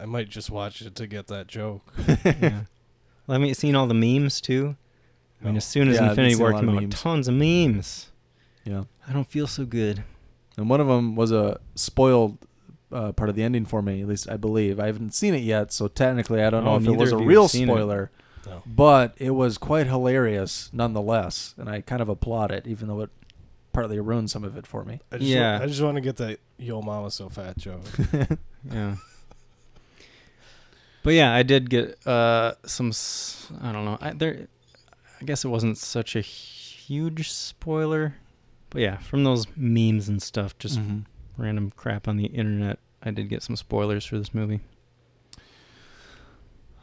I 0.00 0.06
might 0.06 0.28
just 0.28 0.48
watch 0.50 0.80
it 0.82 0.94
to 0.96 1.06
get 1.08 1.26
that 1.28 1.46
joke. 1.48 1.92
yeah. 2.24 2.62
Well, 3.26 3.36
I 3.36 3.38
mean, 3.38 3.54
seen 3.54 3.74
all 3.74 3.86
the 3.86 3.94
memes 3.94 4.40
too. 4.40 4.76
I 5.42 5.46
mean, 5.46 5.56
as 5.56 5.64
soon 5.64 5.88
as 5.88 5.96
Yeah, 5.96 6.10
Infinity 6.10 6.36
War 6.36 6.52
came 6.52 6.68
out, 6.68 6.82
memes. 6.82 6.94
tons 7.00 7.26
of 7.28 7.34
memes. 7.34 8.10
Yeah. 8.64 8.84
I 9.08 9.12
don't 9.12 9.28
feel 9.28 9.46
so 9.46 9.64
good. 9.64 10.04
And 10.56 10.68
one 10.70 10.80
of 10.80 10.86
them 10.86 11.16
was 11.16 11.30
a 11.32 11.60
spoiled 11.74 12.38
uh, 12.92 13.12
part 13.12 13.28
of 13.28 13.34
the 13.36 13.42
ending 13.42 13.64
for 13.64 13.82
me, 13.82 14.00
at 14.02 14.08
least 14.08 14.30
I 14.30 14.36
believe. 14.36 14.78
I 14.78 14.86
haven't 14.86 15.14
seen 15.14 15.34
it 15.34 15.38
yet, 15.42 15.72
so 15.72 15.88
technically 15.88 16.42
I 16.42 16.50
don't 16.50 16.64
know 16.64 16.72
Oh, 16.72 16.76
if 16.76 16.82
it 16.82 16.90
neither 16.90 16.98
was 17.00 17.12
a 17.12 17.16
of 17.16 17.22
you 17.22 17.28
real 17.28 17.42
have 17.42 17.50
seen 17.50 17.64
it. 17.68 17.72
spoiler. 17.72 18.10
No. 18.46 18.62
But 18.66 19.14
it 19.16 19.30
was 19.30 19.58
quite 19.58 19.86
hilarious 19.86 20.70
nonetheless, 20.72 21.54
and 21.58 21.68
I 21.68 21.80
kind 21.80 22.00
of 22.02 22.08
applaud 22.08 22.52
it, 22.52 22.66
even 22.66 22.88
though 22.88 23.00
it 23.00 23.10
partly 23.72 23.98
ruined 23.98 24.30
some 24.30 24.44
of 24.44 24.56
it 24.56 24.66
for 24.66 24.84
me. 24.84 25.00
I 25.10 25.16
just 25.18 25.28
Yeah. 25.30 25.58
wa- 25.58 25.64
I 25.64 25.66
just 25.66 25.80
want 25.82 25.96
to 25.96 26.00
get 26.02 26.16
that 26.18 26.38
"Yo, 26.58 26.80
mama 26.82 27.10
so 27.10 27.28
fat" 27.28 27.56
joke. 27.58 27.82
Yeah. 28.70 28.96
But 31.02 31.14
yeah, 31.14 31.34
I 31.34 31.42
did 31.42 31.68
get 31.68 31.98
uh, 32.06 32.54
some. 32.64 32.88
s- 32.88 33.50
I 33.60 33.72
don't 33.72 33.84
know. 33.84 33.98
I, 34.00 34.12
there, 34.12 34.48
I 35.20 35.24
guess 35.24 35.44
it 35.44 35.48
wasn't 35.48 35.76
such 35.76 36.16
a 36.16 36.20
huge 36.22 37.30
spoiler, 37.30 38.14
but 38.74 38.82
yeah, 38.82 38.98
from 38.98 39.24
those 39.24 39.46
memes 39.56 40.08
and 40.08 40.20
stuff, 40.20 40.58
just 40.58 40.78
Mhm. 40.78 41.04
random 41.38 41.70
crap 41.70 42.06
on 42.08 42.16
the 42.18 42.26
internet, 42.26 42.78
I 43.02 43.10
did 43.12 43.28
get 43.30 43.42
some 43.42 43.54
spoilers 43.56 44.04
for 44.04 44.18
this 44.18 44.34
movie. 44.34 44.60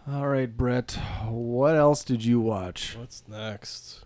All 0.07 0.27
right, 0.27 0.55
Brett. 0.55 0.93
What 1.27 1.75
else 1.75 2.03
did 2.03 2.25
you 2.25 2.39
watch? 2.39 2.95
What's 2.97 3.27
next? 3.27 4.03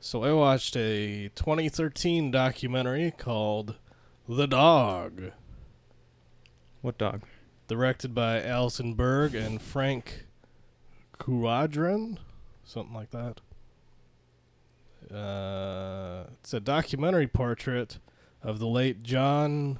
So 0.00 0.22
I 0.24 0.32
watched 0.32 0.76
a 0.76 1.28
2013 1.34 2.30
documentary 2.30 3.10
called 3.10 3.74
The 4.28 4.46
Dog, 4.46 5.32
What 6.82 6.96
dog? 6.98 7.22
directed 7.66 8.14
by 8.14 8.40
Allison 8.42 8.94
Berg 8.94 9.34
and 9.34 9.60
Frank 9.60 10.24
Keraudren, 11.18 12.18
something 12.64 12.94
like 12.94 13.10
that. 13.10 13.40
Uh, 15.12 16.24
it's 16.40 16.52
a 16.52 16.60
documentary 16.60 17.26
portrait 17.26 17.98
of 18.42 18.58
the 18.58 18.66
late 18.66 19.02
John 19.02 19.78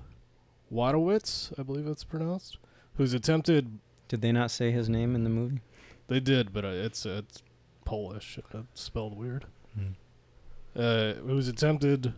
Wojtowicz, 0.73 1.59
I 1.59 1.63
believe 1.63 1.87
it's 1.87 2.05
pronounced, 2.05 2.59
who's 2.95 3.15
attempted. 3.15 3.79
Did 4.09 4.23
they 4.23 4.33
not 4.33 4.51
say 4.51 4.71
his 4.71 4.89
name 4.89 5.15
in 5.15 5.25
the 5.25 5.31
movie? 5.31 5.61
They 6.09 6.21
did, 6.21 6.53
but 6.53 6.65
uh, 6.65 6.69
it's 6.69 7.05
it's 7.05 7.43
Polish. 7.85 8.39
It's 8.39 8.81
spelled 8.81 9.17
weird. 9.17 9.47
Hmm. 9.75 9.93
Uh, 10.75 11.15
whose 11.15 11.49
attempted 11.49 12.15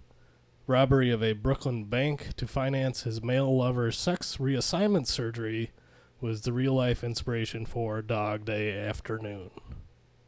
robbery 0.67 1.11
of 1.11 1.23
a 1.23 1.33
Brooklyn 1.33 1.85
bank 1.85 2.35
to 2.37 2.47
finance 2.47 3.03
his 3.03 3.23
male 3.23 3.57
lover's 3.57 3.99
sex 3.99 4.37
reassignment 4.37 5.07
surgery 5.07 5.73
was 6.21 6.43
the 6.43 6.53
real 6.53 6.75
life 6.75 7.03
inspiration 7.03 7.67
for 7.67 8.03
Dog 8.03 8.45
Day 8.45 8.79
Afternoon. 8.79 9.51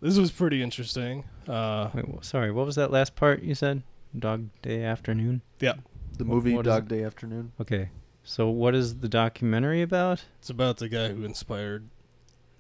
This 0.01 0.19
was 0.19 0.33
pretty 0.33 0.63
interesting. 0.63 1.25
Uh, 1.49 1.91
Wait, 1.95 2.05
wh- 2.07 2.23
sorry, 2.25 2.51
what 2.51 2.67
was 2.67 2.77
that 2.77 2.91
last 2.91 3.15
part 3.17 3.43
you 3.43 3.55
said? 3.55 3.83
Dog 4.19 4.49
Day 4.63 4.85
Afternoon? 4.85 5.43
Yeah. 5.61 5.75
The 6.19 6.25
Wh- 6.25 6.29
movie 6.29 6.55
what 6.55 6.67
is 6.67 6.73
Dog 6.73 6.85
it? 6.85 6.89
Day 6.97 7.05
Afternoon. 7.05 7.53
Okay. 7.61 7.89
So 8.25 8.49
what 8.49 8.75
is 8.75 8.99
the 9.01 9.09
documentary 9.09 9.83
about? 9.83 10.25
It's 10.39 10.51
about 10.51 10.77
the 10.77 10.89
guy 10.89 11.09
who 11.13 11.25
inspired 11.25 11.89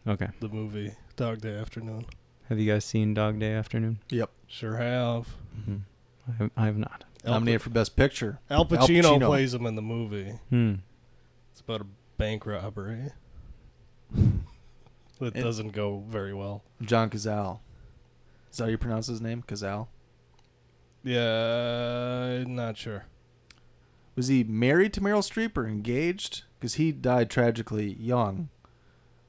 Okay. 0.06 0.28
the 0.40 0.48
movie 0.48 0.94
Dog 1.16 1.40
Day 1.42 1.54
Afternoon. 1.56 2.06
Have 2.48 2.58
you 2.58 2.70
guys 2.72 2.84
seen 2.84 3.14
Dog 3.14 3.38
Day 3.38 3.52
Afternoon? 3.52 4.00
Yep. 4.10 4.30
Sure 4.48 4.76
have. 4.78 5.28
hmm 5.64 5.76
I 6.28 6.32
have, 6.42 6.50
I 6.56 6.66
have 6.66 6.78
not. 6.78 7.04
Al 7.24 7.34
Nominated 7.34 7.62
for 7.62 7.70
Best 7.70 7.94
Picture. 7.96 8.40
Al 8.50 8.64
Pacino, 8.66 9.20
plays 9.24 9.54
him 9.54 9.66
in 9.66 9.74
the 9.76 9.82
movie. 9.82 10.38
Hmm. 10.50 10.74
It's 11.52 11.60
about 11.60 11.80
a 11.82 11.86
bank 12.16 12.46
robbery. 12.46 13.10
that 15.20 15.36
It- 15.36 15.42
doesn't 15.42 15.68
go 15.72 16.02
very 16.08 16.34
well. 16.34 16.64
John 16.82 17.10
Cazale. 17.10 17.60
Is 18.52 18.58
that 18.58 18.64
how 18.64 18.70
you 18.70 18.78
pronounce 18.78 19.06
his 19.08 19.20
name? 19.20 19.42
Cazale? 19.48 19.88
Yeah, 21.02 22.44
not 22.46 22.76
sure. 22.76 23.06
Was 24.14 24.28
he 24.28 24.44
married 24.44 24.92
to 24.94 25.00
Meryl 25.00 25.22
Streep 25.22 25.56
or 25.56 25.66
engaged? 25.66 26.44
Because 26.58 26.74
he 26.74 26.92
died 26.92 27.30
tragically 27.30 27.94
young. 27.94 28.50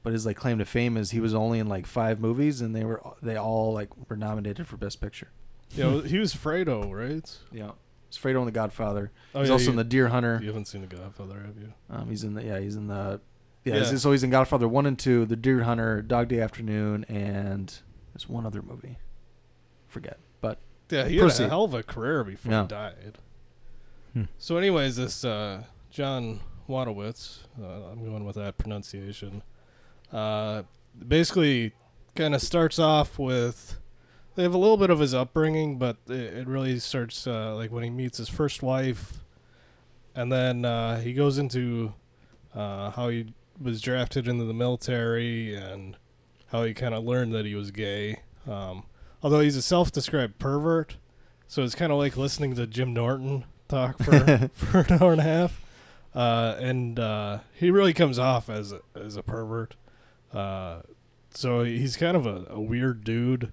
But 0.02 0.12
his 0.12 0.26
like 0.26 0.36
claim 0.36 0.58
to 0.58 0.66
fame 0.66 0.96
is 0.98 1.10
he 1.12 1.20
was 1.20 1.34
only 1.34 1.58
in 1.58 1.66
like 1.66 1.86
five 1.86 2.20
movies, 2.20 2.60
and 2.60 2.76
they 2.76 2.84
were 2.84 3.00
they 3.22 3.36
all 3.36 3.72
like 3.72 3.88
were 4.10 4.16
nominated 4.16 4.68
for 4.68 4.76
Best 4.76 5.00
Picture. 5.00 5.28
Yeah, 5.74 6.02
he 6.02 6.18
was 6.18 6.34
Fredo, 6.34 6.92
right? 6.92 7.26
Yeah, 7.50 7.70
it's 8.06 8.18
Fredo 8.18 8.40
in 8.40 8.44
The 8.44 8.52
Godfather. 8.52 9.10
Oh, 9.34 9.40
he's 9.40 9.48
yeah, 9.48 9.52
also 9.54 9.64
you- 9.64 9.70
in 9.70 9.76
The 9.76 9.84
Deer 9.84 10.08
Hunter. 10.08 10.38
You 10.42 10.48
haven't 10.48 10.66
seen 10.66 10.82
The 10.82 10.94
Godfather, 10.94 11.40
have 11.40 11.56
you? 11.58 11.72
Um, 11.88 12.10
he's 12.10 12.22
in 12.22 12.34
the 12.34 12.44
yeah 12.44 12.60
he's 12.60 12.76
in 12.76 12.86
the 12.88 13.20
yeah, 13.64 13.76
Yeah. 13.76 13.84
he's- 13.86 14.02
so 14.02 14.12
he's 14.12 14.22
in 14.22 14.28
Godfather 14.28 14.68
one 14.68 14.84
and 14.84 14.98
two, 14.98 15.24
The 15.24 15.36
Deer 15.36 15.62
Hunter, 15.62 16.02
Dog 16.02 16.28
Day 16.28 16.40
Afternoon, 16.40 17.04
and 17.04 17.74
there's 18.12 18.28
one 18.28 18.44
other 18.44 18.60
movie, 18.60 18.98
forget. 19.94 20.18
But 20.42 20.58
Yeah, 20.90 21.08
he 21.08 21.16
had 21.16 21.30
a 21.40 21.48
hell 21.48 21.64
of 21.64 21.72
a 21.74 21.82
career 21.82 22.22
before 22.24 22.52
Yeah. 22.52 22.62
he 22.62 22.68
died. 22.68 23.18
Hmm. 24.12 24.22
So, 24.38 24.56
anyways, 24.58 24.96
this 24.96 25.24
uh, 25.24 25.62
John 25.90 26.40
Wojtowicz, 26.68 27.38
uh, 27.62 27.90
I'm 27.90 28.04
going 28.04 28.24
with 28.24 28.36
that 28.36 28.58
pronunciation, 28.58 29.42
uh, 30.12 30.62
basically 31.06 31.72
kind 32.14 32.34
of 32.34 32.40
starts 32.42 32.78
off 32.78 33.18
with. 33.18 33.78
They 34.36 34.42
have 34.42 34.54
a 34.54 34.58
little 34.58 34.76
bit 34.76 34.90
of 34.90 34.98
his 34.98 35.14
upbringing, 35.14 35.78
but 35.78 35.96
it, 36.08 36.14
it 36.14 36.46
really 36.48 36.78
starts 36.80 37.26
uh, 37.26 37.54
like 37.54 37.70
when 37.72 37.84
he 37.84 37.90
meets 37.90 38.18
his 38.18 38.28
first 38.28 38.62
wife, 38.62 39.24
and 40.14 40.30
then 40.32 40.64
uh, 40.64 41.00
he 41.00 41.12
goes 41.12 41.38
into 41.38 41.94
uh, 42.54 42.90
how 42.90 43.08
he 43.08 43.32
was 43.60 43.80
drafted 43.80 44.26
into 44.28 44.44
the 44.44 44.52
military 44.54 45.54
and 45.54 45.96
how 46.48 46.64
he 46.64 46.74
kind 46.74 46.94
of 46.94 47.04
learned 47.04 47.32
that 47.32 47.44
he 47.46 47.54
was 47.54 47.70
gay. 47.70 48.20
Um, 48.48 48.84
although 49.24 49.40
he's 49.40 49.56
a 49.56 49.62
self-described 49.62 50.38
pervert, 50.38 50.98
so 51.48 51.64
it's 51.64 51.74
kind 51.74 51.90
of 51.90 51.98
like 51.98 52.16
listening 52.16 52.54
to 52.54 52.66
Jim 52.66 52.92
Norton 52.92 53.44
talk 53.66 53.98
for 53.98 54.48
for 54.54 54.80
an 54.80 55.02
hour 55.02 55.12
and 55.12 55.20
a 55.20 55.24
half. 55.24 55.60
Uh, 56.14 56.56
and 56.60 57.00
uh, 57.00 57.38
he 57.54 57.72
really 57.72 57.92
comes 57.92 58.20
off 58.20 58.48
as 58.48 58.70
a, 58.70 58.80
as 58.94 59.16
a 59.16 59.22
pervert. 59.22 59.74
Uh, 60.32 60.82
so 61.30 61.64
he's 61.64 61.96
kind 61.96 62.16
of 62.16 62.26
a, 62.26 62.46
a 62.50 62.60
weird 62.60 63.02
dude, 63.02 63.52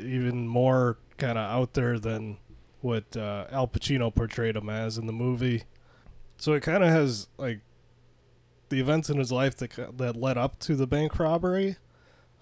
even 0.00 0.48
more 0.48 0.98
kind 1.16 1.38
of 1.38 1.44
out 1.44 1.74
there 1.74 2.00
than 2.00 2.38
what 2.80 3.16
uh, 3.16 3.46
Al 3.50 3.68
Pacino 3.68 4.12
portrayed 4.12 4.56
him 4.56 4.68
as 4.68 4.98
in 4.98 5.06
the 5.06 5.12
movie. 5.12 5.62
So 6.36 6.52
it 6.52 6.62
kind 6.62 6.82
of 6.82 6.90
has 6.90 7.28
like 7.38 7.60
the 8.68 8.80
events 8.80 9.08
in 9.08 9.18
his 9.18 9.30
life 9.30 9.56
that 9.58 9.96
that 9.98 10.16
led 10.16 10.36
up 10.36 10.58
to 10.60 10.74
the 10.74 10.86
bank 10.86 11.18
robbery, 11.18 11.76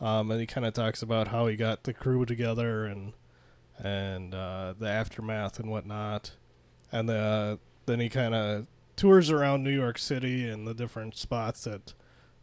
um, 0.03 0.31
and 0.31 0.41
he 0.41 0.47
kind 0.47 0.67
of 0.67 0.75
talks 0.75 1.01
about 1.01 1.29
how 1.29 1.47
he 1.47 1.57
got 1.57 1.85
the 1.85 1.95
crew 1.95 2.27
together 2.27 2.85
and 2.85 3.15
and 3.79 4.35
uh, 4.35 4.75
the 4.79 4.87
aftermath 4.87 5.59
and 5.59 5.71
whatnot, 5.71 6.33
and 6.91 7.09
uh, 7.09 7.57
then 7.87 8.01
he 8.01 8.09
kind 8.09 8.35
of 8.35 8.67
tours 8.97 9.31
around 9.31 9.65
New 9.65 9.75
York 9.75 9.99
City 9.99 10.49
and 10.49 10.67
the 10.67 10.75
different 10.75 11.17
spots 11.17 11.65
that 11.65 11.95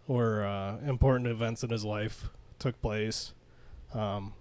were 0.08 0.44
uh, 0.44 0.78
important 0.88 1.28
events 1.28 1.64
in 1.64 1.70
his 1.70 1.86
life 1.86 2.30
took 2.58 2.82
place. 2.82 3.34
Um, 3.94 4.34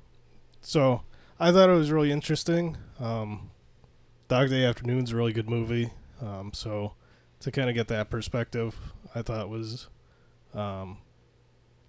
so 0.60 1.02
I 1.38 1.52
thought 1.52 1.68
it 1.68 1.74
was 1.74 1.92
really 1.92 2.10
interesting. 2.10 2.76
Um, 2.98 3.50
Dog 4.28 4.48
Day 4.48 4.64
Afternoon's 4.64 5.10
is 5.10 5.12
a 5.12 5.16
really 5.16 5.32
good 5.32 5.48
movie. 5.48 5.92
Um, 6.20 6.52
so 6.52 6.94
to 7.40 7.50
kind 7.50 7.68
of 7.68 7.74
get 7.74 7.88
that 7.88 8.10
perspective, 8.10 8.76
I 9.14 9.22
thought 9.22 9.48
was 9.48 9.88
um, 10.54 10.98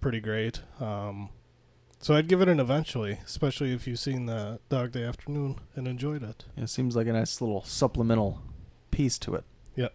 pretty 0.00 0.20
great. 0.20 0.62
Um, 0.80 1.30
so 1.98 2.14
I'd 2.14 2.28
give 2.28 2.40
it 2.40 2.48
an 2.48 2.60
eventually, 2.60 3.18
especially 3.24 3.72
if 3.72 3.86
you've 3.86 3.98
seen 3.98 4.26
the 4.26 4.58
Dog 4.70 4.92
Day 4.92 5.04
Afternoon 5.04 5.56
and 5.74 5.86
enjoyed 5.86 6.22
it. 6.22 6.46
it 6.56 6.68
seems 6.68 6.96
like 6.96 7.06
a 7.06 7.12
nice 7.12 7.40
little 7.40 7.62
supplemental 7.64 8.40
piece 8.90 9.18
to 9.18 9.34
it. 9.34 9.44
Yep. 9.76 9.94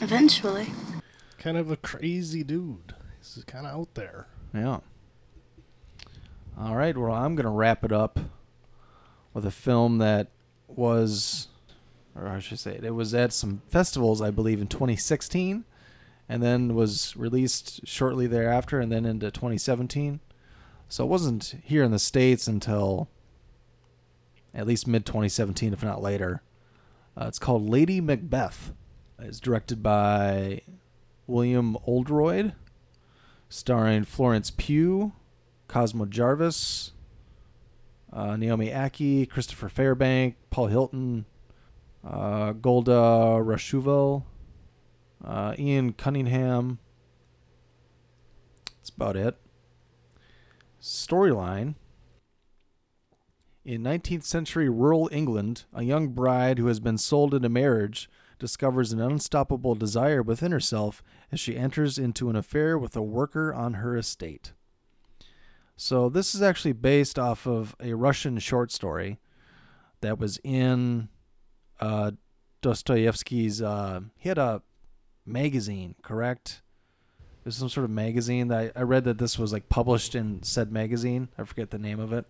Eventually. 0.00 0.68
Kind 1.38 1.58
of 1.58 1.70
a 1.70 1.76
crazy 1.76 2.42
dude. 2.42 2.94
He's 3.18 3.44
kind 3.44 3.66
of 3.66 3.74
out 3.74 3.94
there. 3.94 4.28
Yeah. 4.54 4.80
All 6.58 6.76
right. 6.76 6.96
Well, 6.96 7.12
I'm 7.12 7.34
going 7.34 7.44
to 7.44 7.50
wrap 7.50 7.84
it 7.84 7.92
up 7.92 8.18
with 9.34 9.44
a 9.44 9.50
film 9.50 9.98
that 9.98 10.28
was, 10.68 11.48
or 12.16 12.26
I 12.28 12.38
should 12.38 12.58
say, 12.60 12.76
it, 12.76 12.84
it 12.84 12.94
was 12.94 13.12
at 13.14 13.32
some 13.32 13.60
festivals, 13.68 14.22
I 14.22 14.30
believe, 14.30 14.60
in 14.60 14.68
2016, 14.68 15.64
and 16.28 16.42
then 16.42 16.74
was 16.74 17.16
released 17.16 17.86
shortly 17.86 18.26
thereafter, 18.26 18.80
and 18.80 18.90
then 18.90 19.04
into 19.04 19.30
2017. 19.30 20.20
So 20.88 21.04
it 21.04 21.08
wasn't 21.08 21.56
here 21.64 21.82
in 21.82 21.90
the 21.90 21.98
States 21.98 22.46
until 22.46 23.08
at 24.54 24.66
least 24.66 24.86
mid 24.86 25.04
2017, 25.04 25.72
if 25.72 25.82
not 25.82 26.02
later. 26.02 26.42
Uh, 27.16 27.26
it's 27.28 27.38
called 27.38 27.68
Lady 27.68 28.00
Macbeth. 28.00 28.72
It's 29.18 29.40
directed 29.40 29.82
by 29.82 30.62
William 31.26 31.76
Oldroyd, 31.86 32.54
starring 33.48 34.04
Florence 34.04 34.50
Pugh, 34.50 35.12
Cosmo 35.68 36.04
Jarvis, 36.06 36.92
uh, 38.12 38.36
Naomi 38.36 38.68
Ackie, 38.68 39.28
Christopher 39.28 39.68
Fairbank, 39.68 40.34
Paul 40.50 40.66
Hilton, 40.66 41.24
uh, 42.06 42.52
Golda 42.52 43.40
Rosheuvel, 43.40 44.24
uh, 45.22 45.54
Ian 45.58 45.92
Cunningham. 45.92 46.78
That's 48.78 48.90
about 48.90 49.16
it. 49.16 49.36
Storyline. 50.80 51.74
In 53.64 53.82
19th 53.82 54.24
century 54.24 54.68
rural 54.68 55.08
England, 55.10 55.64
a 55.72 55.82
young 55.82 56.08
bride 56.08 56.58
who 56.58 56.66
has 56.66 56.80
been 56.80 56.98
sold 56.98 57.32
into 57.32 57.48
marriage 57.48 58.10
discovers 58.38 58.92
an 58.92 59.00
unstoppable 59.00 59.74
desire 59.74 60.22
within 60.22 60.52
herself 60.52 61.02
as 61.32 61.40
she 61.40 61.56
enters 61.56 61.98
into 61.98 62.28
an 62.28 62.36
affair 62.36 62.78
with 62.78 62.94
a 62.94 63.02
worker 63.02 63.54
on 63.54 63.74
her 63.74 63.96
estate. 63.96 64.52
So, 65.76 66.08
this 66.08 66.34
is 66.34 66.42
actually 66.42 66.72
based 66.72 67.18
off 67.18 67.46
of 67.46 67.74
a 67.80 67.94
Russian 67.94 68.38
short 68.38 68.70
story 68.70 69.18
that 70.02 70.18
was 70.18 70.38
in 70.44 71.08
uh, 71.80 72.12
Dostoevsky's. 72.60 73.62
Uh, 73.62 74.02
he 74.18 74.28
had 74.28 74.38
a 74.38 74.62
magazine, 75.26 75.94
correct? 76.02 76.60
There's 77.42 77.56
some 77.56 77.68
sort 77.68 77.84
of 77.84 77.90
magazine 77.90 78.48
that 78.48 78.72
I, 78.76 78.80
I 78.80 78.82
read 78.82 79.04
that 79.04 79.18
this 79.18 79.38
was 79.38 79.52
like 79.52 79.68
published 79.68 80.14
in 80.14 80.42
said 80.42 80.72
magazine. 80.72 81.28
I 81.38 81.44
forget 81.44 81.70
the 81.70 81.78
name 81.78 82.00
of 82.00 82.12
it, 82.12 82.26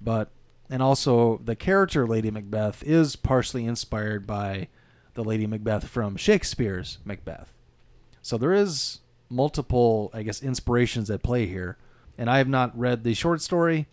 but 0.00 0.30
and 0.68 0.82
also 0.82 1.40
the 1.44 1.56
character 1.56 2.06
Lady 2.06 2.30
Macbeth 2.30 2.82
is 2.84 3.16
partially 3.16 3.64
inspired 3.64 4.26
by 4.26 4.68
the 5.14 5.24
Lady 5.24 5.46
Macbeth 5.46 5.88
from 5.88 6.16
Shakespeare's 6.16 6.98
Macbeth. 7.04 7.52
So 8.22 8.38
there 8.38 8.52
is 8.52 9.00
multiple, 9.28 10.10
I 10.12 10.22
guess, 10.22 10.42
inspirations 10.42 11.10
at 11.10 11.22
play 11.22 11.46
here. 11.46 11.76
And 12.18 12.28
I 12.28 12.38
have 12.38 12.48
not 12.48 12.78
read 12.78 13.02
the 13.02 13.14
short 13.14 13.40
story, 13.40 13.86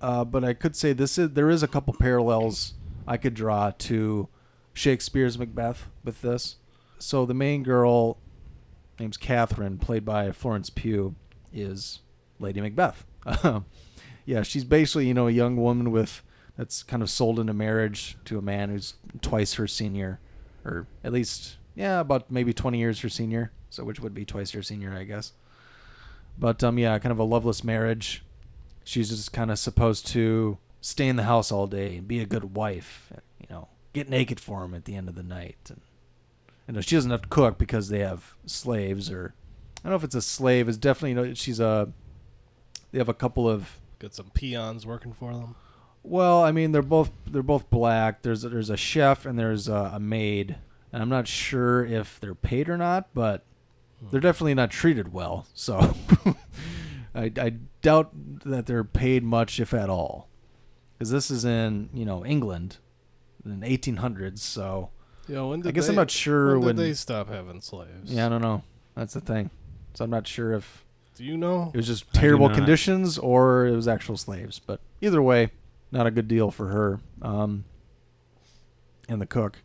uh, 0.00 0.24
but 0.24 0.44
I 0.44 0.54
could 0.54 0.76
say 0.76 0.92
this 0.92 1.18
is 1.18 1.30
there 1.30 1.50
is 1.50 1.62
a 1.62 1.68
couple 1.68 1.92
parallels 1.94 2.74
I 3.06 3.16
could 3.16 3.34
draw 3.34 3.72
to 3.78 4.28
Shakespeare's 4.72 5.36
Macbeth 5.36 5.88
with 6.04 6.22
this. 6.22 6.56
So 7.00 7.24
the 7.24 7.34
main 7.34 7.62
girl, 7.62 8.18
name's 8.98 9.16
Catherine, 9.16 9.78
played 9.78 10.04
by 10.04 10.32
Florence 10.32 10.68
Pugh, 10.68 11.14
is 11.52 12.00
Lady 12.38 12.60
Macbeth. 12.60 13.04
yeah, 14.26 14.42
she's 14.42 14.64
basically 14.64 15.08
you 15.08 15.14
know 15.14 15.26
a 15.26 15.32
young 15.32 15.56
woman 15.56 15.90
with 15.90 16.22
that's 16.58 16.82
kind 16.82 17.02
of 17.02 17.08
sold 17.08 17.40
into 17.40 17.54
marriage 17.54 18.18
to 18.26 18.38
a 18.38 18.42
man 18.42 18.68
who's 18.68 18.94
twice 19.22 19.54
her 19.54 19.66
senior, 19.66 20.20
or 20.64 20.86
at 21.02 21.12
least 21.12 21.56
yeah 21.74 22.00
about 22.00 22.30
maybe 22.30 22.52
20 22.52 22.78
years 22.78 23.00
her 23.00 23.08
senior. 23.08 23.50
So 23.70 23.82
which 23.84 24.00
would 24.00 24.14
be 24.14 24.26
twice 24.26 24.50
her 24.50 24.62
senior, 24.62 24.92
I 24.92 25.04
guess. 25.04 25.32
But 26.38 26.62
um 26.62 26.78
yeah, 26.78 26.98
kind 26.98 27.12
of 27.12 27.18
a 27.18 27.24
loveless 27.24 27.64
marriage. 27.64 28.22
She's 28.84 29.08
just 29.08 29.32
kind 29.32 29.50
of 29.50 29.58
supposed 29.58 30.06
to 30.08 30.58
stay 30.82 31.08
in 31.08 31.16
the 31.16 31.22
house 31.22 31.50
all 31.50 31.66
day 31.66 31.96
and 31.96 32.08
be 32.08 32.20
a 32.20 32.26
good 32.26 32.54
wife, 32.54 33.08
and, 33.10 33.22
you 33.38 33.46
know, 33.48 33.68
get 33.94 34.08
naked 34.08 34.38
for 34.38 34.64
him 34.64 34.74
at 34.74 34.84
the 34.84 34.96
end 34.96 35.08
of 35.08 35.14
the 35.14 35.22
night 35.22 35.56
and 35.68 35.80
you 36.70 36.74
uh, 36.74 36.78
know, 36.78 36.80
she 36.82 36.94
doesn't 36.94 37.10
have 37.10 37.22
to 37.22 37.28
cook 37.28 37.58
because 37.58 37.88
they 37.88 37.98
have 37.98 38.36
slaves 38.46 39.10
or 39.10 39.34
I 39.78 39.88
don't 39.88 39.90
know 39.90 39.96
if 39.96 40.04
it's 40.04 40.14
a 40.14 40.22
slave. 40.22 40.68
It's 40.68 40.78
definitely 40.78 41.10
you 41.10 41.14
know 41.16 41.34
she's 41.34 41.58
a. 41.58 41.92
They 42.92 42.98
have 42.98 43.08
a 43.08 43.14
couple 43.14 43.48
of. 43.48 43.80
Got 43.98 44.14
some 44.14 44.30
peons 44.30 44.86
working 44.86 45.12
for 45.12 45.34
them. 45.34 45.56
Well, 46.04 46.44
I 46.44 46.52
mean 46.52 46.70
they're 46.70 46.82
both 46.82 47.10
they're 47.26 47.42
both 47.42 47.70
black. 47.70 48.22
There's 48.22 48.42
there's 48.42 48.70
a 48.70 48.76
chef 48.76 49.26
and 49.26 49.36
there's 49.38 49.68
a, 49.68 49.92
a 49.94 50.00
maid, 50.00 50.56
and 50.92 51.02
I'm 51.02 51.08
not 51.08 51.26
sure 51.26 51.84
if 51.84 52.20
they're 52.20 52.36
paid 52.36 52.68
or 52.68 52.76
not, 52.76 53.08
but 53.14 53.44
hmm. 54.00 54.08
they're 54.10 54.20
definitely 54.20 54.54
not 54.54 54.70
treated 54.70 55.12
well. 55.12 55.46
So 55.54 55.96
I, 57.14 57.32
I 57.36 57.54
doubt 57.82 58.10
that 58.44 58.66
they're 58.66 58.84
paid 58.84 59.24
much, 59.24 59.58
if 59.58 59.74
at 59.74 59.90
all, 59.90 60.28
because 60.96 61.10
this 61.10 61.32
is 61.32 61.44
in 61.44 61.90
you 61.92 62.04
know 62.04 62.24
England, 62.24 62.76
in 63.44 63.60
1800s. 63.60 64.38
So 64.38 64.90
Yeah, 65.30 65.42
when 65.42 65.60
did 65.60 65.68
I 65.68 65.70
guess 65.70 65.86
they, 65.86 65.92
I'm 65.92 65.96
not 65.96 66.10
sure 66.10 66.58
when, 66.58 66.66
when, 66.66 66.76
did 66.76 66.86
they 66.86 66.94
stop 66.94 67.28
having 67.28 67.60
slaves. 67.60 68.12
Yeah, 68.12 68.26
I 68.26 68.28
don't 68.28 68.42
know. 68.42 68.64
That's 68.96 69.14
the 69.14 69.20
thing. 69.20 69.50
So 69.94 70.04
I'm 70.04 70.10
not 70.10 70.26
sure 70.26 70.52
if 70.52 70.84
Do 71.14 71.24
you 71.24 71.36
know? 71.36 71.70
it 71.72 71.76
was 71.76 71.86
just 71.86 72.12
terrible 72.12 72.50
conditions 72.50 73.16
or 73.16 73.66
it 73.66 73.76
was 73.76 73.86
actual 73.86 74.16
slaves. 74.16 74.58
But 74.58 74.80
either 75.00 75.22
way, 75.22 75.50
not 75.92 76.08
a 76.08 76.10
good 76.10 76.26
deal 76.26 76.50
for 76.50 76.66
her 76.68 76.98
um, 77.22 77.64
and 79.08 79.20
the 79.20 79.26
cook. 79.26 79.58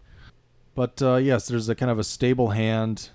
But 0.76 1.02
uh, 1.02 1.16
yes, 1.16 1.48
there's 1.48 1.68
a 1.68 1.74
kind 1.74 1.90
of 1.90 1.98
a 1.98 2.04
stable 2.04 2.50
hand 2.50 3.10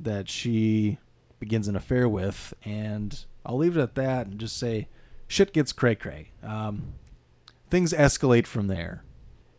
that 0.00 0.28
she 0.28 0.98
begins 1.38 1.68
an 1.68 1.76
affair 1.76 2.08
with, 2.08 2.52
and 2.64 3.24
I'll 3.46 3.58
leave 3.58 3.76
it 3.76 3.80
at 3.80 3.94
that 3.94 4.26
and 4.26 4.40
just 4.40 4.56
say 4.56 4.88
shit 5.28 5.52
gets 5.52 5.72
cray 5.72 5.94
cray. 5.94 6.30
Um, 6.42 6.94
things 7.70 7.92
escalate 7.92 8.46
from 8.48 8.66
there, 8.66 9.04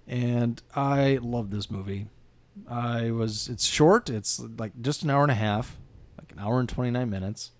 and 0.07 0.61
I 0.75 1.19
love 1.21 1.49
this 1.49 1.71
movie. 1.71 2.07
I 2.68 3.12
was 3.12 3.49
it's 3.49 3.66
short. 3.66 4.10
It's 4.10 4.39
like 4.58 4.74
just 4.82 5.04
an 5.04 5.10
hour 5.10 5.24
and 5.24 5.32
a 5.32 5.36
half, 5.36 5.78
like 6.18 6.32
an 6.32 6.39
hour 6.39 6.60
and 6.60 6.70
29 6.70 7.10
minutes. 7.10 7.51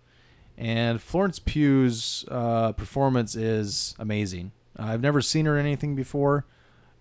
And 0.58 1.02
Florence 1.02 1.40
Pugh's 1.40 2.26
uh, 2.30 2.74
performance 2.74 3.36
is 3.36 3.96
amazing. 3.98 4.52
I've 4.78 5.02
never 5.02 5.22
seen 5.22 5.46
her 5.46 5.58
in 5.58 5.66
anything 5.66 5.96
before. 5.96 6.46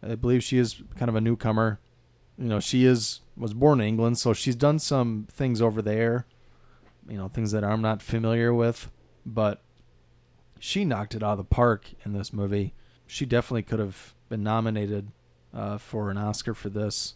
I 0.02 0.14
believe 0.14 0.42
she 0.42 0.58
is 0.58 0.82
kind 0.96 1.08
of 1.08 1.14
a 1.14 1.20
newcomer. 1.20 1.78
You 2.38 2.48
know, 2.48 2.60
she 2.60 2.84
is 2.84 3.20
was 3.36 3.54
born 3.54 3.80
in 3.80 3.86
England, 3.86 4.18
so 4.18 4.32
she's 4.32 4.56
done 4.56 4.78
some 4.78 5.26
things 5.30 5.60
over 5.60 5.82
there. 5.82 6.26
You 7.08 7.18
know, 7.18 7.28
things 7.28 7.52
that 7.52 7.64
I'm 7.64 7.82
not 7.82 8.00
familiar 8.02 8.54
with, 8.54 8.90
but 9.26 9.60
she 10.58 10.84
knocked 10.84 11.14
it 11.14 11.22
out 11.22 11.32
of 11.32 11.38
the 11.38 11.44
park 11.44 11.90
in 12.04 12.12
this 12.12 12.32
movie. 12.32 12.74
She 13.06 13.26
definitely 13.26 13.64
could 13.64 13.80
have 13.80 14.14
been 14.28 14.42
nominated 14.42 15.08
uh, 15.52 15.78
for 15.78 16.10
an 16.10 16.16
Oscar 16.16 16.54
for 16.54 16.70
this. 16.70 17.14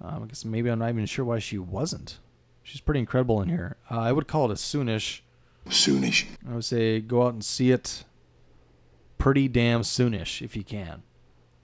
Um, 0.00 0.24
I 0.24 0.26
guess 0.26 0.44
maybe 0.44 0.70
I'm 0.70 0.78
not 0.78 0.90
even 0.90 1.06
sure 1.06 1.24
why 1.24 1.38
she 1.38 1.58
wasn't. 1.58 2.18
She's 2.62 2.80
pretty 2.80 3.00
incredible 3.00 3.40
in 3.40 3.48
here. 3.48 3.76
Uh, 3.90 4.00
I 4.00 4.12
would 4.12 4.26
call 4.26 4.50
it 4.50 4.54
a 4.54 4.54
soonish. 4.54 5.20
Soonish. 5.68 6.26
I 6.48 6.54
would 6.54 6.64
say 6.64 7.00
go 7.00 7.26
out 7.26 7.32
and 7.32 7.44
see 7.44 7.70
it 7.70 8.04
pretty 9.18 9.48
damn 9.48 9.82
soonish 9.82 10.42
if 10.42 10.56
you 10.56 10.64
can. 10.64 11.02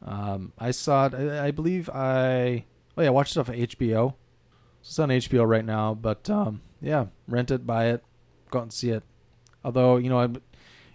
Um, 0.05 0.53
I 0.59 0.71
saw 0.71 1.07
it. 1.07 1.15
I, 1.15 1.47
I 1.47 1.51
believe 1.51 1.89
I. 1.91 2.65
Oh 2.97 3.03
yeah, 3.03 3.09
I 3.09 3.11
watched 3.11 3.37
it 3.37 3.41
off 3.41 3.49
of 3.49 3.55
HBO. 3.55 4.15
So 4.83 4.89
it's 4.89 4.99
on 4.99 5.09
HBO 5.11 5.49
right 5.49 5.65
now. 5.65 5.95
But 5.95 6.29
um, 6.29 6.63
yeah, 6.81 7.07
rent 7.29 7.51
it, 7.51 7.67
buy 7.67 7.87
it, 7.87 8.03
go 8.51 8.61
out 8.61 8.63
and 8.63 8.73
see 8.73 8.91
it. 8.91 9.03
Although 9.65 9.97
you 9.97 10.09
know, 10.09 10.21
I, 10.21 10.29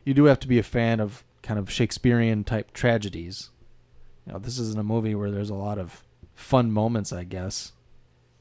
you 0.03 0.13
do 0.13 0.25
have 0.25 0.39
to 0.41 0.47
be 0.47 0.59
a 0.59 0.63
fan 0.63 0.99
of 0.99 1.23
kind 1.41 1.59
of 1.59 1.71
Shakespearean 1.71 2.43
type 2.43 2.73
tragedies. 2.73 3.49
You 4.25 4.33
know, 4.33 4.39
this 4.39 4.59
isn't 4.59 4.79
a 4.79 4.83
movie 4.83 5.15
where 5.15 5.31
there's 5.31 5.49
a 5.49 5.55
lot 5.55 5.77
of 5.77 6.03
fun 6.37 6.71
moments. 6.71 7.11
I 7.11 7.25
guess. 7.25 7.73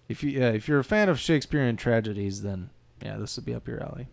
If 0.09 0.23
you 0.23 0.31
yeah, 0.31 0.51
if 0.51 0.69
you're 0.69 0.79
a 0.79 0.85
fan 0.85 1.09
of 1.09 1.19
Shakespearean 1.19 1.77
tragedies, 1.77 2.43
then 2.43 2.71
yeah, 3.03 3.17
this 3.17 3.35
would 3.35 3.45
be 3.45 3.55
up 3.55 3.67
your 3.67 3.83
alley. 3.83 4.07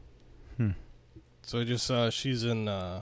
So 1.46 1.60
I 1.60 1.66
just 1.66 1.86
saw 1.86 2.10
she's 2.10 2.46
in 2.46 2.70
uh, 2.70 3.02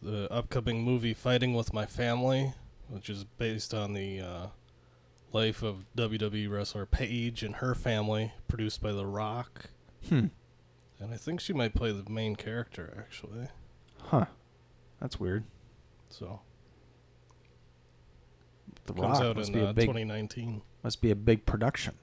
the 0.00 0.32
upcoming 0.32 0.82
movie 0.82 1.12
Fighting 1.12 1.54
with 1.54 1.74
My 1.74 1.86
Family, 1.86 2.54
which 2.88 3.10
is 3.10 3.24
based 3.24 3.74
on 3.74 3.94
the 3.94 4.20
uh, 4.20 4.46
life 5.32 5.64
of 5.64 5.84
WWE 5.96 6.48
wrestler 6.48 6.86
Paige 6.86 7.42
and 7.42 7.56
her 7.56 7.74
family, 7.74 8.32
produced 8.46 8.80
by 8.80 8.92
The 8.92 9.06
Rock. 9.06 9.70
Hmm. 10.08 10.26
And 11.00 11.12
I 11.12 11.16
think 11.16 11.40
she 11.40 11.52
might 11.52 11.74
play 11.74 11.90
the 11.90 12.08
main 12.08 12.36
character, 12.36 12.94
actually. 12.96 13.48
Huh. 14.04 14.26
That's 15.00 15.18
weird. 15.18 15.42
So 16.10 16.42
The 18.86 18.94
comes 18.94 19.18
Rock 19.18 19.22
out 19.22 19.36
must 19.36 19.48
in 19.50 19.54
be 19.54 19.60
a 19.60 19.68
uh, 19.68 19.72
big 19.72 19.86
2019. 19.86 20.62
must 20.82 21.00
be 21.00 21.10
a 21.10 21.16
big 21.16 21.46
production. 21.46 21.94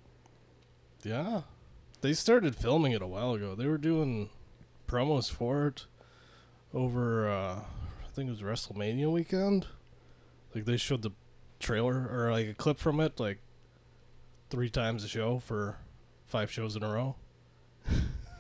Yeah. 1.03 1.41
They 2.01 2.13
started 2.13 2.55
filming 2.55 2.91
it 2.93 3.01
a 3.01 3.07
while 3.07 3.33
ago. 3.33 3.55
They 3.55 3.67
were 3.67 3.77
doing 3.77 4.29
promos 4.87 5.29
for 5.31 5.67
it 5.67 5.85
over 6.73 7.29
uh 7.29 7.61
I 8.05 8.07
think 8.13 8.27
it 8.27 8.31
was 8.31 8.41
WrestleMania 8.41 9.11
weekend. 9.11 9.67
Like 10.55 10.65
they 10.65 10.77
showed 10.77 11.01
the 11.03 11.11
trailer 11.59 12.07
or 12.11 12.31
like 12.31 12.47
a 12.47 12.53
clip 12.53 12.77
from 12.77 12.99
it 12.99 13.19
like 13.19 13.39
three 14.49 14.69
times 14.69 15.03
a 15.03 15.07
show 15.07 15.39
for 15.39 15.77
five 16.25 16.49
shows 16.51 16.75
in 16.75 16.83
a 16.83 16.89
row. 16.91 17.15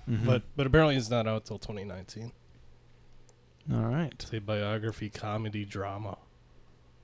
Mhm. 0.09 0.25
But 0.25 0.41
but 0.55 0.65
apparently 0.65 0.95
it's 0.95 1.11
not 1.11 1.27
out 1.27 1.45
till 1.45 1.59
2019. 1.59 2.31
All 3.71 3.81
right. 3.81 4.11
It's 4.13 4.33
a 4.33 4.39
biography 4.41 5.07
comedy 5.11 5.65
drama. 5.65 6.17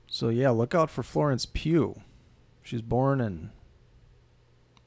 So 0.06 0.28
yeah, 0.28 0.50
look 0.50 0.74
out 0.74 0.90
for 0.90 1.02
Florence 1.02 1.46
Pugh. 1.46 2.00
She's 2.62 2.82
born 2.82 3.20
in 3.20 3.50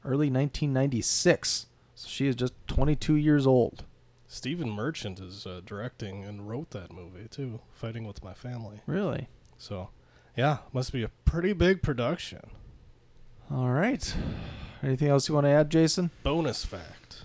early 0.04 0.30
1996. 0.30 1.66
So 1.94 2.08
she 2.08 2.26
is 2.26 2.34
just 2.34 2.54
22 2.68 3.14
years 3.14 3.46
old. 3.46 3.84
Stephen 4.26 4.70
Merchant 4.70 5.18
is 5.18 5.44
uh, 5.46 5.60
directing 5.66 6.24
and 6.24 6.48
wrote 6.48 6.70
that 6.70 6.92
movie 6.92 7.26
too, 7.28 7.60
Fighting 7.72 8.06
with 8.06 8.22
My 8.22 8.32
Family. 8.32 8.80
Really? 8.86 9.28
So, 9.58 9.90
yeah, 10.36 10.58
must 10.72 10.92
be 10.92 11.02
a 11.02 11.10
pretty 11.24 11.52
big 11.52 11.82
production. 11.82 12.50
All 13.50 13.70
right. 13.70 14.14
Anything 14.82 15.08
else 15.08 15.28
you 15.28 15.34
want 15.34 15.46
to 15.46 15.50
add, 15.50 15.68
Jason? 15.68 16.10
Bonus 16.22 16.64
fact. 16.64 17.24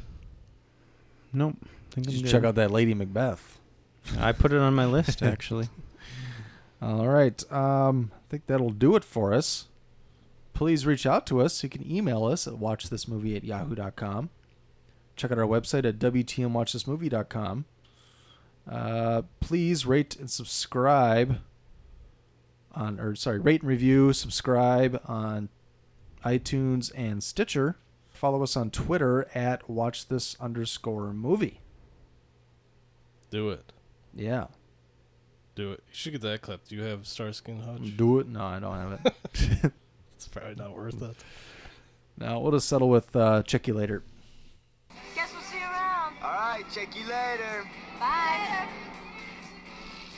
Nope. 1.32 1.58
Think 1.92 2.10
You 2.10 2.18
should 2.18 2.28
check 2.28 2.44
out 2.44 2.56
that 2.56 2.72
Lady 2.72 2.94
Macbeth. 2.94 3.60
I 4.20 4.32
put 4.32 4.52
it 4.52 4.58
on 4.60 4.74
my 4.74 4.86
list 4.86 5.22
actually. 5.22 5.70
All 6.82 7.08
right. 7.08 7.52
Um, 7.52 8.12
I 8.14 8.30
think 8.30 8.48
that'll 8.48 8.70
do 8.70 8.96
it 8.96 9.04
for 9.04 9.34
us. 9.34 9.68
Please 10.54 10.86
reach 10.86 11.06
out 11.06 11.26
to 11.28 11.42
us. 11.42 11.64
You 11.64 11.70
can 11.70 11.90
email 11.90 12.26
us 12.26 12.48
at 12.48 12.56
watchthismovie 12.56 13.36
at 13.36 13.44
yahoo.com. 13.44 14.30
Check 15.16 15.32
out 15.32 15.40
our 15.40 15.46
website 15.46 15.86
at 15.86 16.00
wtmwatchthismovie.com. 16.00 17.66
Uh, 18.70 19.22
please 19.40 19.86
rate 19.86 20.16
and 20.16 20.30
subscribe 20.30 21.40
on, 22.74 23.00
or 23.00 23.16
sorry, 23.16 23.40
rate 23.40 23.62
and 23.62 23.70
review, 23.70 24.12
subscribe 24.12 25.00
on 25.06 25.50
iTunes 26.26 26.92
and 26.96 27.24
Stitcher. 27.24 27.78
Follow 28.10 28.44
us 28.44 28.56
on 28.56 28.72
Twitter 28.72 29.28
at 29.36 29.68
watchthis 29.68 30.40
underscore 30.40 31.14
movie. 31.14 31.62
Do 33.30 33.50
it. 33.50 33.72
Yeah. 34.14 34.48
Do 35.56 35.72
it. 35.72 35.84
You 35.88 35.94
should 35.94 36.12
get 36.12 36.22
that 36.22 36.42
clip. 36.42 36.68
Do 36.68 36.76
you 36.76 36.84
have 36.84 37.08
Starsky 37.08 37.54
and 37.54 37.64
Hutch? 37.64 37.96
Do 37.98 38.20
it? 38.20 38.28
No, 38.28 38.44
I 38.44 38.60
don't 38.60 38.76
have 38.78 39.00
it. 39.06 39.72
It's 40.16 40.30
probably 40.30 40.56
not 40.56 40.76
worth 40.76 41.02
it. 41.02 41.16
Now 42.18 42.40
we'll 42.40 42.54
just 42.54 42.70
settle 42.70 42.90
with 42.90 43.14
uh, 43.16 43.44
check 43.44 43.68
you 43.68 43.74
later. 43.74 44.02
Guess 45.14 45.34
we'll 45.34 45.42
see 45.44 45.58
you 45.58 45.64
around. 45.66 46.16
All 46.24 46.32
right, 46.32 46.64
check 46.72 46.96
you 46.96 47.04
later. 47.04 47.70
Bye. 48.00 48.66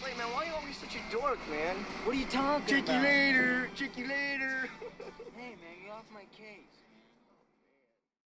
Wait, 0.04 0.16
man, 0.18 0.28
why 0.28 0.44
are 0.44 0.46
you 0.46 0.54
always 0.54 0.78
such 0.78 0.96
a 0.96 1.12
dork, 1.12 1.40
man? 1.50 1.76
What 2.06 2.16
are 2.16 2.20
you 2.20 2.26
talking 2.28 2.68
Check 2.68 2.88
you 2.88 3.02
later. 3.02 3.70
Check 3.76 3.98
you 3.98 4.08
later. 4.08 4.70
Hey, 5.36 5.50
man, 5.50 5.76
get 5.84 5.92
off 5.92 6.06
my 6.14 6.26
case. 6.36 6.77